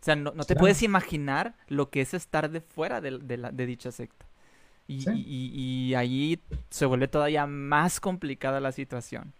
[0.00, 3.92] O sea, no, te puedes imaginar lo que es estar de fuera de, de, dicha
[3.92, 4.26] secta.
[4.88, 9.32] Y, y, ahí se vuelve todavía más complicada la situación.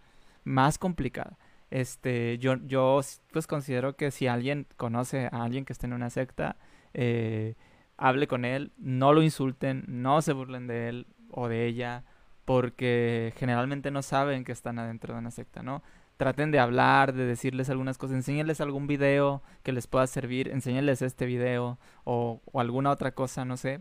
[0.45, 1.37] Más complicada.
[1.73, 3.01] Este, yo, yo
[3.33, 6.55] pues considero que si alguien conoce a alguien que esté en una secta,
[6.95, 7.57] eh,
[7.97, 12.05] hable con él, no lo insulten, no se burlen de él o de ella,
[12.45, 15.83] porque generalmente no saben que están adentro de una secta, ¿no?
[16.23, 21.03] Traten de hablar, de decirles algunas cosas, enséñenles algún video que les pueda servir, enséñenles
[21.03, 23.81] este video o, alguna otra cosa, no sé,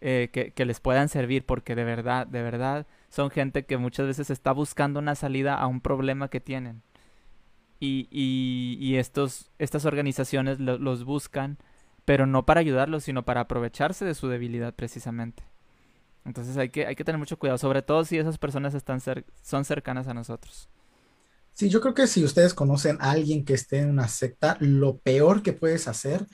[0.00, 4.30] eh, que, les puedan servir, porque de verdad, de verdad, son gente que muchas veces
[4.30, 6.82] está buscando una salida a un problema que tienen.
[7.80, 11.58] Y, y, y estos, estas organizaciones los buscan,
[12.04, 15.42] pero no para ayudarlos, sino para aprovecharse de su debilidad precisamente.
[16.24, 19.00] Entonces hay que, hay que tener mucho cuidado, sobre todo si esas personas están
[19.42, 20.68] son cercanas a nosotros.
[21.52, 24.98] Sí, yo creo que si ustedes conocen a alguien que esté en una secta, lo
[24.98, 26.26] peor que puedes hacer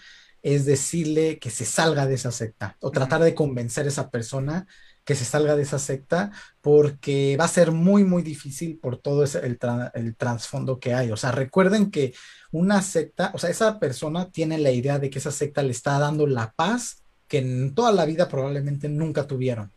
[0.43, 4.67] es decirle que se salga de esa secta o tratar de convencer a esa persona
[5.05, 6.31] que se salga de esa secta
[6.61, 9.59] porque va a ser muy, muy difícil por todo ese, el,
[9.95, 11.11] el trasfondo que hay.
[11.11, 12.15] O sea, recuerden que
[12.53, 15.99] una secta, o sea, esa persona tiene la idea de que esa secta le está
[15.99, 19.73] dando la paz que en toda la vida probablemente nunca tuvieron.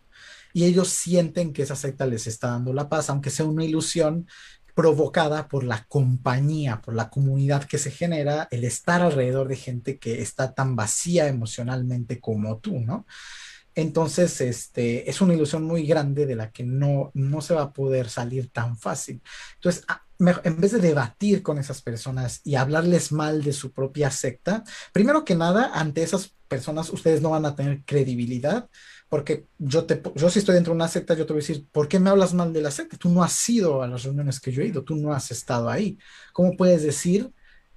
[0.53, 4.27] Y ellos sienten que esa secta les está dando la paz, aunque sea una ilusión
[4.81, 9.99] provocada por la compañía, por la comunidad que se genera, el estar alrededor de gente
[9.99, 13.05] que está tan vacía emocionalmente como tú, ¿no?
[13.75, 17.73] Entonces, este, es una ilusión muy grande de la que no, no se va a
[17.73, 19.21] poder salir tan fácil.
[19.53, 20.01] Entonces, ah,
[20.43, 24.63] en vez de debatir con esas personas y hablarles mal de su propia secta,
[24.93, 28.67] primero que nada, ante esas personas ustedes no van a tener credibilidad,
[29.11, 31.67] porque yo, te, yo si estoy dentro de una secta, yo te voy a decir,
[31.69, 32.95] ¿por qué me hablas mal de la secta?
[32.95, 35.69] Tú no has ido a las reuniones que yo he ido, tú no has estado
[35.69, 35.99] ahí.
[36.31, 37.29] ¿Cómo puedes decir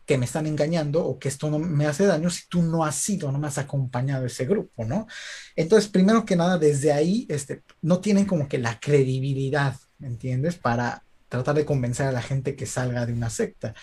[0.07, 2.95] que me están engañando o que esto no me hace daño si tú no has
[2.95, 5.09] sido, no me has acompañado a ese grupo, ¿no?
[5.57, 10.55] Entonces, primero que nada, desde ahí, este, no tienen como que la credibilidad, ¿me entiendes?
[10.55, 13.75] Para tratar de convencer a la gente que salga de una secta.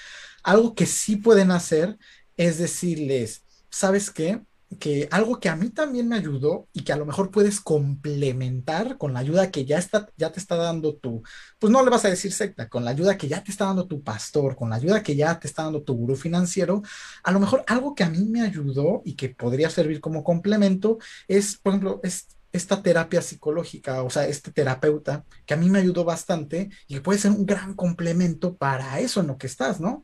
[0.42, 1.98] Algo que sí pueden hacer
[2.38, 4.42] es decirles, ¿sabes qué?
[4.80, 8.98] Que algo que a mí también me ayudó y que a lo mejor puedes complementar
[8.98, 11.24] con la ayuda que ya, está, ya te está dando tu,
[11.60, 13.88] pues no le vas a decir secta, con la ayuda que ya te está dando
[13.88, 16.82] tu pastor, con la ayuda que ya te está dando tu gurú financiero,
[17.24, 20.98] a lo mejor algo que a mí me ayudó y que podría servir como complemento
[21.28, 25.80] es, por ejemplo, es esta terapia psicológica, o sea, este terapeuta que a mí me
[25.80, 29.80] ayudó bastante y que puede ser un gran complemento para eso en lo que estás,
[29.80, 30.04] ¿no?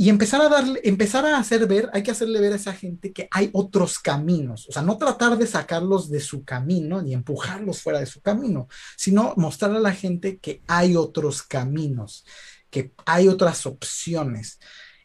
[0.00, 3.12] Y empezar a darle, empezar a hacer ver, hay que hacerle ver a esa gente
[3.12, 7.82] que hay otros caminos, o sea, no tratar de sacarlos de su camino ni empujarlos
[7.82, 8.66] fuera de su camino,
[8.96, 12.24] sino mostrar a la gente que hay otros caminos,
[12.70, 14.58] que hay otras opciones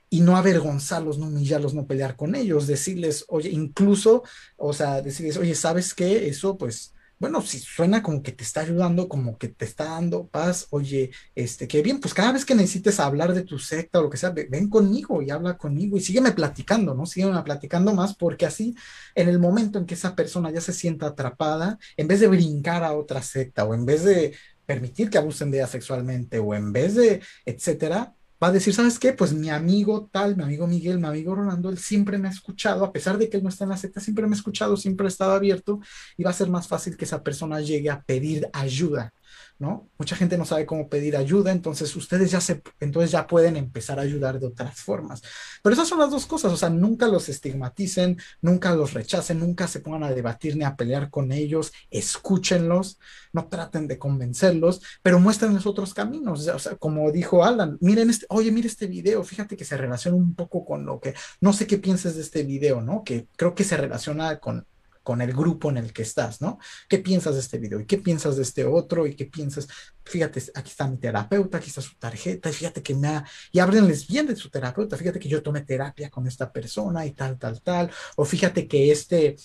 [0.09, 4.23] y no avergonzarlos, no humillarlos, no pelear con ellos, decirles, oye, incluso,
[4.55, 6.29] o sea, decirles, oye, ¿sabes qué?
[6.29, 6.94] Eso pues
[7.25, 11.09] bueno, si suena como que te está ayudando, como que te está dando paz, oye,
[11.33, 14.17] este, qué bien, pues cada vez que necesites hablar de tu secta o lo que
[14.17, 17.07] sea, ven conmigo y habla conmigo y sígueme platicando, ¿no?
[17.07, 18.75] Sígueme platicando más porque así,
[19.15, 22.83] en el momento en que esa persona ya se sienta atrapada, en vez de brincar
[22.83, 24.35] a otra secta o en vez de
[24.67, 28.13] permitir que abusen de ella sexualmente o en vez de, etcétera,
[28.43, 29.13] va a decir, ¿sabes qué?
[29.13, 32.83] Pues mi amigo tal, mi amigo Miguel, mi amigo Rolando, él siempre me ha escuchado,
[32.83, 35.07] a pesar de que él no está en la secta, siempre me ha escuchado, siempre
[35.07, 35.79] ha estado abierto
[36.17, 39.13] y va a ser más fácil que esa persona llegue a pedir ayuda.
[39.57, 39.89] ¿No?
[39.97, 43.99] Mucha gente no sabe cómo pedir ayuda, entonces ustedes ya se, entonces ya pueden empezar
[43.99, 45.21] a ayudar de otras formas.
[45.63, 49.67] Pero esas son las dos cosas, o sea, nunca los estigmaticen, nunca los rechacen, nunca
[49.67, 52.99] se pongan a debatir ni a pelear con ellos, escúchenlos,
[53.31, 58.25] no traten de convencerlos, pero muéstrenles otros caminos, o sea, como dijo Alan, miren este,
[58.29, 61.65] oye, mire este video, fíjate que se relaciona un poco con lo que, no sé
[61.67, 63.03] qué pienses de este video, ¿no?
[63.03, 64.65] Que creo que se relaciona con
[65.05, 66.57] con el grupo en el que estás, ¿no?
[66.89, 67.79] ¿Qué piensas de este video?
[67.79, 69.05] ¿Y qué piensas de este otro?
[69.05, 69.67] ¿Y qué piensas?
[70.03, 73.25] Fíjate, aquí está mi terapeuta, aquí está su tarjeta, y fíjate que me ha...
[73.51, 77.11] Y háblenles bien de su terapeuta, fíjate que yo tomé terapia con esta persona y
[77.11, 79.35] tal, tal, tal, o fíjate que este,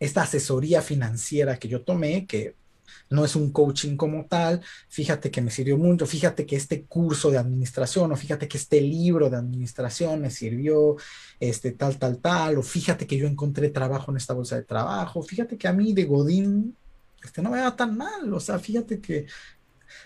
[0.00, 2.56] esta asesoría financiera que yo tomé, que
[3.10, 7.30] no es un coaching como tal, fíjate que me sirvió mucho, fíjate que este curso
[7.30, 10.96] de administración o fíjate que este libro de administración me sirvió,
[11.40, 15.22] este tal, tal, tal, o fíjate que yo encontré trabajo en esta bolsa de trabajo,
[15.22, 16.76] fíjate que a mí de Godín,
[17.22, 19.26] este no me va tan mal, o sea, fíjate que,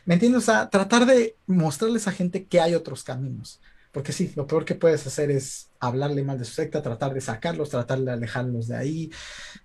[0.05, 0.43] ¿me entiendes?
[0.43, 3.61] O sea, tratar de mostrarles a gente que hay otros caminos.
[3.97, 7.23] Porque sí, lo peor que puedes hacer es hablarle mal de su secta, tratar de
[7.23, 9.11] sacarlos, tratar de alejarlos de ahí.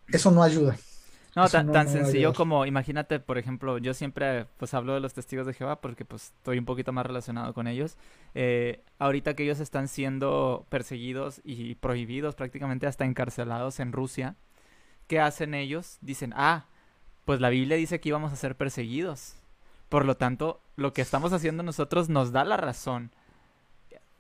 [0.08, 0.78] Eso no ayuda.
[1.36, 5.48] No, tan, tan sencillo como, imagínate, por ejemplo, yo siempre pues hablo de los testigos
[5.48, 7.98] de Jehová porque pues estoy un poquito más relacionado con ellos.
[8.36, 14.36] Eh, ahorita que ellos están siendo perseguidos y prohibidos, prácticamente hasta encarcelados en Rusia,
[15.08, 16.00] ¿qué hacen ellos?
[16.02, 16.66] Dicen, ah,
[17.24, 19.36] pues la Biblia dice que íbamos a ser perseguidos.
[19.88, 23.12] Por lo tanto, lo que estamos haciendo nosotros nos da la razón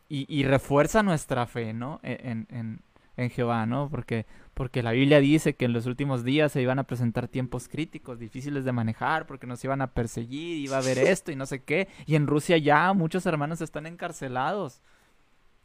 [0.07, 1.99] y, y refuerza nuestra fe, ¿no?
[2.03, 2.81] E, en, en,
[3.21, 3.89] en Jehová, ¿no?
[3.89, 7.67] Porque, porque la Biblia dice que en los últimos días se iban a presentar tiempos
[7.67, 11.45] críticos, difíciles de manejar, porque nos iban a perseguir, iba a haber esto y no
[11.45, 11.87] sé qué.
[12.05, 14.81] Y en Rusia ya muchos hermanos están encarcelados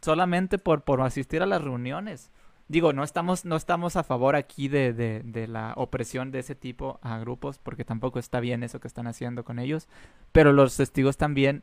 [0.01, 2.31] solamente por, por asistir a las reuniones.
[2.69, 6.57] Digo, no estamos, no estamos a favor aquí de, de, de, la opresión de ese
[6.57, 9.89] tipo a grupos, porque tampoco está bien eso que están haciendo con ellos.
[10.33, 11.63] Pero los testigos también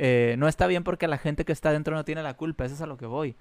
[0.00, 2.76] eh, no está bien porque la gente que está dentro no tiene la culpa, eso
[2.76, 3.34] es a lo que voy.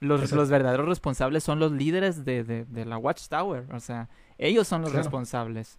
[0.00, 4.68] Los, los verdaderos responsables son los líderes de, de, de, la Watchtower, o sea, ellos
[4.68, 5.04] son los claro.
[5.04, 5.78] responsables.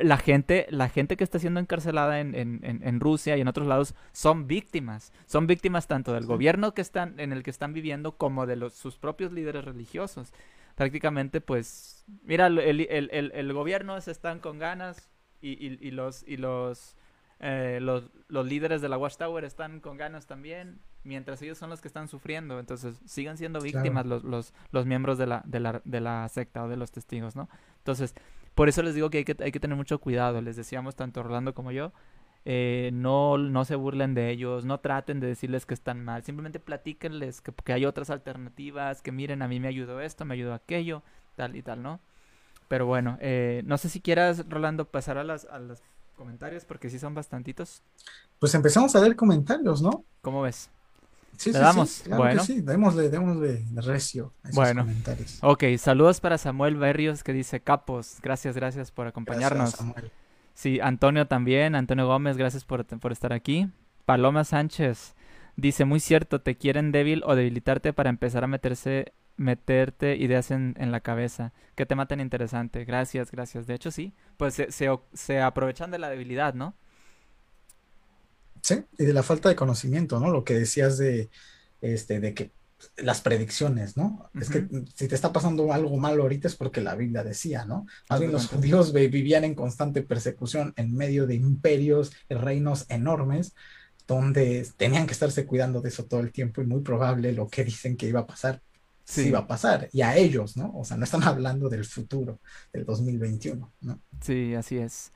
[0.00, 3.66] La gente, la gente que está siendo encarcelada en, en, en, Rusia y en otros
[3.66, 5.12] lados son víctimas.
[5.26, 6.28] Son víctimas tanto del sí.
[6.28, 10.32] gobierno que están, en el que están viviendo como de los, sus propios líderes religiosos.
[10.76, 15.10] Prácticamente, pues, mira, el, el, el, el gobierno se están con ganas
[15.42, 16.96] y, y, y los, y los
[17.42, 21.80] eh, los, los, líderes de la Watchtower están con ganas también, mientras ellos son los
[21.80, 22.58] que están sufriendo.
[22.58, 24.08] Entonces, sigan siendo víctimas claro.
[24.08, 27.36] los, los, los, miembros de la, de, la, de la secta o de los testigos,
[27.36, 27.48] ¿no?
[27.78, 28.14] Entonces,
[28.54, 30.40] por eso les digo que hay que, hay que tener mucho cuidado.
[30.40, 31.92] Les decíamos, tanto Rolando como yo,
[32.44, 36.58] eh, no, no se burlen de ellos, no traten de decirles que están mal, simplemente
[36.58, 40.52] platíquenles que, que hay otras alternativas, que miren, a mí me ayudó esto, me ayudó
[40.52, 41.02] aquello,
[41.36, 42.00] tal y tal, ¿no?
[42.66, 45.82] Pero bueno, eh, no sé si quieras, Rolando, pasar a las, a las
[46.16, 47.82] comentarios porque sí son bastantitos.
[48.38, 50.04] Pues empezamos a leer comentarios, ¿no?
[50.20, 50.70] ¿Cómo ves?
[51.36, 51.90] Sí, ¿Le sí, damos?
[51.90, 52.40] sí, claro bueno.
[52.40, 54.82] que sí, démosle, démosle recio a esos bueno.
[54.82, 55.38] comentarios.
[55.42, 59.76] Ok, saludos para Samuel Berrios que dice Capos, gracias, gracias por acompañarnos.
[59.76, 60.12] Gracias,
[60.54, 63.68] sí, Antonio también, Antonio Gómez, gracias por, por estar aquí.
[64.04, 65.14] Paloma Sánchez
[65.56, 70.74] dice, muy cierto, te quieren débil o debilitarte para empezar a meterse meterte ideas en,
[70.78, 71.52] en, la cabeza.
[71.74, 72.84] Qué tema tan interesante.
[72.84, 73.66] Gracias, gracias.
[73.66, 74.14] De hecho, sí.
[74.36, 76.74] Pues se, se, se, aprovechan de la debilidad, ¿no?
[78.74, 80.30] Sí, y de la falta de conocimiento, ¿no?
[80.30, 81.30] Lo que decías de,
[81.80, 82.50] este, de que
[82.96, 84.28] las predicciones, ¿no?
[84.34, 84.42] Uh -huh.
[84.42, 87.86] Es que si te está pasando algo malo ahorita es porque la Biblia decía, ¿no?
[88.10, 93.54] Más bien los judíos vivían en constante persecución en medio de imperios, reinos enormes,
[94.06, 97.64] donde tenían que estarse cuidando de eso todo el tiempo y muy probable lo que
[97.64, 98.60] dicen que iba a pasar
[99.04, 99.30] sí.
[99.30, 100.72] va a pasar, y a ellos, ¿no?
[100.74, 102.40] O sea, no están hablando del futuro,
[102.72, 104.00] del 2021, ¿no?
[104.20, 105.12] Sí, así es.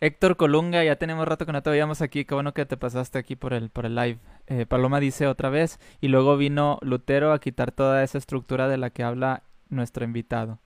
[0.00, 3.18] Héctor Colunga, ya tenemos rato que no te veíamos aquí, qué bueno que te pasaste
[3.18, 4.18] aquí por el, por el live.
[4.46, 8.78] Eh, Paloma dice otra vez, y luego vino Lutero a quitar toda esa estructura de
[8.78, 10.60] la que habla nuestro invitado.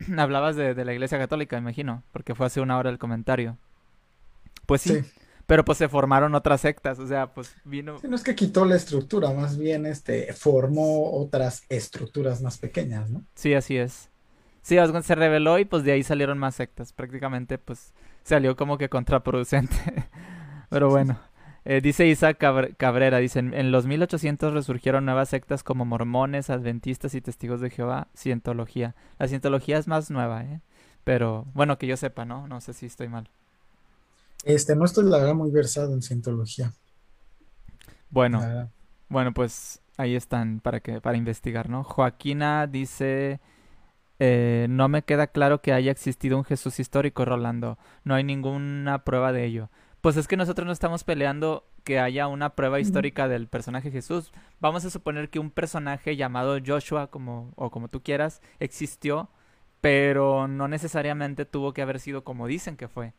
[0.18, 3.58] Hablabas de, de, la Iglesia Católica, imagino, porque fue hace una hora el comentario.
[4.66, 5.00] Pues sí.
[5.00, 5.10] sí.
[5.46, 7.98] Pero pues se formaron otras sectas, o sea, pues vino...
[7.98, 13.10] Sí, no es que quitó la estructura, más bien este, formó otras estructuras más pequeñas,
[13.10, 13.22] ¿no?
[13.34, 14.08] Sí, así es.
[14.62, 16.94] Sí, se reveló y pues de ahí salieron más sectas.
[16.94, 17.92] Prácticamente pues
[18.24, 19.76] salió como que contraproducente.
[20.70, 21.18] Pero bueno.
[21.66, 22.36] Eh, dice Isaac
[22.76, 28.08] Cabrera, dice, en los 1800 resurgieron nuevas sectas como mormones, adventistas y testigos de Jehová,
[28.14, 28.94] cientología.
[29.18, 30.60] La cientología es más nueva, ¿eh?
[31.04, 32.46] Pero bueno, que yo sepa, ¿no?
[32.48, 33.30] No sé si estoy mal.
[34.44, 36.72] Este, no estoy la verdad muy versado en cientología.
[38.10, 38.70] Bueno,
[39.08, 41.82] bueno, pues ahí están para que para investigar, ¿no?
[41.82, 43.40] Joaquina dice,
[44.18, 47.78] eh, no me queda claro que haya existido un Jesús histórico, Rolando.
[48.04, 49.70] No hay ninguna prueba de ello.
[50.00, 54.32] Pues es que nosotros no estamos peleando que haya una prueba histórica del personaje Jesús.
[54.60, 59.28] Vamos a suponer que un personaje llamado Joshua, como o como tú quieras, existió,
[59.80, 63.12] pero no necesariamente tuvo que haber sido como dicen que fue.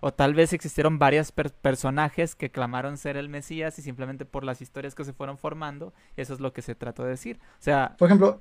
[0.00, 4.42] O tal vez existieron varios per personajes que clamaron ser el Mesías y simplemente por
[4.42, 7.38] las historias que se fueron formando, eso es lo que se trató de decir.
[7.60, 8.40] O sea, por ejemplo,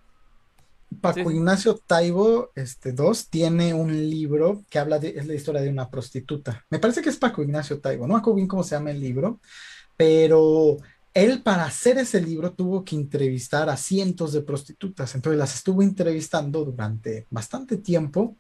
[1.00, 1.36] Paco sí.
[1.36, 5.90] Ignacio Taibo este, II tiene un libro que habla de, es la historia de una
[5.90, 6.66] prostituta.
[6.70, 9.40] Me parece que es Paco Ignacio Taibo, no acuerdo bien cómo se llama el libro,
[9.96, 10.78] pero
[11.14, 15.82] él para hacer ese libro tuvo que entrevistar a cientos de prostitutas, entonces las estuvo
[15.82, 18.38] entrevistando durante bastante tiempo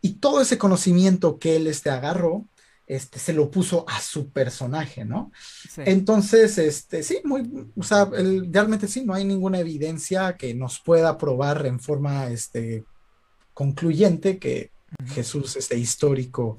[0.00, 2.46] y todo ese conocimiento que él este, agarró,
[2.86, 5.32] este, se lo puso a su personaje, ¿no?
[5.70, 5.82] Sí.
[5.86, 10.80] Entonces, este, sí, muy, o sea, el, realmente sí, no hay ninguna evidencia que nos
[10.80, 12.84] pueda probar en forma, este,
[13.54, 14.70] concluyente que
[15.00, 15.14] uh -huh.
[15.14, 16.58] Jesús, este, histórico,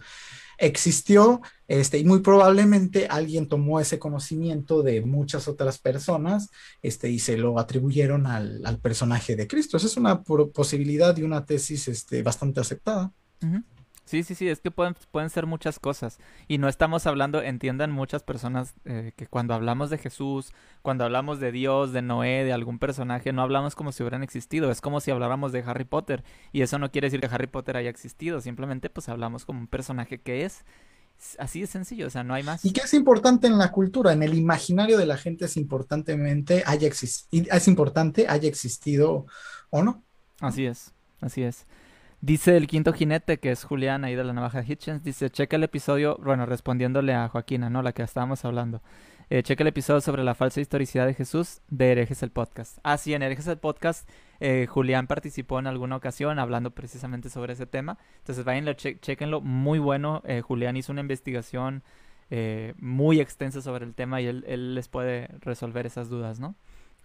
[0.57, 6.49] existió, este, y muy probablemente alguien tomó ese conocimiento de muchas otras personas,
[6.81, 9.75] este, y se lo atribuyeron al, al personaje de Cristo.
[9.77, 13.11] Esa es una posibilidad y una tesis, este, bastante aceptada.
[13.43, 13.63] Uh -huh.
[14.05, 16.19] Sí, sí, sí, es que pueden, pueden ser muchas cosas.
[16.47, 20.53] Y no estamos hablando, entiendan muchas personas eh, que cuando hablamos de Jesús,
[20.83, 24.69] cuando hablamos de Dios, de Noé, de algún personaje, no hablamos como si hubieran existido.
[24.69, 26.23] Es como si habláramos de Harry Potter.
[26.51, 29.67] Y eso no quiere decir que Harry Potter haya existido, simplemente pues hablamos como un
[29.67, 30.65] personaje que es.
[31.39, 32.63] Así de sencillo, o sea, no hay más.
[32.63, 34.13] ¿Y qué es importante en la cultura?
[34.13, 39.25] En el imaginario de la gente es importantemente haya existido, es importante haya existido
[39.71, 40.03] o no.
[40.41, 41.65] Así es, así es.
[42.25, 45.63] Dice el quinto jinete, que es Julián ahí de la navaja Hitchens, dice, checa el
[45.63, 47.83] episodio, bueno, respondiéndole a Joaquina, ¿no?
[47.83, 48.81] La que estábamos hablando.
[49.29, 52.79] Eh, checa el episodio sobre la falsa historicidad de Jesús de Herejes el Podcast.
[52.81, 57.53] Ah, sí, en Herejes el Podcast, eh, Julián participó en alguna ocasión hablando precisamente sobre
[57.53, 57.99] ese tema.
[58.17, 60.23] Entonces, váyanlo, chequenlo, muy bueno.
[60.25, 61.83] Eh, Julián hizo una investigación
[62.31, 66.55] eh, muy extensa sobre el tema y él, les puede resolver esas dudas, ¿no?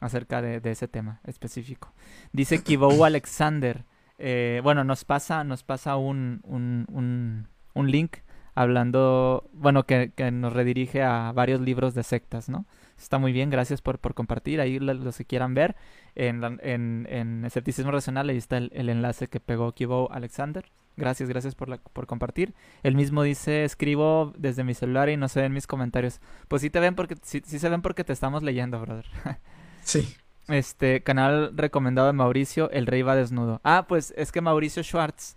[0.01, 1.93] Acerca de, de ese tema específico.
[2.33, 3.85] Dice Kibou Alexander.
[4.23, 8.19] Eh, bueno, nos pasa, nos pasa un, un, un, link
[8.55, 12.67] hablando, bueno, que, nos redirige a varios libros de sectas, ¿no?
[12.99, 14.61] Está muy bien, gracias por, por compartir.
[14.61, 15.75] Ahí los que quieran ver
[16.15, 20.67] en, en, en Escepticismo Racional, ahí está el, enlace que pegó Kibo Alexander.
[20.99, 22.53] Gracias, gracias por, la, por compartir.
[22.83, 26.21] Él mismo dice, escribo desde mi celular y no se ven mis comentarios.
[26.47, 29.07] Pues sí te ven porque, sí, sí se ven porque te estamos leyendo, brother.
[29.83, 30.15] sí.
[30.51, 33.60] Este, canal recomendado de Mauricio, El Rey va desnudo.
[33.64, 35.36] Ah, pues es que Mauricio Schwartz,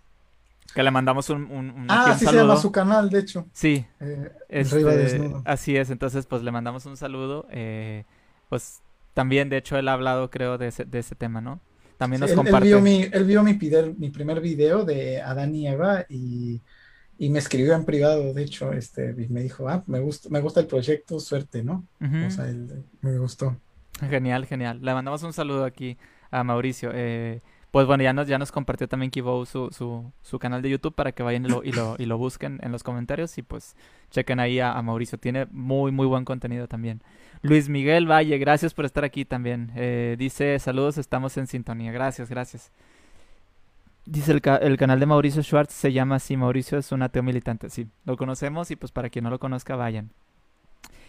[0.74, 3.46] que le mandamos un, un, ah, así se llama su canal, de hecho.
[3.52, 3.86] Sí.
[4.00, 5.42] Eh, el Rey va este, desnudo.
[5.44, 7.46] Así es, entonces pues le mandamos un saludo.
[7.50, 8.04] Eh,
[8.48, 8.82] pues
[9.14, 11.60] también, de hecho, él ha hablado, creo, de ese, de ese tema, ¿no?
[11.96, 12.66] También nos comparte.
[12.66, 13.58] Él vio, mi, él vio mi,
[13.96, 16.60] mi primer video de Adán y Eva y,
[17.18, 20.40] y, me escribió en privado, de hecho, este, y me dijo, ah, me gusta, me
[20.40, 21.86] gusta el proyecto, suerte, ¿no?
[22.00, 23.56] O sea, él, me gustó.
[24.00, 24.80] Genial, genial.
[24.82, 25.96] Le mandamos un saludo aquí
[26.30, 26.90] a Mauricio.
[26.92, 27.40] Eh,
[27.70, 30.94] pues bueno, ya nos, ya nos compartió también Kibo su, su, su canal de YouTube
[30.94, 33.74] para que vayan y lo, y lo, y lo busquen en los comentarios y pues
[34.10, 35.18] chequen ahí a, Mauricio.
[35.18, 37.02] Tiene muy, muy buen contenido también.
[37.42, 39.72] Luis Miguel Valle, gracias por estar aquí también.
[39.74, 41.90] Eh, dice, saludos, estamos en sintonía.
[41.90, 42.70] Gracias, gracias.
[44.06, 47.70] Dice el, el, canal de Mauricio Schwartz se llama así, Mauricio es un ateo militante.
[47.70, 50.10] Sí, lo conocemos y pues para quien no lo conozca, vayan.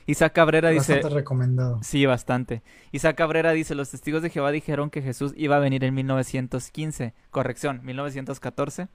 [0.08, 0.94] Isaac Cabrera dice...
[0.94, 1.80] Bastante recomendado.
[1.82, 2.62] Sí, bastante.
[2.92, 7.14] Isaac Cabrera dice, los testigos de Jehová dijeron que Jesús iba a venir en 1915.
[7.32, 8.88] Corrección, 1914.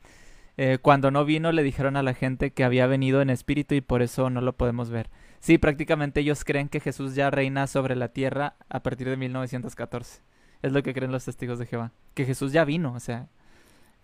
[0.57, 3.81] Eh, cuando no vino le dijeron a la gente que había venido en espíritu y
[3.81, 5.11] por eso no lo podemos ver.
[5.41, 10.21] Sí, prácticamente ellos creen que Jesús ya reina sobre la tierra a partir de 1914.
[10.63, 11.93] Es lo que creen los testigos de Jehová.
[12.15, 13.29] Que Jesús ya vino, o sea,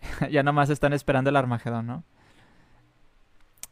[0.31, 2.03] ya nomás están esperando el Armagedón, ¿no?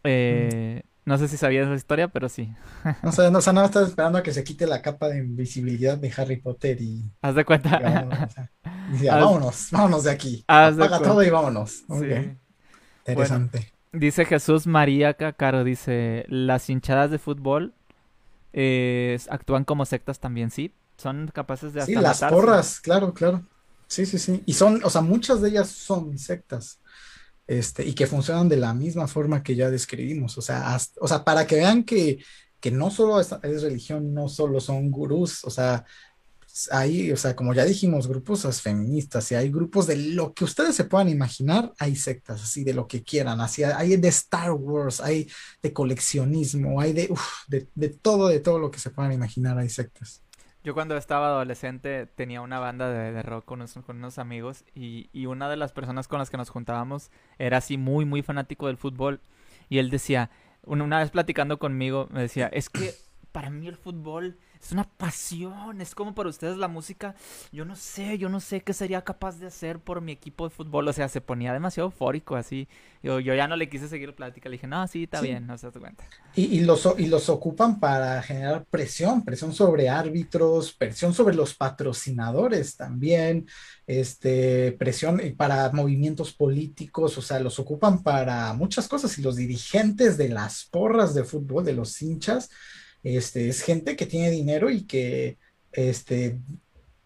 [0.03, 2.53] Eh, no sé si sabías esa historia, pero sí.
[3.02, 5.19] No sé, no, o sea, no estás esperando a que se quite la capa de
[5.19, 7.03] invisibilidad de Harry Potter y.
[7.22, 7.80] Haz de cuenta.
[9.06, 10.44] vámonos, vámonos de aquí.
[10.48, 11.84] Apaga todo y vámonos.
[13.07, 13.72] Interesante.
[13.91, 17.73] dice Jesús María Caro, dice, las hinchadas de fútbol
[18.53, 20.73] eh, actúan como sectas también, ¿sí?
[20.98, 23.44] Son capaces de hasta Sí, las porras, claro, claro.
[23.88, 24.41] Sí, sí, sí.
[24.45, 26.80] Y son, o sea, muchas de ellas son sectas.
[27.47, 30.38] Este, y que funcionan de la misma forma que ya describimos.
[30.38, 32.19] O sea, o sea para que vean que,
[32.59, 33.30] que no solo es,
[33.61, 35.85] religión, no solo son gurús, o sea,
[36.72, 40.73] hay, o sea, como ya dijimos, grupos feministas y hay grupos de lo que ustedes
[40.76, 45.01] se puedan imaginar, hay sectas, así de lo que quieran, así hay de Star Wars,
[45.01, 45.30] hay
[45.61, 47.13] de coleccionismo, hay de,
[47.47, 50.24] de, de todo, de todo lo que se puedan imaginar, hay sectas.
[50.65, 55.11] Yo cuando estaba adolescente tenía una banda de, rock con unos, con unos amigos y,
[55.13, 58.65] y, una de las personas con las que nos juntábamos era así muy, muy fanático
[58.65, 59.21] del fútbol
[59.69, 60.31] y él decía,
[60.63, 62.95] una vez platicando conmigo, me decía, es que
[63.31, 67.13] para mí el fútbol es una pasión, es como para ustedes la música.
[67.51, 70.49] Yo no sé, yo no sé qué sería capaz de hacer por mi equipo de
[70.49, 70.87] fútbol.
[70.87, 72.67] O sea, se ponía demasiado eufórico así.
[73.03, 74.49] Yo, yo ya no le quise seguir la plática.
[74.49, 76.03] Le dije, no, sí, está bien, no se das cuenta.
[76.33, 81.53] Y, y, los, y los ocupan para generar presión, presión sobre árbitros, presión sobre los
[81.53, 83.45] patrocinadores también,
[83.85, 87.15] este, presión para movimientos políticos.
[87.19, 89.15] O sea, los ocupan para muchas cosas.
[89.19, 92.49] Y los dirigentes de las porras de fútbol, de los hinchas,
[93.06, 95.38] este, es gente que tiene dinero y que
[95.72, 96.40] este,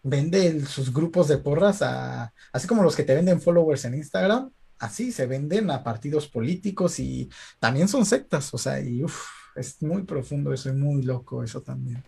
[0.02, 4.50] vende sus grupos de porras a, así como los que te venden followers en Instagram,
[4.78, 7.28] así se venden a partidos políticos y
[7.58, 9.04] también son sectas, o sea, y
[9.56, 12.02] es muy profundo eso y muy loco eso también.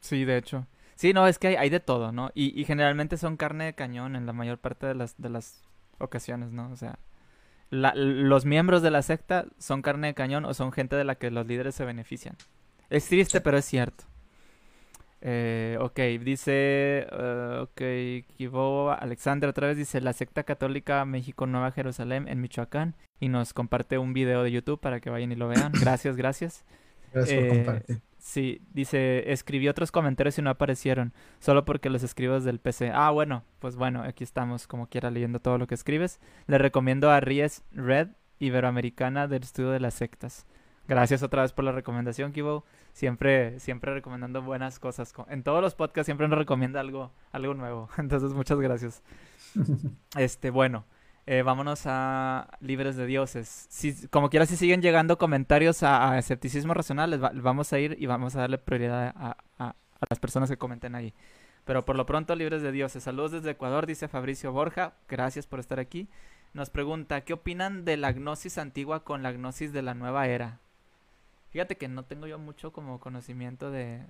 [0.00, 0.66] Sí, de hecho.
[0.94, 2.30] Sí, no, es que hay, hay de todo, ¿no?
[2.34, 4.94] Y, generalmente son carne de cañón en la mayor parte de
[5.28, 5.64] las
[5.98, 6.70] ocasiones, ¿no?
[6.70, 6.98] O sea,
[7.70, 11.32] los miembros de la secta son carne de cañón o son gente de la que
[11.32, 12.36] los líderes se benefician.
[12.90, 14.04] Es triste, pero es cierto.
[15.26, 17.80] Eh, ok, dice, uh, ok,
[18.36, 23.54] Kibo Alexander otra vez dice la secta católica México Nueva Jerusalén en Michoacán y nos
[23.54, 25.72] comparte un video de YouTube para que vayan y lo vean.
[25.80, 26.64] Gracias, gracias.
[27.14, 28.02] Gracias por eh, compartir.
[28.18, 32.90] Sí, dice, escribí otros comentarios y no aparecieron, solo porque los escribo desde el PC.
[32.92, 36.20] Ah, bueno, pues bueno, aquí estamos como quiera leyendo todo lo que escribes.
[36.46, 38.08] Le recomiendo a Ries Red,
[38.40, 40.46] Iberoamericana del estudio de las sectas.
[40.86, 42.64] Gracias otra vez por la recomendación, Kibo.
[42.92, 45.14] Siempre, siempre recomendando buenas cosas.
[45.28, 47.88] En todos los podcasts siempre nos recomienda algo, algo nuevo.
[47.98, 49.02] Entonces, muchas gracias.
[50.16, 50.84] Este, bueno,
[51.26, 53.66] eh, vámonos a Libres de Dioses.
[53.70, 58.06] Si, como quiera, si siguen llegando comentarios a, escepticismo racional, les, vamos a ir y
[58.06, 59.74] vamos a darle prioridad a, a,
[60.10, 61.14] las personas que comenten ahí.
[61.64, 63.04] Pero por lo pronto, Libres de Dioses.
[63.04, 64.94] Saludos desde Ecuador, dice Fabricio Borja.
[65.08, 66.08] Gracias por estar aquí.
[66.52, 70.60] Nos pregunta, ¿qué opinan de la gnosis antigua con la gnosis de la nueva era?
[71.54, 74.00] Fíjate que no tengo yo mucho como conocimiento de,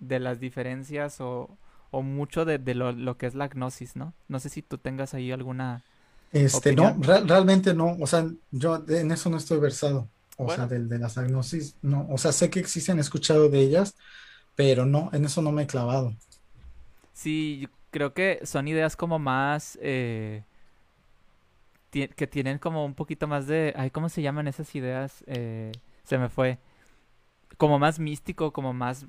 [0.00, 1.48] de las diferencias o,
[1.92, 4.14] o mucho de, de lo, lo, que es la gnosis, ¿no?
[4.26, 5.84] No sé si tú tengas ahí alguna
[6.32, 10.88] este, no, realmente no, o sea, yo en eso no estoy versado, o sea, del
[10.88, 13.94] de las agnosis, no, o sea, sé que existen, he escuchado de ellas,
[14.56, 16.16] pero no, en eso no me he clavado.
[17.14, 20.42] Sí, creo que son ideas como más, eh,
[21.92, 25.22] que tienen como un poquito más de, ay, ¿cómo se llaman esas ideas?
[25.28, 25.70] Eh,
[26.06, 26.58] se me fue.
[27.58, 29.06] Como más místico, como más,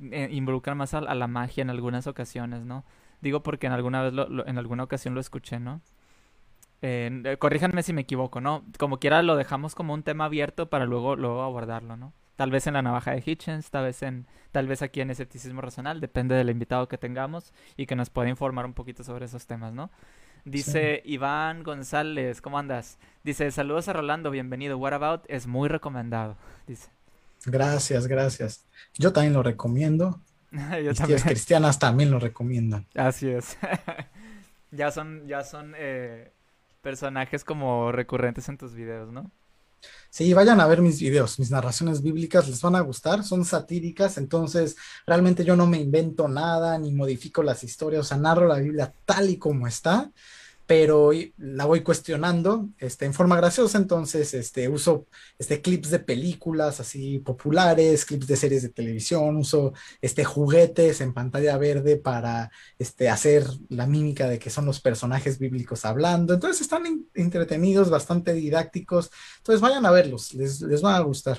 [0.00, 2.84] eh, involucran más a, la magia en algunas ocasiones, ¿no?
[3.20, 4.14] Digo porque en alguna vez,
[4.46, 5.80] en alguna ocasión lo escuché, ¿no?
[6.82, 8.64] Eh, corríjanme si me equivoco, ¿no?
[8.78, 12.14] Como quiera lo dejamos como un tema abierto para luego, luego abordarlo, ¿no?
[12.36, 15.60] Tal vez en la navaja de Hitchens, tal vez en, tal vez aquí en escepticismo
[15.60, 19.46] racional, depende del invitado que tengamos y que nos pueda informar un poquito sobre esos
[19.46, 19.90] temas, ¿no?
[20.44, 22.98] Dice Iván González, ¿cómo andas?
[23.22, 24.78] Dice, saludos a Rolando, bienvenido.
[24.78, 26.36] What About es muy recomendado.
[26.66, 26.90] Dice.
[27.46, 28.66] Gracias, gracias.
[28.94, 30.20] Yo también lo recomiendo.
[30.50, 32.86] Yo Mis cristianas también lo recomiendan.
[32.94, 33.56] Así es.
[34.70, 36.32] ya son, ya son eh,
[36.82, 39.30] personajes como recurrentes en tus videos, ¿no?
[40.10, 44.18] Sí, vayan a ver mis videos, mis narraciones bíblicas les van a gustar, son satíricas,
[44.18, 44.76] entonces
[45.06, 48.92] realmente yo no me invento nada ni modifico las historias, o sea, narro la Biblia
[49.04, 50.10] tal y como está
[50.70, 56.78] pero la voy cuestionando este, en forma graciosa, entonces este, uso este, clips de películas
[56.78, 63.08] así populares, clips de series de televisión, uso este, juguetes en pantalla verde para este,
[63.08, 66.84] hacer la mímica de que son los personajes bíblicos hablando, entonces están
[67.14, 71.38] entretenidos, bastante didácticos, entonces vayan a verlos, les, les van a gustar.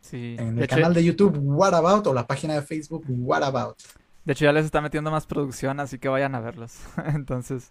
[0.00, 0.34] Sí.
[0.36, 3.76] En el canal de YouTube What About o la página de Facebook What About.
[4.24, 6.72] De hecho ya les está metiendo más producción, así que vayan a verlos.
[7.14, 7.70] entonces...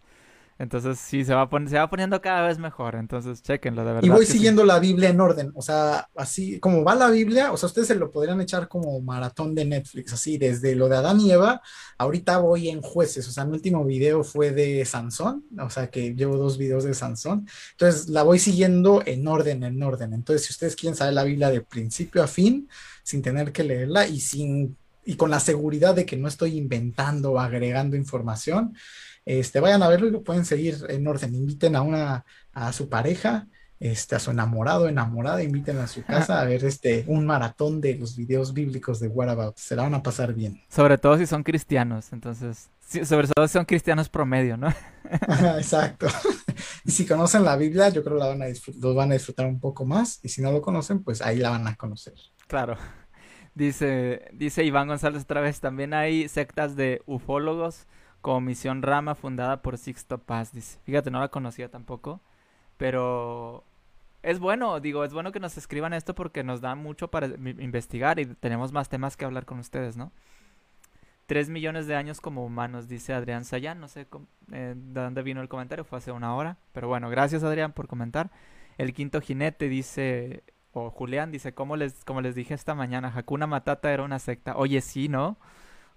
[0.63, 2.95] Entonces sí, se va, se va poniendo cada vez mejor.
[2.95, 4.07] Entonces, chequenlo, de verdad.
[4.07, 5.51] Y voy siguiendo la Biblia en orden.
[5.55, 8.99] O sea, así como va la Biblia, o sea, ustedes se lo podrían echar como
[9.01, 11.61] maratón de Netflix, así, desde lo de Adán y Eva.
[11.97, 13.27] Ahorita voy en jueces.
[13.27, 15.43] O sea, mi último video fue de Sansón.
[15.59, 17.47] O sea, que llevo dos videos de Sansón.
[17.71, 20.13] Entonces, la voy siguiendo en orden, en orden.
[20.13, 22.69] Entonces, si ustedes quieren saber la Biblia de principio a fin,
[23.03, 27.33] sin tener que leerla y sin y con la seguridad de que no estoy inventando
[27.33, 28.75] o agregando información,
[29.25, 31.35] este, vayan a verlo y lo pueden seguir en orden.
[31.35, 33.47] Inviten a una, a su pareja,
[33.79, 37.95] este, a su enamorado, enamorada, inviten a su casa a ver este, un maratón de
[37.95, 39.57] los videos bíblicos de What About.
[39.57, 40.61] Se la van a pasar bien.
[40.69, 42.69] Sobre todo si son cristianos, entonces,
[43.03, 44.69] sobre todo si son cristianos promedio, ¿no?
[45.57, 46.07] Exacto.
[46.85, 49.47] y si conocen la Biblia, yo creo que la van a los van a disfrutar
[49.47, 50.19] un poco más.
[50.23, 52.13] Y si no lo conocen, pues ahí la van a conocer.
[52.47, 52.77] Claro.
[53.55, 57.85] Dice, dice Iván González otra vez, también hay sectas de ufólogos
[58.23, 60.79] como Misión Rama fundada por Sixto Paz, dice.
[60.85, 62.21] Fíjate, no la conocía tampoco,
[62.77, 63.65] pero
[64.23, 68.19] es bueno, digo, es bueno que nos escriban esto porque nos da mucho para investigar
[68.19, 70.13] y tenemos más temas que hablar con ustedes, ¿no?
[71.25, 73.81] Tres millones de años como humanos, dice Adrián Sayán.
[73.81, 74.07] No sé
[74.53, 76.55] eh, de dónde vino el comentario, fue hace una hora.
[76.71, 78.31] Pero bueno, gracias Adrián por comentar.
[78.77, 83.47] El quinto jinete dice, o Julián dice, como les, como les dije esta mañana, Hakuna
[83.47, 84.55] Matata era una secta.
[84.55, 85.37] Oye, sí, ¿no?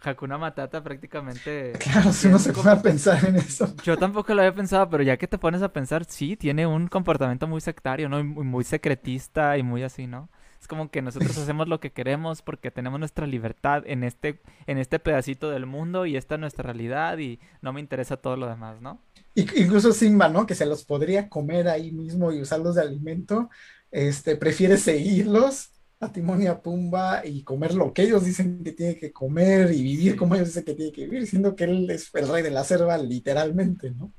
[0.00, 1.72] Hakuna Matata prácticamente...
[1.78, 3.74] Claro, si uno se pone a pensar en eso.
[3.84, 6.88] Yo tampoco lo había pensado, pero ya que te pones a pensar, sí, tiene un
[6.88, 8.22] comportamiento muy sectario, ¿no?
[8.22, 10.28] Muy, muy secretista y muy así, ¿no?
[10.60, 14.78] Es como que nosotros hacemos lo que queremos porque tenemos nuestra libertad en este, en
[14.78, 18.46] este pedacito del mundo y esta es nuestra realidad y no me interesa todo lo
[18.48, 19.00] demás, ¿no?
[19.34, 20.46] Incluso Simba, ¿no?
[20.46, 23.50] Que se los podría comer ahí mismo y usarlos de alimento,
[23.90, 28.72] este, prefiere seguirlos a Timón y a Pumba y comer lo que ellos dicen que
[28.72, 31.88] tiene que comer y vivir como ellos dicen que tiene que vivir, siendo que él
[31.90, 34.12] es el rey de la selva literalmente, ¿no?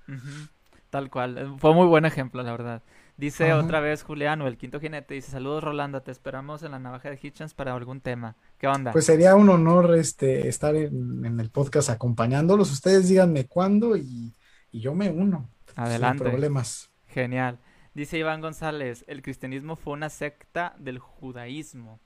[0.90, 2.82] Tal cual, eh, fue muy buen ejemplo, la verdad.
[3.18, 7.10] Dice otra vez Juliano, el quinto jinete, dice, saludos Rolando, te esperamos en la navaja
[7.10, 8.36] de Hitchens para algún tema.
[8.60, 8.92] ¿Qué onda?
[8.92, 12.72] Pues sería un honor este, estar en, el podcast acompañándolos.
[12.72, 14.34] Ustedes díganme cuándo y,
[14.72, 15.50] y yo me uno.
[15.76, 16.24] Adelante.
[16.24, 16.90] Sin problemas.
[17.08, 17.58] Genial.
[17.98, 22.00] Dice Iván González, el cristianismo fue una secta del judaísmo.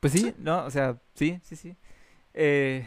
[0.00, 1.76] Pues sí, no, o sea, sí, sí, sí.
[2.32, 2.86] Eh,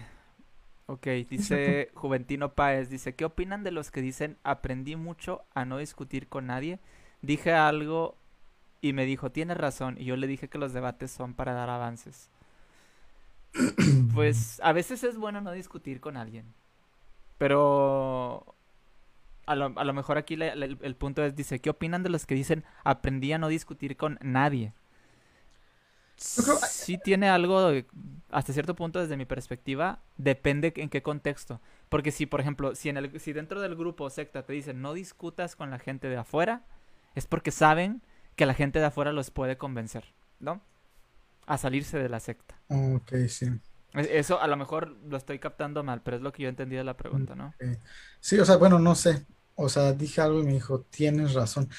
[0.87, 5.77] ok, dice Juventino Páez, dice, ¿qué opinan de los que dicen aprendí mucho a no
[5.77, 6.79] discutir con nadie?
[7.21, 8.15] Dije algo
[8.81, 11.69] y me dijo, tienes razón, y yo le dije que los debates son para dar
[11.69, 12.31] avances.
[14.15, 16.55] pues a veces es bueno no discutir con alguien,
[17.37, 18.55] pero
[19.45, 22.35] a lo, a lo mejor aquí el, punto es, dice, ¿qué opinan de los que
[22.35, 24.73] dicen aprendí a no discutir con nadie?
[26.15, 27.71] Sí tiene algo,
[28.29, 31.59] hasta cierto punto desde mi perspectiva, depende en qué contexto.
[31.89, 34.81] Porque si, por ejemplo, si, en el, si dentro del grupo o secta te dicen
[34.81, 36.65] no discutas con la gente de afuera,
[37.15, 38.01] es porque saben
[38.35, 40.61] que la gente de afuera los puede convencer, ¿no?
[41.45, 42.55] A salirse de la secta.
[42.69, 43.47] Ok, sí.
[43.93, 46.83] Eso a lo mejor lo estoy captando mal, pero es lo que yo entendí de
[46.83, 47.53] la pregunta, ¿no?
[48.19, 49.25] Sí, o sea, bueno, no sé.
[49.55, 51.69] O sea, dije algo y me dijo, tienes razón.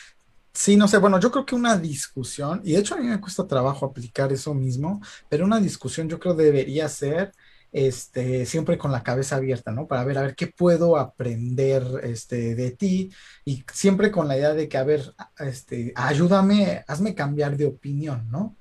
[0.52, 3.20] Sí, no sé, bueno, yo creo que una discusión, y de hecho a mí me
[3.20, 7.32] cuesta trabajo aplicar eso mismo, pero una discusión yo creo debería ser
[7.74, 9.88] este, siempre con la cabeza abierta, ¿no?
[9.88, 13.10] Para ver, a ver, ¿qué puedo aprender este, de ti?
[13.44, 18.30] Y siempre con la idea de que, a ver, este, ayúdame, hazme cambiar de opinión,
[18.30, 18.56] ¿no?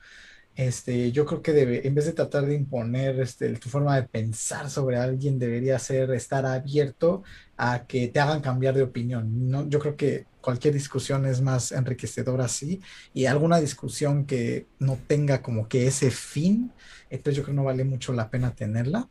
[0.56, 4.04] Este, yo creo que debe, en vez de tratar de imponer este, tu forma de
[4.04, 7.24] pensar sobre alguien, debería ser estar abierto
[7.58, 9.50] a que te hagan cambiar de opinión.
[9.50, 9.68] ¿no?
[9.68, 12.82] Yo creo que cualquier discusión es más enriquecedora así
[13.14, 16.72] y alguna discusión que no tenga como que ese fin,
[17.10, 19.10] entonces yo creo que no vale mucho la pena tenerla.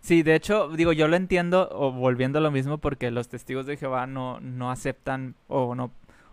[0.00, 3.66] Sí, de hecho, digo, yo lo entiendo, o volviendo a lo mismo, porque los testigos
[3.66, 5.92] de Jehová no, no aceptan o no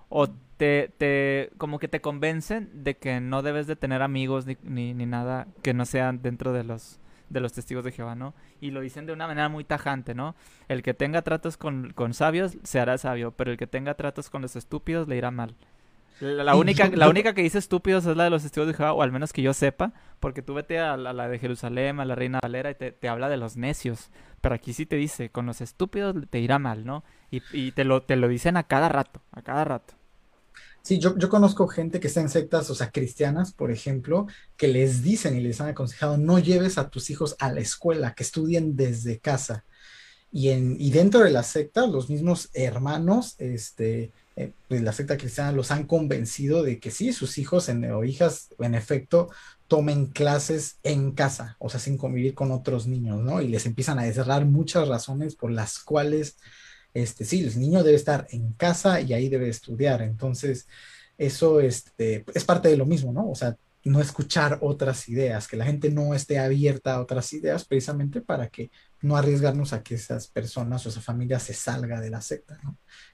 [0.10, 0.28] o
[0.58, 4.58] te, te, como que te convencen de que no debes de tener amigos ni,
[4.94, 7.00] ni, nada que no sean dentro de los,
[7.30, 8.34] de los testigos de Jehová, ¿no?
[8.60, 10.36] Y lo dicen de una manera muy tajante, ¿no?
[10.68, 14.30] El que tenga tratos con, con sabios se hará sabio, pero el que tenga tratos
[14.30, 15.56] con los estúpidos le irá mal.
[16.20, 19.02] La, única, la única que dice estúpidos es la de los testigos de Jehová, o
[19.02, 22.40] al menos que yo sepa, porque tú vete a la, de Jerusalén, a la Reina
[22.42, 24.10] Valera, y te, te, habla de los necios.
[24.42, 27.06] Pero aquí sí te dice, con los estúpidos te irá mal, ¿no?
[27.32, 29.94] Y, y te, lo, te lo dicen a cada rato, a cada rato.
[30.82, 34.28] Sí, yo, conozco gente que está en sectas, o sea, cristianas, por ejemplo,
[34.58, 38.16] que les dicen y les han aconsejado, no lleves a tus hijos a la escuela,
[38.16, 39.66] que estudien desde casa.
[40.32, 45.52] Y, en, y dentro de la secta, los mismos hermanos este, de la secta cristiana
[45.52, 49.30] los han convencido de que sí, sus hijos en, o hijas, en efecto,
[49.68, 53.42] tomen clases en casa, o sea, sin convivir con otros niños, ¿no?
[53.42, 56.38] Y les empiezan a descerrar muchas razones por las cuales
[56.94, 60.02] este, sí, el niño debe estar en casa y ahí debe estudiar.
[60.02, 60.68] Entonces,
[61.18, 63.30] eso este, es parte de lo mismo, ¿no?
[63.30, 67.66] O sea, no escuchar otras ideas, que la gente no esté abierta a otras ideas
[67.66, 68.72] precisamente para que
[69.02, 72.60] no arriesgarnos a que esas personas o esa familia se salga de la secta.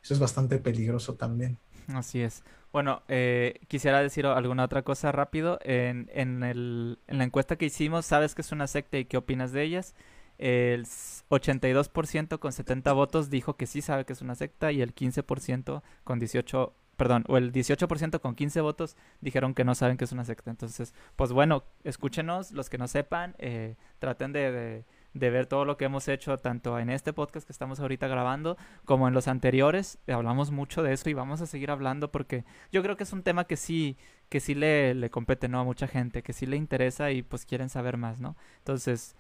[0.02, 1.58] Eso es bastante peligroso también.
[1.88, 2.44] Así es.
[2.74, 5.60] Bueno, eh, quisiera decir alguna otra cosa rápido.
[5.64, 9.18] En, en, el, en la encuesta que hicimos, ¿sabes qué es una secta y qué
[9.18, 9.94] opinas de ellas?
[10.38, 14.94] El 82% con 70 votos dijo que sí sabe que es una secta y el
[14.94, 20.04] 15% con 18, perdón, o el 18% con 15 votos dijeron que no saben que
[20.04, 20.52] es una secta.
[20.52, 24.84] Entonces, pues bueno, escúchenos, los que no sepan, eh, traten de,
[25.14, 28.58] de, ver todo lo que hemos hecho, tanto en este podcast que estamos ahorita grabando,
[28.84, 30.00] como en los anteriores.
[30.08, 32.44] Hablamos mucho de eso y vamos a seguir hablando porque
[32.74, 33.98] yo creo que es un tema que sí,
[34.28, 35.62] que sí le, le compete, ¿no?
[35.62, 38.36] A mucha gente, que sí le interesa y pues quieren saber más, ¿no?
[38.58, 39.16] Entonces,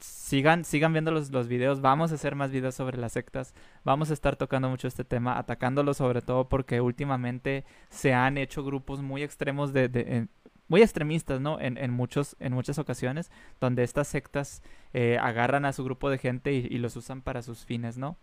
[0.00, 1.80] sigan, sigan viendo los, los videos.
[1.80, 3.54] Vamos a hacer más videos sobre las sectas.
[3.84, 8.64] Vamos a estar tocando mucho este tema, atacándolo sobre todo porque últimamente se han hecho
[8.64, 10.28] grupos muy extremos de,
[10.68, 11.60] muy extremistas, ¿no?
[11.60, 13.30] En, en, muchos, en muchas ocasiones,
[13.60, 14.62] donde estas sectas
[14.92, 18.16] eh, agarran a su grupo de gente y, los usan para sus fines, ¿no?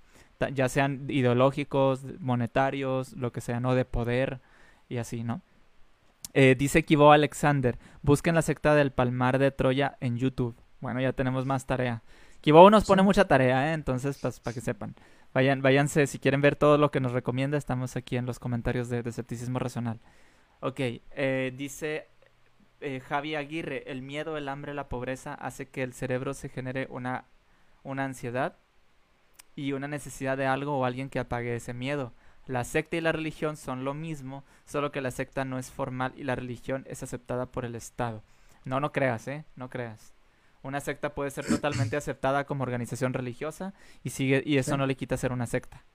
[0.53, 3.73] Ya sean ideológicos, monetarios, lo que sea, ¿no?
[3.73, 4.41] De poder
[4.89, 5.41] y así, ¿no?
[6.34, 10.56] Eh, dice Kibo Alexander, busquen la secta del Palmar de Troya en YouTube.
[10.81, 12.02] Bueno, ya tenemos más tarea.
[12.41, 13.73] Kibo nos pone mucha tarea, ¿eh?
[13.73, 14.95] entonces, pues, para que sepan.
[15.34, 18.88] Vayan, váyanse, si quieren ver todo lo que nos recomienda, estamos aquí en los comentarios
[18.88, 19.99] de, Escepticismo Racional.
[20.61, 22.07] Ok, eh, dice
[22.81, 26.88] eh, Javi Aguirre, el miedo, el hambre, la pobreza hace que el cerebro se genere
[26.89, 27.26] una,
[27.84, 28.57] una ansiedad
[29.56, 32.14] y una necesidad de algo o alguien que apague ese miedo.
[32.47, 36.14] La secta y la religión son lo mismo, solo que la secta no es formal
[36.15, 38.23] y la religión es aceptada por el Estado.
[38.64, 39.45] No, no creas, ¿eh?
[39.56, 40.15] No creas.
[40.66, 44.98] Una secta puede ser totalmente aceptada como organización religiosa y sigue y eso no le
[44.98, 45.86] quita ser una secta.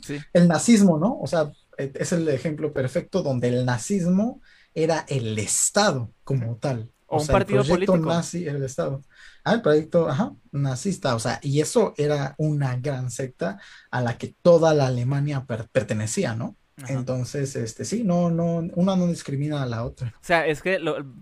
[0.00, 0.18] ¿Sí?
[0.32, 1.18] El nazismo, ¿no?
[1.20, 4.40] O sea, e, es el ejemplo perfecto donde el nazismo
[4.74, 6.90] era el Estado como tal.
[7.08, 7.98] O, un partido el político.
[7.98, 9.02] nazi el Estado.
[9.44, 13.60] Ah, el proyecto, ajá, nazista, o sea, y eso era una gran secta
[13.90, 16.56] a la que toda la Alemania pertenecía, ¿no?
[16.88, 20.08] Entonces, este, sí, no, no, una no discrimina a la otra.
[20.08, 20.78] O sea, es que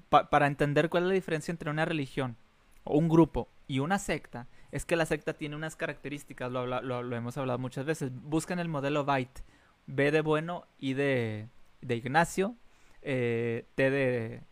[0.09, 2.37] para entender cuál es la diferencia entre una religión
[2.85, 7.36] un grupo y una secta, es que la secta tiene unas características, lo, lo, hemos
[7.39, 8.11] hablado muchas veces.
[8.12, 9.43] Buscan el modelo Byte,
[9.86, 11.48] B de bueno y de,
[11.81, 12.56] de Ignacio,
[13.02, 14.43] eh, té de,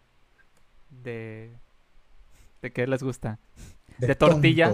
[0.90, 1.50] de...
[2.62, 3.40] ¿De qué les gusta?
[3.98, 4.72] De, tortilla.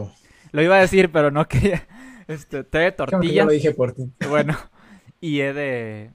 [0.52, 1.86] Lo iba a decir, pero no quería.
[2.26, 3.44] Este, té de tortilla.
[3.44, 4.12] lo dije por ti.
[4.28, 4.56] Bueno,
[5.20, 6.10] y E de,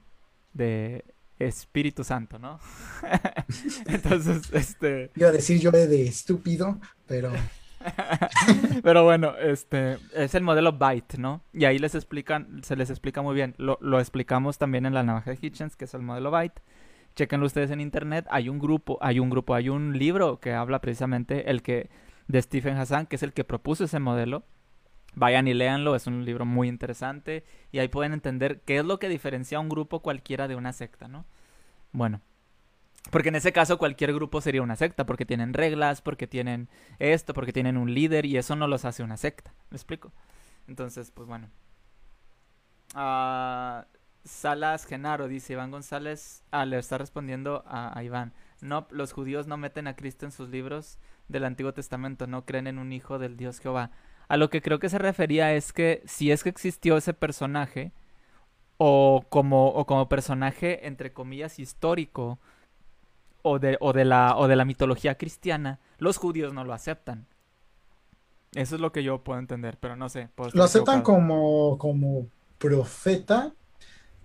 [0.52, 1.04] de
[1.38, 2.60] Espíritu Santo, ¿no?
[3.86, 5.10] Entonces, este...
[5.16, 7.32] Iba a decir yo de estúpido, pero...
[8.82, 11.42] Pero bueno, este es el modelo Byte, ¿no?
[11.52, 13.54] Y ahí les explican, se les explica muy bien.
[13.58, 16.62] Lo, lo explicamos también en la navaja de Hitchens, que es el modelo Byte.
[17.14, 18.26] Chequenlo ustedes en internet.
[18.30, 21.90] Hay un grupo, hay un grupo, hay un libro que habla precisamente el que
[22.26, 24.44] de Stephen Hassan, que es el que propuso ese modelo.
[25.16, 28.98] Vayan y léanlo, es un libro muy interesante y ahí pueden entender qué es lo
[28.98, 31.24] que diferencia a un grupo cualquiera de una secta, ¿no?
[31.92, 32.20] Bueno,
[33.10, 36.68] porque en ese caso cualquier grupo sería una secta, porque tienen reglas, porque tienen
[36.98, 39.52] esto, porque tienen un líder y eso no los hace una secta.
[39.70, 40.12] ¿Me explico?
[40.66, 41.48] Entonces, pues bueno.
[42.94, 43.86] Ah,
[44.24, 46.42] Salas Genaro dice Iván González.
[46.50, 48.32] Ah, le está respondiendo a, a Iván.
[48.60, 52.66] No, los judíos no meten a Cristo en sus libros del Antiguo Testamento, no creen
[52.66, 53.90] en un hijo del Dios Jehová.
[54.34, 57.92] A lo que creo que se refería es que si es que existió ese personaje,
[58.78, 62.40] o como, o como personaje, entre comillas, histórico,
[63.42, 67.28] o de, o, de la, o de la mitología cristiana, los judíos no lo aceptan.
[68.56, 70.30] Eso es lo que yo puedo entender, pero no sé.
[70.52, 72.26] Lo aceptan como, como
[72.58, 73.52] profeta,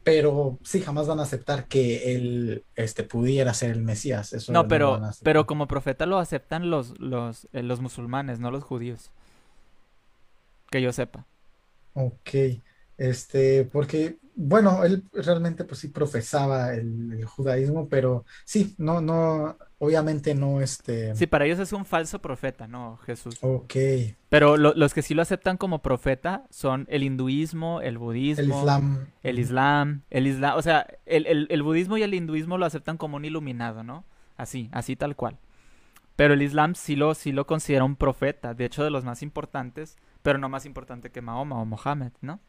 [0.04, 4.34] pero sí, jamás van a aceptar que él este, pudiera ser el Mesías.
[4.34, 8.64] Eso no, pero, pero como profeta lo aceptan los, los, eh, los musulmanes, no los
[8.64, 9.12] judíos.
[10.72, 11.26] Que yo sepa.
[11.94, 12.30] Ok,
[12.98, 19.58] este, porque, bueno, él realmente pues sí profesaba el, el judaísmo, pero sí, no, no,
[19.80, 21.16] obviamente no, este...
[21.16, 22.98] Sí, para ellos es un falso profeta, ¿no?
[23.06, 23.38] Jesús.
[23.42, 23.76] Ok.
[24.30, 28.50] Pero lo- los que sí lo aceptan como profeta son el hinduismo, el budismo, El
[28.52, 29.08] Islam.
[29.24, 32.98] el islam, el islam, o sea, el, el- el budismo y el hinduismo lo aceptan
[32.98, 34.06] como un iluminado, ¿no?
[34.38, 35.38] Así, así tal cual.
[36.16, 39.22] Pero el islam sí lo, sí lo considera un profeta, de hecho de los más
[39.24, 42.40] importantes, pero no más importante que Mahoma o Mohammed, ¿no?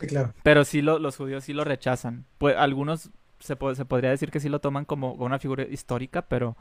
[0.00, 0.32] Sí, claro.
[0.42, 2.24] Pero sí lo- los judíos sí lo rechazan.
[2.38, 6.22] Pues algunos se, po- se podría decir que sí lo toman como una figura histórica,
[6.22, 6.56] pero,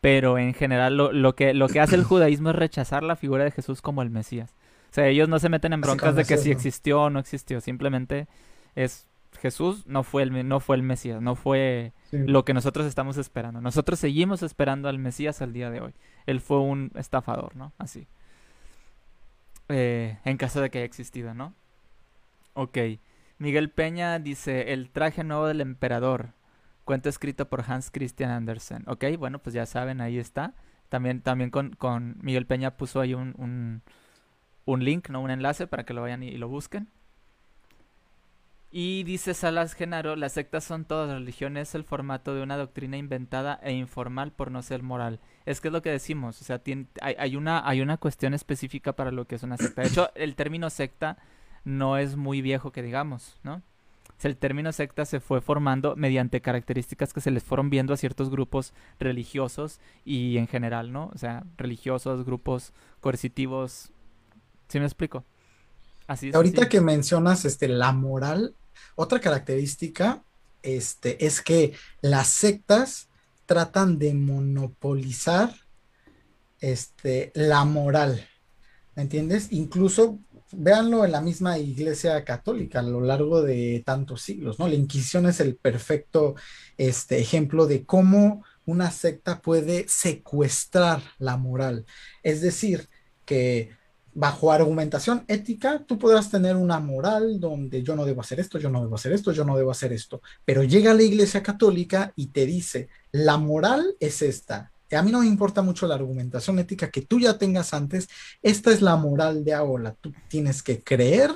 [0.00, 3.44] pero en general lo, lo que, lo que hace el judaísmo es rechazar la figura
[3.44, 4.54] de Jesús como el Mesías.
[4.90, 7.60] O sea, ellos no se meten en broncas de que si existió o no existió.
[7.60, 8.26] Simplemente
[8.74, 9.06] es
[9.40, 12.18] Jesús no fue el, no fue el Mesías, no fue Sí.
[12.26, 13.60] lo que nosotros estamos esperando.
[13.60, 15.94] Nosotros seguimos esperando al Mesías al día de hoy.
[16.26, 17.72] Él fue un estafador, ¿no?
[17.78, 18.08] Así.
[19.70, 21.54] Eh, en caso de que haya existido, ¿no?
[22.54, 22.76] Ok.
[23.38, 26.34] Miguel Peña dice, el traje nuevo del emperador.
[26.84, 28.82] Cuento escrito por Hans Christian Andersen.
[28.86, 30.54] Ok, bueno, pues ya saben, ahí está.
[30.88, 33.82] También, también con, con Miguel Peña puso ahí un, un,
[34.64, 35.22] un link, ¿no?
[35.22, 36.88] Un enlace para que lo vayan y, y lo busquen.
[38.72, 43.58] Y dice Salas Genaro, las sectas son todas religiones, el formato de una doctrina inventada
[43.62, 45.20] e informal por no ser moral.
[45.46, 48.34] Es que es lo que decimos, o sea, tien- hay, hay una, hay una cuestión
[48.34, 49.82] específica para lo que es una secta.
[49.82, 51.16] De hecho, el término secta
[51.64, 53.62] no es muy viejo que digamos, ¿no?
[54.22, 58.28] El término secta se fue formando mediante características que se les fueron viendo a ciertos
[58.30, 61.10] grupos religiosos y en general, ¿no?
[61.14, 63.90] O sea, religiosos, grupos coercitivos.
[64.68, 65.24] ¿Sí me explico?
[66.06, 66.34] Así es.
[66.34, 66.68] Ahorita así.
[66.68, 68.54] que mencionas este, la moral,
[68.94, 70.22] otra característica
[70.62, 73.09] este, es que las sectas
[73.50, 75.52] tratan de monopolizar
[76.60, 78.24] este, la moral,
[78.94, 79.48] ¿me entiendes?
[79.50, 80.20] Incluso
[80.52, 84.68] véanlo en la misma iglesia católica a lo largo de tantos siglos, ¿no?
[84.68, 86.36] La Inquisición es el perfecto
[86.78, 91.86] este, ejemplo de cómo una secta puede secuestrar la moral.
[92.22, 92.88] Es decir,
[93.24, 93.70] que
[94.20, 98.68] bajo argumentación ética, tú podrás tener una moral donde yo no debo hacer esto, yo
[98.68, 102.26] no debo hacer esto, yo no debo hacer esto, pero llega la Iglesia Católica y
[102.26, 104.72] te dice, la moral es esta.
[104.92, 108.08] A mí no me importa mucho la argumentación ética que tú ya tengas antes,
[108.42, 109.96] esta es la moral de ahora.
[109.98, 111.30] Tú tienes que creer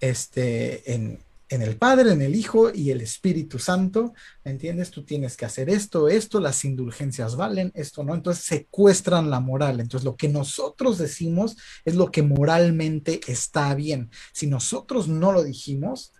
[0.00, 1.20] este, en,
[1.52, 4.90] en el Padre, en el Hijo y el Espíritu Santo, ¿me entiendes?
[4.90, 9.78] Tú tienes que hacer esto, esto, las indulgencias valen, esto no, entonces secuestran la moral.
[9.78, 14.10] Entonces lo que nosotros decimos es lo que moralmente está bien.
[14.32, 16.14] Si nosotros no lo dijimos,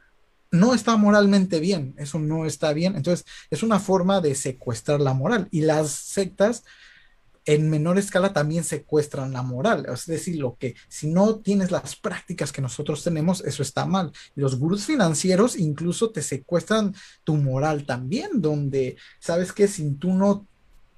[0.51, 2.95] no está moralmente bien, eso no está bien.
[2.95, 6.63] Entonces es una forma de secuestrar la moral y las sectas
[7.45, 9.87] en menor escala también secuestran la moral.
[9.93, 14.13] Es decir, lo que si no tienes las prácticas que nosotros tenemos, eso está mal.
[14.35, 16.95] Los gurús financieros incluso te secuestran
[17.25, 20.47] tu moral también, donde sabes que si tú no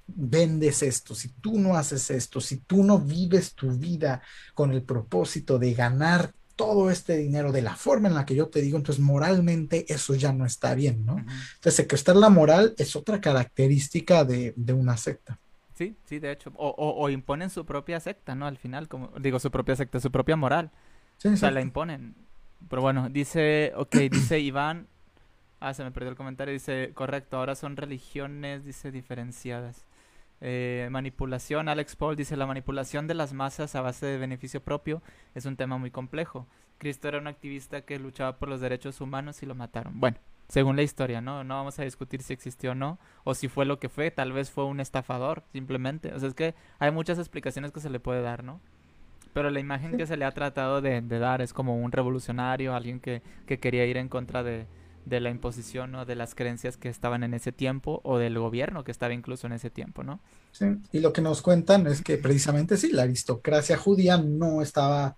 [0.07, 4.23] vendes esto, si tú no haces esto, si tú no vives tu vida
[4.55, 8.49] con el propósito de ganar todo este dinero de la forma en la que yo
[8.49, 11.19] te digo, entonces moralmente eso ya no está bien, ¿no?
[11.19, 15.39] Entonces secuestrar la moral es otra característica de, una secta.
[15.74, 16.52] Sí, sí, de hecho.
[16.56, 18.46] O, imponen su propia secta, ¿no?
[18.46, 20.70] Al final, como digo, su propia secta, su propia moral.
[21.18, 22.14] Sí, o sea, la imponen.
[22.68, 24.86] Pero bueno, dice, ok, dice Iván,
[25.60, 29.84] ah, se me perdió el comentario, dice, correcto, ahora son religiones, dice, diferenciadas.
[30.40, 35.02] Eh, manipulación, Alex Paul dice, la manipulación de las masas a base de beneficio propio
[35.34, 36.46] es un tema muy complejo.
[36.78, 39.98] Cristo era un activista que luchaba por los derechos humanos y lo mataron.
[39.98, 40.18] Bueno,
[40.49, 41.45] según la historia, ¿no?
[41.45, 44.33] No vamos a discutir si existió o no, o si fue lo que fue, tal
[44.33, 46.12] vez fue un estafador, simplemente.
[46.12, 48.61] O sea, es que hay muchas explicaciones que se le puede dar, ¿no?
[49.33, 53.01] Pero la imagen que se le ha tratado de, dar es como un revolucionario, alguien
[53.01, 54.66] que, que quería ir en contra de,
[55.07, 58.85] de la imposición o de las creencias que estaban en ese tiempo o del gobierno
[58.85, 60.21] que estaba incluso en ese tiempo, ¿no?
[60.53, 65.16] Sí, y lo que nos cuentan es que precisamente sí, la aristocracia judía no estaba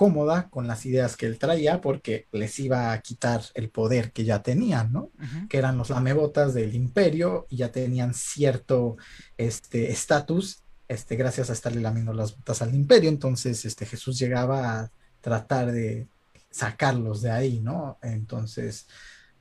[0.00, 4.24] cómoda con las ideas que él traía porque les iba a quitar el poder que
[4.24, 5.10] ya tenían, ¿no?
[5.46, 8.96] Que eran los lamebotas del imperio y ya tenían cierto
[9.36, 14.80] este estatus este gracias a estarle lamiendo las botas al imperio, entonces este Jesús llegaba
[14.80, 14.90] a
[15.20, 16.08] tratar de
[16.50, 17.98] sacarlos de ahí, ¿no?
[18.00, 18.88] Entonces,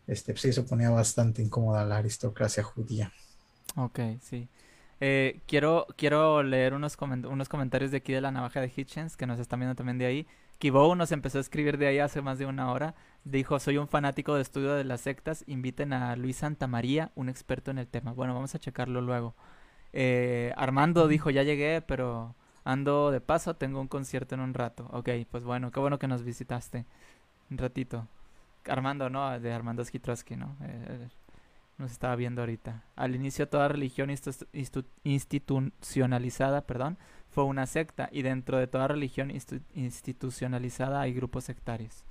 [0.07, 3.13] este, pues, eso ponía bastante incómoda la aristocracia judía.
[3.77, 4.49] Ok, sí.
[4.99, 9.25] Eh, quiero, quiero leer unos, unos comentarios de aquí de la navaja de Hitchens, que
[9.25, 10.27] nos están viendo también de ahí.
[10.59, 12.93] Kibou nos empezó a escribir de ahí hace más de una hora.
[13.23, 17.71] Dijo, soy un fanático de estudio de las sectas, inviten a Luis Santamaría, un experto
[17.71, 18.11] en el tema.
[18.11, 19.35] Bueno, vamos a checarlo luego.
[19.93, 24.89] Eh, Armando dijo, ya llegué, pero ando de paso, tengo un concierto en un rato.
[24.91, 26.85] Ok, pues bueno, qué bueno que nos visitaste.
[27.49, 28.05] Un ratito.
[28.67, 29.39] Armando, ¿no?
[29.39, 30.57] De Armando Skitrosky, ¿no?
[30.61, 31.07] Eh,
[31.77, 32.83] nos estaba viendo ahorita.
[32.97, 34.11] Al inicio toda religión
[35.03, 36.97] institucionalizada, perdón,
[37.29, 39.31] fue una secta y dentro de toda religión
[39.75, 42.03] institucionalizada hay grupos sectarios.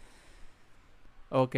[1.30, 1.56] Ok.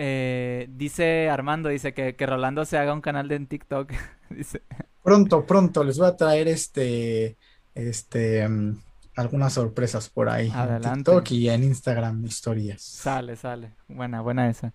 [0.00, 3.92] Eh, dice Armando, dice que, que, Rolando se haga un canal de en TikTok.
[4.30, 4.62] dice.
[5.02, 7.36] Pronto, pronto, les voy a traer este,
[7.74, 8.78] este, mm,
[9.16, 10.52] algunas sorpresas por ahí.
[10.54, 12.82] En TikTok y en Instagram historias.
[12.82, 13.72] Sale, sale.
[13.88, 14.72] Buena, buena esa.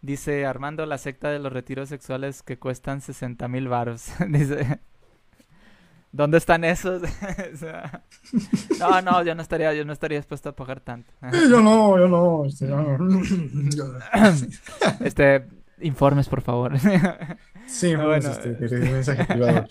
[0.00, 4.06] Dice Armando, la secta de los retiros sexuales que cuestan 60 mil varos.
[4.28, 4.80] Dice,
[6.14, 7.02] ¿dónde están esos?
[8.78, 11.12] no, no, yo no estaría, yo no estaría dispuesto a pagar tanto.
[11.50, 12.44] yo no, yo no.
[12.46, 12.66] Este,
[15.04, 15.46] este
[15.80, 16.78] informes, por favor.
[17.66, 19.66] Sí, bueno, este, mensaje privado.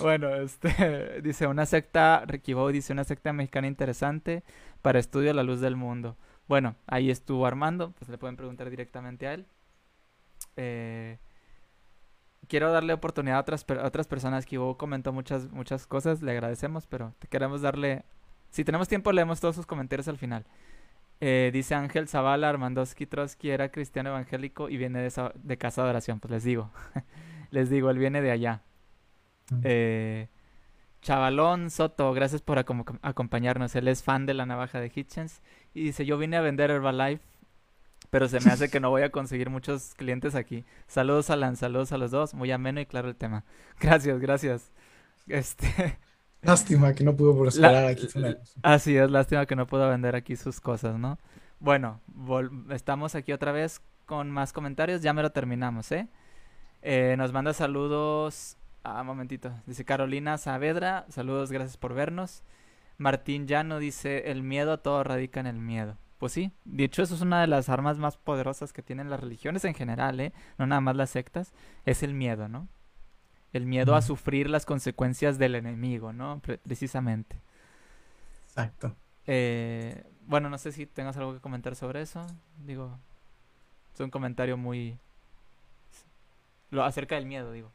[0.00, 4.42] bueno, este, dice una secta, Ricky dice una secta mexicana interesante
[4.80, 6.16] para estudio a la luz del mundo.
[6.48, 9.46] Bueno, ahí estuvo Armando, pues le pueden preguntar directamente a él.
[10.56, 11.18] Eh,
[12.48, 17.14] quiero darle oportunidad a otras, otras personas que comentó muchas, muchas cosas, le agradecemos, pero
[17.30, 18.04] queremos darle,
[18.50, 20.46] si tenemos tiempo leemos todos sus comentarios al final.
[21.20, 25.90] Eh, dice Ángel Zavala, Armandowski Trotsky era cristiano evangélico y viene de, de casa de
[25.90, 26.20] oración.
[26.20, 26.70] Pues les digo,
[27.50, 28.62] les digo, él viene de allá.
[29.50, 29.60] Mm.
[29.64, 30.28] Eh,
[31.00, 33.74] Chavalón Soto, gracias por acompañarnos.
[33.76, 35.40] Él es fan de la navaja de Hitchens
[35.72, 37.22] y dice, yo vine a vender Herbalife,
[38.16, 40.64] pero se me hace que no voy a conseguir muchos clientes aquí.
[40.86, 43.44] Saludos Alan, saludos a los dos, muy ameno y claro el tema.
[43.78, 44.72] Gracias, gracias.
[45.28, 45.98] Este...
[46.40, 48.08] Lástima que no pudo esperar aquí.
[48.62, 51.18] Así es, lástima que no pudo vender aquí sus cosas, ¿no?
[51.60, 52.00] Bueno,
[52.70, 55.02] estamos aquí otra vez con más comentarios.
[55.02, 56.08] Ya me lo terminamos, ¿eh?
[56.80, 58.56] eh nos manda saludos.
[58.82, 59.52] Ah, un momentito.
[59.66, 61.04] Dice Carolina Saavedra.
[61.10, 62.44] Saludos, gracias por vernos.
[62.96, 65.98] Martín Llano dice: El miedo todo radica en el miedo.
[66.18, 69.20] Pues sí, de hecho, eso es una de las armas más poderosas que tienen las
[69.20, 70.32] religiones en general, ¿eh?
[70.56, 71.52] No nada más las sectas.
[71.84, 72.68] Es el miedo, ¿no?
[73.52, 76.40] El miedo a sufrir las consecuencias del enemigo, ¿no?
[76.40, 77.40] precisamente.
[78.48, 78.96] Exacto.
[79.26, 82.26] Eh, bueno, no sé si tengas algo que comentar sobre eso.
[82.64, 82.98] Digo,
[83.94, 84.98] es un comentario muy...
[86.70, 87.70] Lo, acerca del miedo, digo.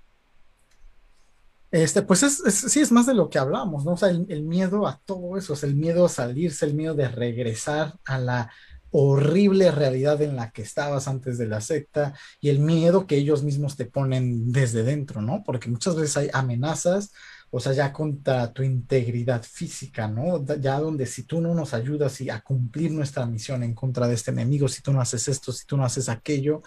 [1.72, 3.94] Este, pues es, sí, es más de lo que hablamos, ¿no?
[3.94, 7.08] O sea, el, miedo a todo eso, es el miedo a salirse, el miedo de
[7.08, 8.52] regresar a la
[8.92, 13.42] horrible realidad en la que estabas antes de la secta y el miedo que ellos
[13.44, 15.44] mismos te ponen desde dentro, ¿no?
[15.46, 17.14] Porque muchas veces hay amenazas,
[17.52, 20.44] o sea, ya contra tu integridad física, ¿no?
[20.58, 24.16] Ya donde si tú no nos ayudas y a cumplir nuestra misión en contra de
[24.16, 26.64] este enemigo, si tú no haces esto, si tú no haces aquello,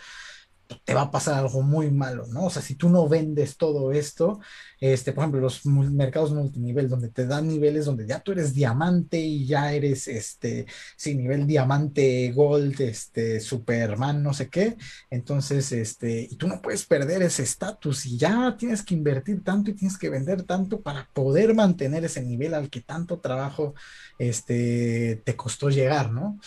[0.85, 2.47] te va a pasar algo muy malo, ¿no?
[2.47, 4.41] O sea, si tú no vendes todo esto,
[4.81, 9.19] este, por ejemplo, los mercados multinivel, donde te dan niveles donde ya tú eres diamante
[9.19, 10.67] y ya eres, este,
[10.97, 14.77] sí, nivel diamante, gold, este, superman, no sé qué,
[15.11, 19.71] entonces, este, y tú no puedes perder ese estatus y ya tienes que invertir tanto
[19.71, 23.75] y tienes que vender tanto para poder mantener ese nivel al que tanto trabajo,
[24.19, 26.39] este, te costó llegar, ¿no?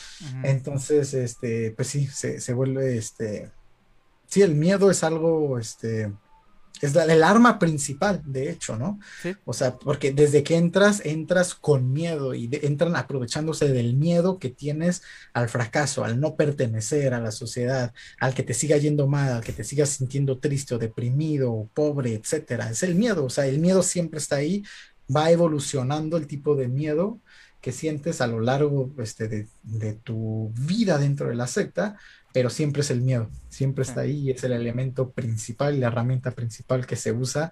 [0.44, 3.52] Entonces, este, pues sí, se, se vuelve, este,
[4.28, 6.12] sí, el miedo es algo, este,
[6.82, 9.00] es el arma principal, de hecho, ¿no?
[9.22, 9.36] Sí.
[9.46, 14.50] O sea, porque desde que entras, entras con miedo y entran aprovechándose del miedo que
[14.50, 15.02] tienes
[15.34, 19.44] al fracaso, al no pertenecer a la sociedad, al que te siga yendo mal, al
[19.44, 22.70] que te sigas sintiendo triste o deprimido o pobre, etcétera.
[22.70, 24.64] Es el miedo, o sea, el miedo siempre está ahí,
[25.14, 27.20] va evolucionando el tipo de miedo
[27.62, 31.98] que sientes a lo largo este, de, de tu vida dentro de la secta,
[32.38, 36.30] pero siempre es el miedo, siempre está ahí y es el elemento principal la herramienta
[36.30, 37.52] principal que se usa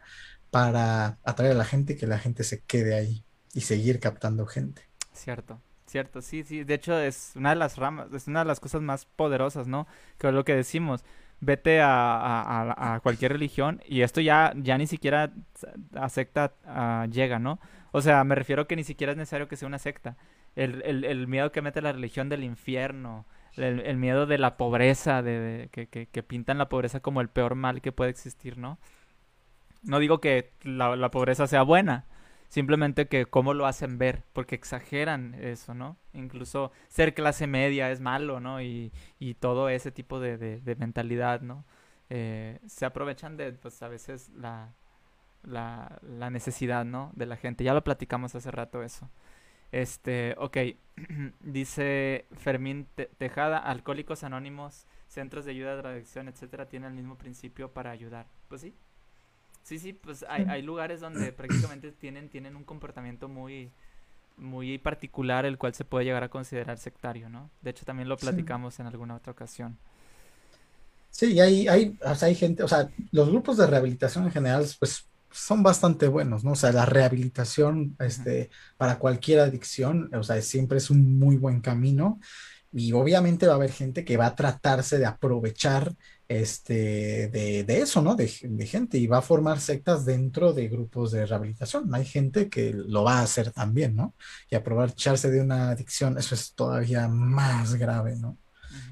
[0.51, 3.23] para atraer a la gente y que la gente se quede ahí
[3.55, 4.83] y seguir captando gente.
[5.11, 8.59] Cierto, cierto, sí, sí, de hecho es una de las ramas, es una de las
[8.59, 9.87] cosas más poderosas, ¿no?
[10.19, 11.03] Que es lo que decimos,
[11.39, 15.33] vete a, cualquier religión y esto ya, ya ni siquiera
[15.95, 16.53] a secta
[17.09, 17.59] llega, ¿no?
[17.91, 20.15] O sea, me refiero que ni siquiera es necesario que sea una secta.
[20.55, 23.25] El, el, el miedo que mete la religión del infierno,
[23.57, 27.81] el, miedo de la pobreza, de, que, que, pintan la pobreza como el peor mal
[27.81, 28.77] que puede existir, ¿no?
[29.83, 32.05] No digo que la, pobreza sea buena,
[32.49, 35.97] simplemente que cómo lo hacen ver, porque exageran eso, ¿no?
[36.13, 38.61] Incluso ser clase media es malo, ¿no?
[38.61, 41.65] Y, y todo ese tipo de, de, mentalidad, ¿no?
[42.09, 44.73] Eh, se aprovechan de, pues a veces, la,
[45.43, 47.11] la, la necesidad, ¿no?
[47.15, 47.63] De la gente.
[47.63, 49.09] Ya lo platicamos hace rato eso.
[49.71, 50.57] Este, ok,
[51.41, 52.87] dice Fermín
[53.17, 58.25] Tejada, Alcohólicos Anónimos, Centros de Ayuda de Adicción, etcétera, tiene el mismo principio para ayudar.
[58.49, 58.73] Pues sí.
[59.63, 63.71] Sí, sí, pues hay, hay lugares donde prácticamente tienen, tienen un comportamiento muy,
[64.37, 67.49] muy particular, el cual se puede llegar a considerar sectario, ¿no?
[67.61, 69.77] De hecho, también lo platicamos en alguna otra ocasión.
[71.09, 74.65] Sí, hay, hay, o sea, hay gente, o sea, los grupos de rehabilitación en general,
[74.79, 75.05] pues
[75.35, 76.51] son bastante buenos, ¿no?
[76.53, 81.59] O sea, la rehabilitación este, para cualquier adicción, o sea, siempre es un muy buen
[81.61, 82.19] camino
[82.71, 85.95] y obviamente va a haber gente que va a tratarse de aprovechar
[86.27, 88.15] este, de, eso, ¿no?
[88.15, 91.93] De, gente y va a formar sectas dentro de grupos de rehabilitación.
[91.93, 94.15] Hay gente que lo va a hacer también, ¿no?
[94.49, 98.37] Y aprovecharse de una adicción, eso es todavía más grave, ¿no?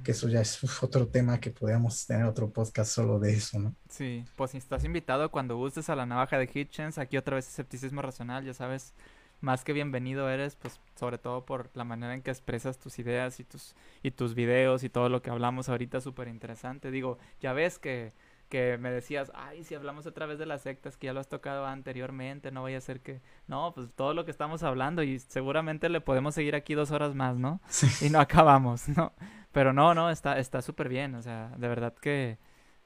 [0.03, 3.75] Que eso ya es otro tema que podríamos tener otro podcast solo de eso, ¿no?
[3.89, 7.47] Sí, pues si estás invitado cuando gustes a la navaja de Hitchens, aquí otra vez
[7.47, 8.93] escepticismo racional, ya sabes,
[9.41, 13.39] más que bienvenido eres, pues sobre todo por la manera en que expresas tus ideas
[13.39, 16.91] y tus, y tus videos y todo lo que hablamos ahorita, súper interesante.
[16.91, 18.13] Digo, ya ves que
[18.53, 21.27] que me decías, ay, si hablamos otra vez de las sectas, que ya lo has
[21.27, 23.19] tocado anteriormente, no vaya a ser que...
[23.47, 27.15] No, pues todo lo que estamos hablando y seguramente le podemos seguir aquí dos horas
[27.15, 27.61] más, ¿no?
[27.99, 29.11] Y no acabamos, ¿no?
[29.51, 32.37] Pero no, no, está está súper bien, o sea, de verdad que,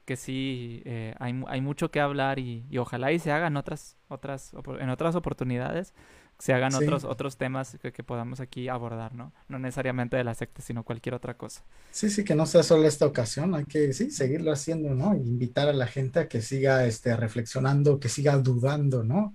[0.06, 3.98] que sí, eh, hay, hay mucho que hablar y, y ojalá y se hagan otras,
[4.08, 5.94] otras, en otras oportunidades
[6.40, 9.34] se hagan otros, otros temas que, podamos aquí abordar, ¿no?
[9.48, 11.64] No necesariamente de la secta, sino cualquier otra cosa.
[11.92, 15.16] Sí, sí, que no sea solo esta ocasión, hay que, sí, seguirlo haciendo, ¿no?
[15.16, 19.34] invitar a la gente a que siga, este, reflexionando, que siga dudando, ¿no?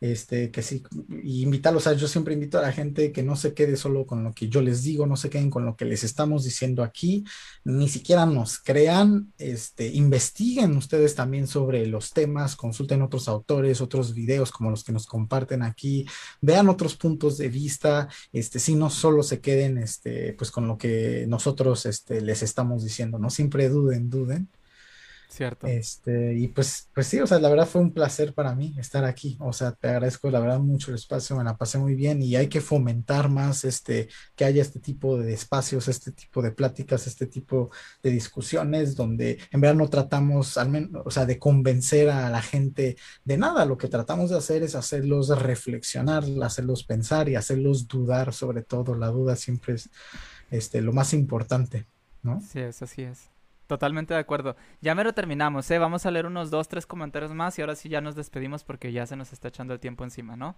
[0.00, 0.82] Este, que sí,
[1.22, 4.24] y invitarlos, a yo siempre invito a la gente que no se quede solo con
[4.24, 7.24] lo que yo les digo, no se queden con lo que les estamos diciendo aquí,
[7.64, 14.14] ni siquiera nos crean, este, investiguen ustedes también sobre los temas, consulten otros autores, otros
[14.14, 16.06] videos como los que nos comparten aquí,
[16.40, 20.76] vean otros puntos de vista, este, si no solo se queden, este, pues con lo
[20.76, 24.48] que nosotros, este, les estamos diciendo, no siempre duden, duden.
[25.28, 25.66] Cierto.
[25.66, 29.04] Este, y pues, pues sí, o sea, la verdad fue un placer para mí estar
[29.04, 29.36] aquí.
[29.40, 32.36] O sea, te agradezco la verdad mucho el espacio, me la pasé muy bien y
[32.36, 37.06] hay que fomentar más este, que haya este tipo de espacios, este tipo de pláticas,
[37.06, 37.70] este tipo
[38.02, 42.40] de discusiones donde en verdad no tratamos, al menos, o sea, de convencer a la
[42.40, 43.64] gente de nada.
[43.64, 48.94] Lo que tratamos de hacer es hacerlos reflexionar, hacerlos pensar y hacerlos dudar, sobre todo.
[48.94, 49.90] La duda siempre es
[50.50, 51.86] este, lo más importante,
[52.22, 52.40] ¿no?
[52.40, 53.35] Sí, es, así es.
[53.66, 54.56] Totalmente de acuerdo.
[54.80, 55.78] Ya me lo terminamos, ¿eh?
[55.78, 58.92] Vamos a leer unos dos, tres comentarios más y ahora sí ya nos despedimos porque
[58.92, 60.56] ya se nos está echando el tiempo encima, ¿no?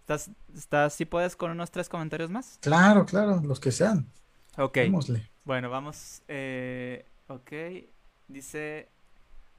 [0.00, 2.58] ¿Estás, estás, si puedes con unos tres comentarios más?
[2.62, 4.06] Claro, claro, los que sean.
[4.56, 4.78] Ok.
[5.44, 6.22] Bueno, vamos.
[6.28, 7.52] Eh, ok.
[8.26, 8.88] Dice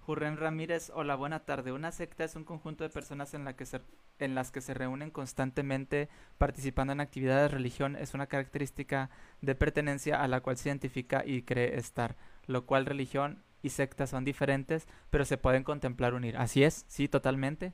[0.09, 1.71] Jurren Ramírez, hola, buena tarde.
[1.71, 3.79] Una secta es un conjunto de personas en, la que se,
[4.17, 7.51] en las que se reúnen constantemente participando en actividades.
[7.51, 9.09] Religión es una característica
[9.41, 12.15] de pertenencia a la cual se identifica y cree estar
[12.49, 16.35] lo cual religión y secta son diferentes, pero se pueden contemplar unir.
[16.35, 17.73] Así es, sí, totalmente.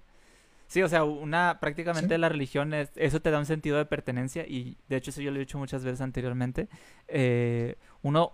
[0.67, 4.45] Sí, o sea, una prácticamente la religión es, eso te da un sentido de pertenencia
[4.45, 6.67] y de hecho eso yo lo he dicho muchas veces anteriormente.
[7.07, 8.33] Eh, uno,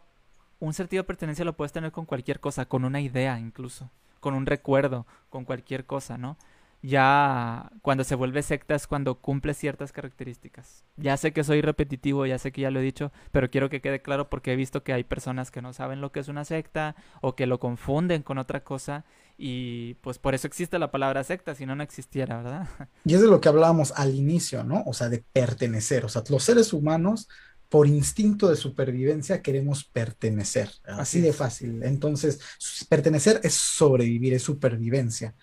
[0.60, 4.34] un sentido de pertenencia lo puedes tener con cualquier cosa, con una idea incluso, con
[4.34, 6.38] un recuerdo, con cualquier cosa, ¿no?
[6.82, 10.84] Ya cuando se vuelve secta es cuando cumple ciertas características.
[10.98, 13.82] Ya sé que soy repetitivo, ya sé que ya lo he dicho, pero quiero que
[13.82, 16.46] quede claro porque he visto que hay personas que no saben lo que es una
[16.46, 19.06] secta o que lo confunden con otra cosa
[19.38, 22.68] y pues por eso existe la palabra secta, si no, no existiera, ¿verdad?
[23.06, 24.84] Y es de lo que hablábamos al inicio, ¿no?
[24.86, 26.06] O sea, de pertenecer.
[26.06, 27.28] O sea, los seres humanos
[27.72, 31.82] por instinto de supervivencia queremos pertenecer, así, de fácil.
[31.84, 32.42] Entonces,
[32.90, 35.34] pertenecer es sobrevivir, es supervivencia,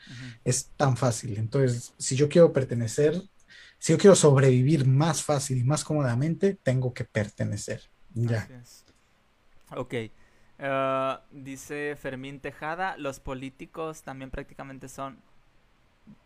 [0.45, 1.39] es tan fácil.
[1.39, 3.19] Entonces, si yo quiero pertenecer,
[3.79, 7.81] si yo quiero sobrevivir más fácil y más cómodamente, tengo que pertenecer.
[8.13, 8.47] Ya.
[9.75, 9.95] Ok.
[10.59, 15.19] Ah, dice Fermín Tejada, los políticos también prácticamente son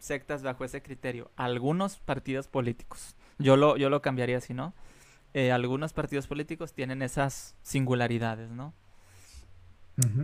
[0.00, 1.30] sectas bajo ese criterio.
[1.36, 3.14] Algunos partidos políticos.
[3.38, 4.74] Yo lo, yo lo cambiaría así, ¿no?
[5.34, 8.74] Eh, algunos partidos políticos tienen esas singularidades, ¿no?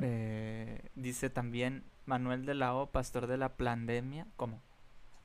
[0.03, 4.27] Eh, dice también Manuel de la O, pastor de la pandemia.
[4.37, 4.63] ¿Cómo?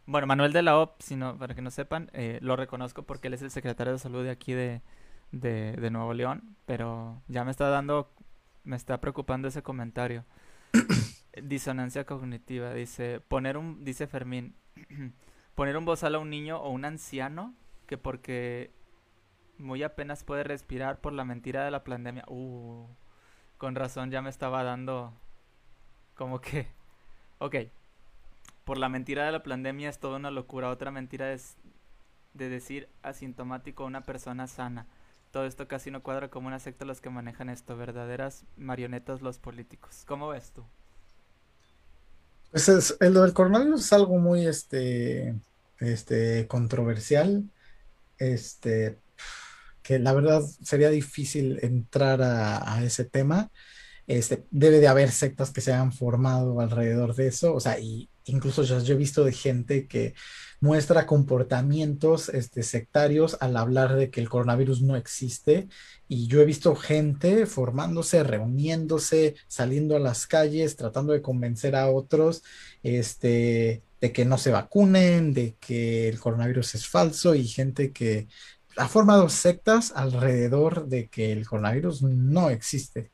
[0.06, 3.34] Bueno, Manuel de la O, sino, para que no sepan, eh, lo reconozco porque él
[3.34, 4.82] es el secretario de salud de aquí de,
[5.32, 8.12] de, Nuevo León, pero ya me está dando,
[8.64, 10.26] me está preocupando ese comentario.
[11.42, 14.56] Disonancia cognitiva, dice, poner un, dice Fermín,
[15.56, 17.54] poner un bozal a un niño o un anciano
[17.88, 18.72] que porque
[19.58, 22.26] muy apenas puede respirar por la mentira de la pandemia.
[22.28, 22.88] Uh,
[23.58, 25.14] con razón ya me estaba dando
[26.16, 26.68] como que...
[27.40, 27.56] Ok,
[28.64, 30.70] por la mentira de la pandemia es toda una locura.
[30.70, 31.56] Otra mentira es
[32.34, 34.88] de decir asintomático a una persona sana.
[35.32, 37.76] Todo esto casi no cuadra como una secta los que manejan esto.
[37.76, 40.04] Verdaderas marionetas los políticos.
[40.06, 40.64] ¿Cómo ves tú?
[42.52, 45.36] Pues es, el del coronavirus es algo muy este,
[45.80, 47.44] este, controversial.
[48.20, 49.00] Este,
[49.84, 53.52] que la verdad sería difícil entrar a, ese tema.
[54.08, 58.10] Este, debe de haber sectas que se hayan formado alrededor de eso, o sea, y
[58.26, 60.14] incluso yo, he visto de gente que
[60.60, 65.68] muestra comportamientos este, sectarios al hablar de que el coronavirus no existe,
[66.08, 71.90] y yo he visto gente formándose, reuniéndose, saliendo a las calles, tratando de convencer a
[71.90, 72.44] otros,
[72.82, 78.28] este, de que no se vacunen, de que el coronavirus es falso, y gente que
[78.78, 83.12] ha formado sectas alrededor de que el coronavirus no existe.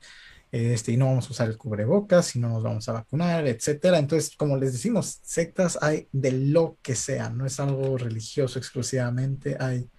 [0.52, 3.99] Este, y no vamos a usar el cubrebocas, y no nos vamos a vacunar, etcétera.
[3.99, 9.57] Entonces, como les decimos, sectas hay de lo que sea, no es algo religioso exclusivamente,
[9.60, 9.90] hay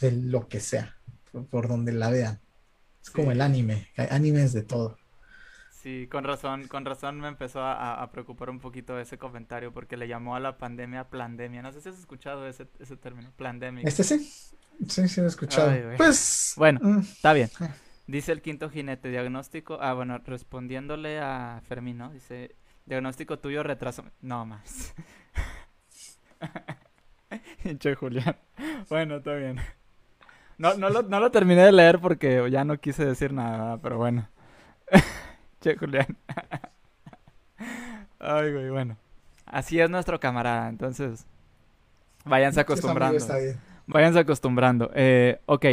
[0.00, 0.96] de lo que sea,
[1.50, 2.40] por, donde la vean.
[3.02, 4.98] Es como el anime, hay animes de todo.
[5.86, 10.08] Sí, con razón, con razón me empezó a, preocupar un poquito ese comentario porque le
[10.08, 11.62] llamó a la pandemia pandemia.
[11.62, 13.84] No sé si has escuchado ese, ese término, pandemia.
[13.86, 15.72] Este sí, sí, sí lo he escuchado.
[15.96, 16.54] pues...
[16.56, 16.98] Bueno, mm.
[16.98, 17.50] está bien.
[18.08, 22.10] Dice el quinto jinete, diagnóstico, ah, bueno, respondiéndole a Fermín, ¿no?
[22.10, 24.92] Dice, diagnóstico tuyo, retraso, no más.
[27.78, 28.36] che, Julián.
[28.88, 29.60] Bueno, está bien.
[30.58, 33.98] No, no, lo, no lo terminé de leer porque ya no quise decir nada, pero
[33.98, 34.28] bueno.
[35.74, 36.16] Julián.
[38.20, 38.96] Ay, güey, bueno.
[39.46, 41.26] Así es nuestro camarada, entonces.
[42.24, 43.24] Váyanse acostumbrando.
[43.86, 44.90] Váyanse acostumbrando.
[44.94, 45.66] Eh, ok,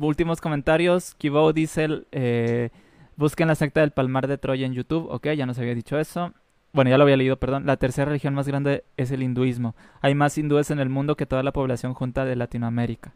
[0.00, 1.14] últimos comentarios.
[1.14, 2.70] Kibo dice: eh,
[3.16, 5.08] Busquen la secta del Palmar de Troya en YouTube.
[5.10, 6.32] Ok, ya nos había dicho eso.
[6.72, 7.66] Bueno, ya lo había leído, perdón.
[7.66, 9.74] La tercera religión más grande es el hinduismo.
[10.00, 13.12] Hay más hindúes en el mundo que toda la población junta de Latinoamérica.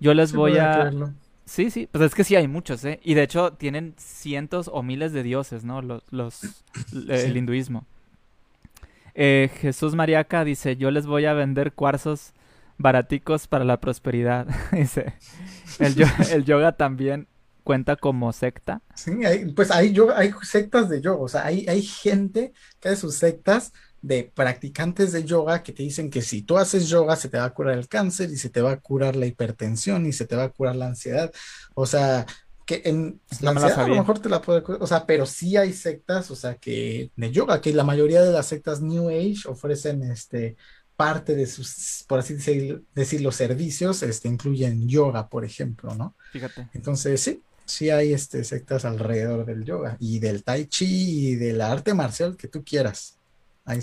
[0.00, 0.90] Yo les voy a.
[1.44, 3.00] Sí, sí, pues es que sí hay muchos, ¿eh?
[3.02, 5.82] Y de hecho tienen cientos o miles de dioses, ¿no?
[5.82, 6.64] Los, los
[7.08, 7.86] el hinduismo.
[9.14, 12.32] Eh, Jesús Mariaca dice, yo les voy a vender cuarzos
[12.78, 14.46] baraticos para la prosperidad.
[14.72, 15.14] dice,
[15.78, 17.28] el, yoga también
[17.64, 18.82] cuenta como secta.
[18.94, 19.12] Sí,
[19.54, 23.16] pues hay, yoga, hay sectas de yoga, o sea, hay, hay gente que hace sus
[23.16, 23.72] sectas
[24.02, 27.44] de practicantes de yoga que te dicen que si tú haces yoga se te va
[27.44, 30.36] a curar el cáncer y se te va a curar la hipertensión y se te
[30.36, 31.32] va a curar la ansiedad.
[31.74, 32.26] O sea,
[32.66, 35.56] que en la ansiedad a lo mejor te la puede curar, o sea, pero sí
[35.56, 39.42] hay sectas, o sea, que de yoga, que la mayoría de las sectas New Age
[39.46, 40.56] ofrecen este
[40.96, 46.14] parte de sus, por así decir, decir los servicios, este, incluyen yoga, por ejemplo, ¿no?
[46.32, 46.68] Fíjate.
[46.74, 51.60] Entonces, sí, sí hay este, sectas alrededor del yoga y del tai chi y del
[51.60, 53.18] arte marcial que tú quieras.
[53.64, 53.80] Hay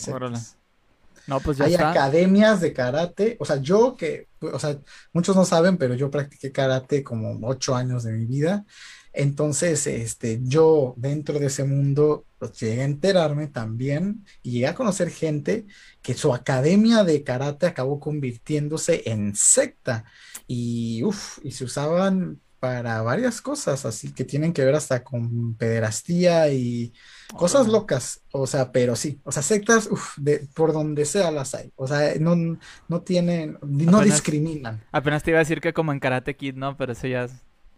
[1.27, 3.37] No, pues ya Hay academias de karate.
[3.39, 4.77] O sea, yo que, o sea,
[5.13, 8.65] muchos no saben, pero yo practiqué karate como ocho años de mi vida.
[9.11, 14.75] Entonces, este, yo dentro de ese mundo pues, llegué a enterarme también y llegué a
[14.75, 15.65] conocer gente
[16.01, 20.05] que su academia de karate acabó convirtiéndose en secta
[20.47, 25.55] y, uf, y se usaban para varias cosas, así que tienen que ver hasta con
[25.55, 26.93] pederastía y
[27.35, 31.55] cosas locas, o sea, pero sí, o sea, sectas, uf, de, por donde sea las
[31.55, 32.57] hay, o sea, no,
[32.87, 34.83] no tienen, no discriminan.
[34.91, 36.75] Apenas te iba a decir que como en Karate Kid, ¿no?
[36.75, 37.27] Pero eso ya,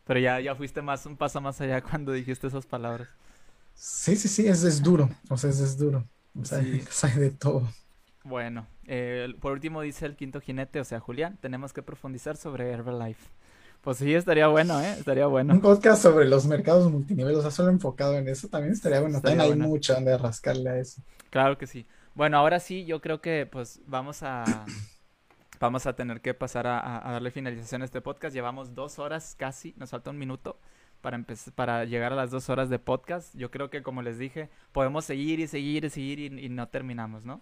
[0.05, 3.07] pero ya, ya fuiste más, un paso más allá cuando dijiste esas palabras.
[3.75, 6.07] Sí, sí, sí, es, es duro, o sea, es, es duro,
[6.39, 6.57] o sea,
[7.03, 7.67] hay de todo.
[8.23, 12.71] Bueno, eh, por último dice el quinto jinete, o sea, Julián, tenemos que profundizar sobre
[12.71, 13.29] Herbalife.
[13.81, 14.95] Pues sí, estaría bueno, ¿eh?
[14.99, 15.53] Estaría bueno.
[15.53, 19.21] Un podcast sobre los mercados multinivel, o sea, solo enfocado en eso, también estaría bueno.
[19.21, 21.01] también hay mucho donde rascarle a eso.
[21.31, 21.87] Claro que sí.
[22.13, 24.65] Bueno, ahora sí, yo creo que pues vamos a
[25.59, 28.35] vamos a tener que pasar a, darle finalización a este podcast.
[28.35, 30.59] Llevamos dos horas casi, nos falta un minuto
[31.01, 33.35] para empezar, para llegar a las dos horas de podcast.
[33.35, 37.23] Yo creo que como les dije, podemos seguir y seguir y seguir y no terminamos,
[37.23, 37.41] ¿no?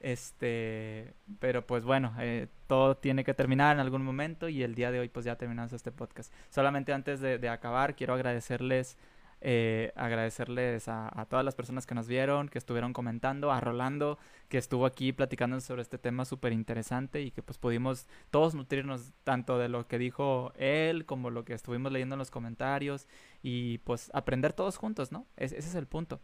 [0.00, 4.92] Este, pero pues bueno, eh, todo tiene que terminar en algún momento y el día
[4.92, 6.32] de hoy pues ya terminamos este podcast.
[6.50, 8.96] Solamente antes de, acabar, quiero agradecerles,
[9.40, 14.18] eh, agradecerles a, todas las personas que nos vieron, que estuvieron comentando, a Rolando,
[14.48, 19.12] que estuvo aquí platicando sobre este tema súper interesante y que pues pudimos todos nutrirnos
[19.24, 23.08] tanto de lo que dijo él como lo que estuvimos leyendo en los comentarios
[23.42, 25.26] y pues aprender todos juntos, ¿no?
[25.36, 26.20] ese es el punto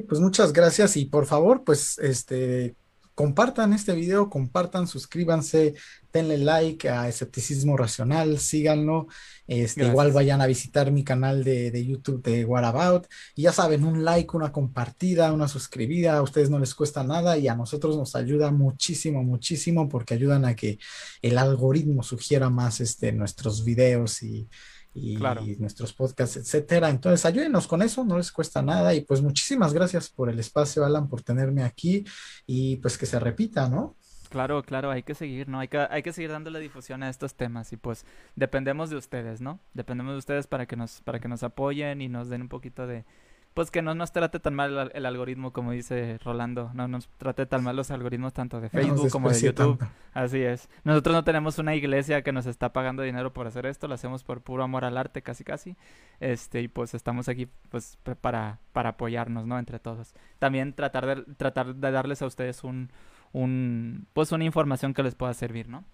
[0.00, 2.74] pues muchas gracias y por favor, pues este,
[3.14, 5.74] compartan este video, compartan, suscríbanse,
[6.12, 9.06] denle like a Escepticismo Racional, síganlo.
[9.46, 13.06] Este, igual vayan a visitar mi canal de, YouTube de What About.
[13.34, 17.36] Y ya saben, un like, una compartida, una suscribida, a ustedes no les cuesta nada
[17.36, 20.78] y a nosotros nos ayuda muchísimo, muchísimo porque ayudan a que
[21.20, 24.48] el algoritmo sugiera más este, nuestros videos y
[24.94, 25.16] y
[25.58, 26.90] nuestros podcasts, etcétera.
[26.90, 28.94] Entonces, ayúdenos con eso, no les cuesta nada.
[28.94, 32.04] Y pues muchísimas gracias por el espacio, Alan, por tenerme aquí
[32.46, 33.96] y pues que se repita, ¿no?
[34.28, 35.60] Claro, claro, hay que seguir, ¿no?
[35.60, 39.42] Hay que, hay que seguir dándole difusión a estos temas y pues dependemos de ustedes,
[39.42, 39.60] ¿no?
[39.74, 42.86] Dependemos de ustedes para que nos, para que nos apoyen y nos den un poquito
[42.86, 43.04] de,
[43.54, 47.44] pues que no nos trate tan mal el, algoritmo como dice Rolando, no nos trate
[47.46, 49.84] tan mal los algoritmos tanto de Facebook como de YouTube.
[50.14, 50.68] Así es.
[50.84, 54.24] Nosotros no tenemos una iglesia que nos está pagando dinero por hacer esto, lo hacemos
[54.24, 55.76] por puro amor al arte casi casi.
[56.20, 59.58] Este, y pues estamos aquí pues para para apoyarnos, ¿no?
[59.58, 60.14] Entre todos.
[60.38, 62.90] También tratar de tratar de darles a ustedes un
[63.32, 65.84] un pues una información que les pueda servir, ¿no?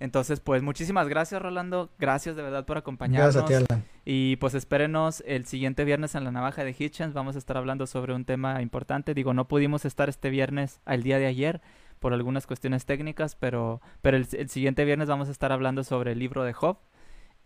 [0.00, 1.90] Entonces, pues muchísimas gracias, Rolando.
[1.98, 3.34] Gracias de verdad por acompañarnos.
[3.34, 3.84] Gracias a ti, Alan.
[4.04, 7.14] Y pues espérenos el siguiente viernes en la navaja de Hitchens.
[7.14, 9.14] Vamos a estar hablando sobre un tema importante.
[9.14, 11.62] Digo, no pudimos estar este viernes al día de ayer
[12.00, 16.18] por algunas cuestiones técnicas, pero, pero el, siguiente viernes vamos a estar hablando sobre el
[16.18, 16.76] libro de Job.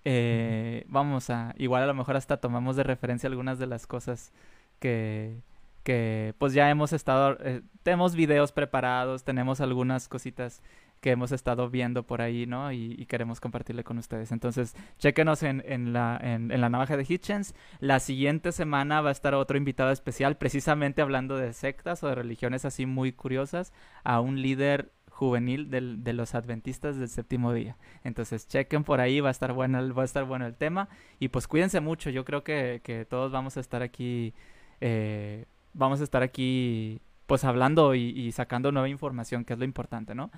[0.05, 4.33] Eh, vamos a, igual a lo mejor hasta tomamos de referencia algunas de las cosas
[4.81, 5.43] que,
[5.85, 10.63] que pues ya hemos estado, eh, tenemos videos preparados, tenemos algunas cositas
[11.01, 12.73] que hemos estado viendo por ahí, ¿no?
[12.73, 14.33] Y, queremos compartirle con ustedes.
[14.33, 17.55] Entonces, chéquenos en, en la, en, la navaja de Hitchens.
[17.81, 22.15] La siguiente semana va a estar otro invitado especial, precisamente hablando de sectas o de
[22.15, 23.73] religiones así muy curiosas,
[24.05, 27.77] a un líder juvenil del, de los adventistas del séptimo día.
[28.05, 30.89] Entonces, chequen por ahí, va a estar bueno, va a estar bueno el tema.
[31.19, 34.35] Y pues cuídense mucho, yo creo que, que todos vamos a estar aquí,
[34.81, 39.65] eh, vamos a estar aquí pues hablando y, y sacando nueva información, que es lo
[39.65, 40.31] importante, ¿no?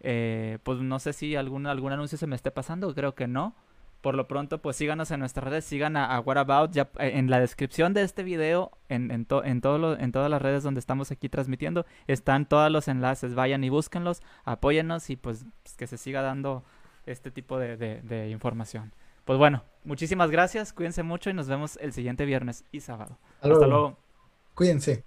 [0.00, 3.54] Eh, pues no sé si algún, algún anuncio se me esté pasando, creo que no.
[4.00, 7.28] Por lo pronto, pues síganos en nuestras redes, sigan a, What About, ya eh, en
[7.28, 9.60] la descripción de este video, en, en, en, en
[10.12, 15.10] todas las redes donde estamos aquí transmitiendo, están todos los enlaces, vayan y búsquenlos, apóyennos
[15.10, 15.44] y pues,
[15.76, 16.64] que se siga dando
[17.04, 18.94] este tipo de, de información.
[19.26, 23.18] Pues bueno, muchísimas gracias, cuídense mucho y nos vemos el siguiente viernes y sábado.
[23.42, 23.98] Hasta luego.
[24.54, 25.04] Cuídense.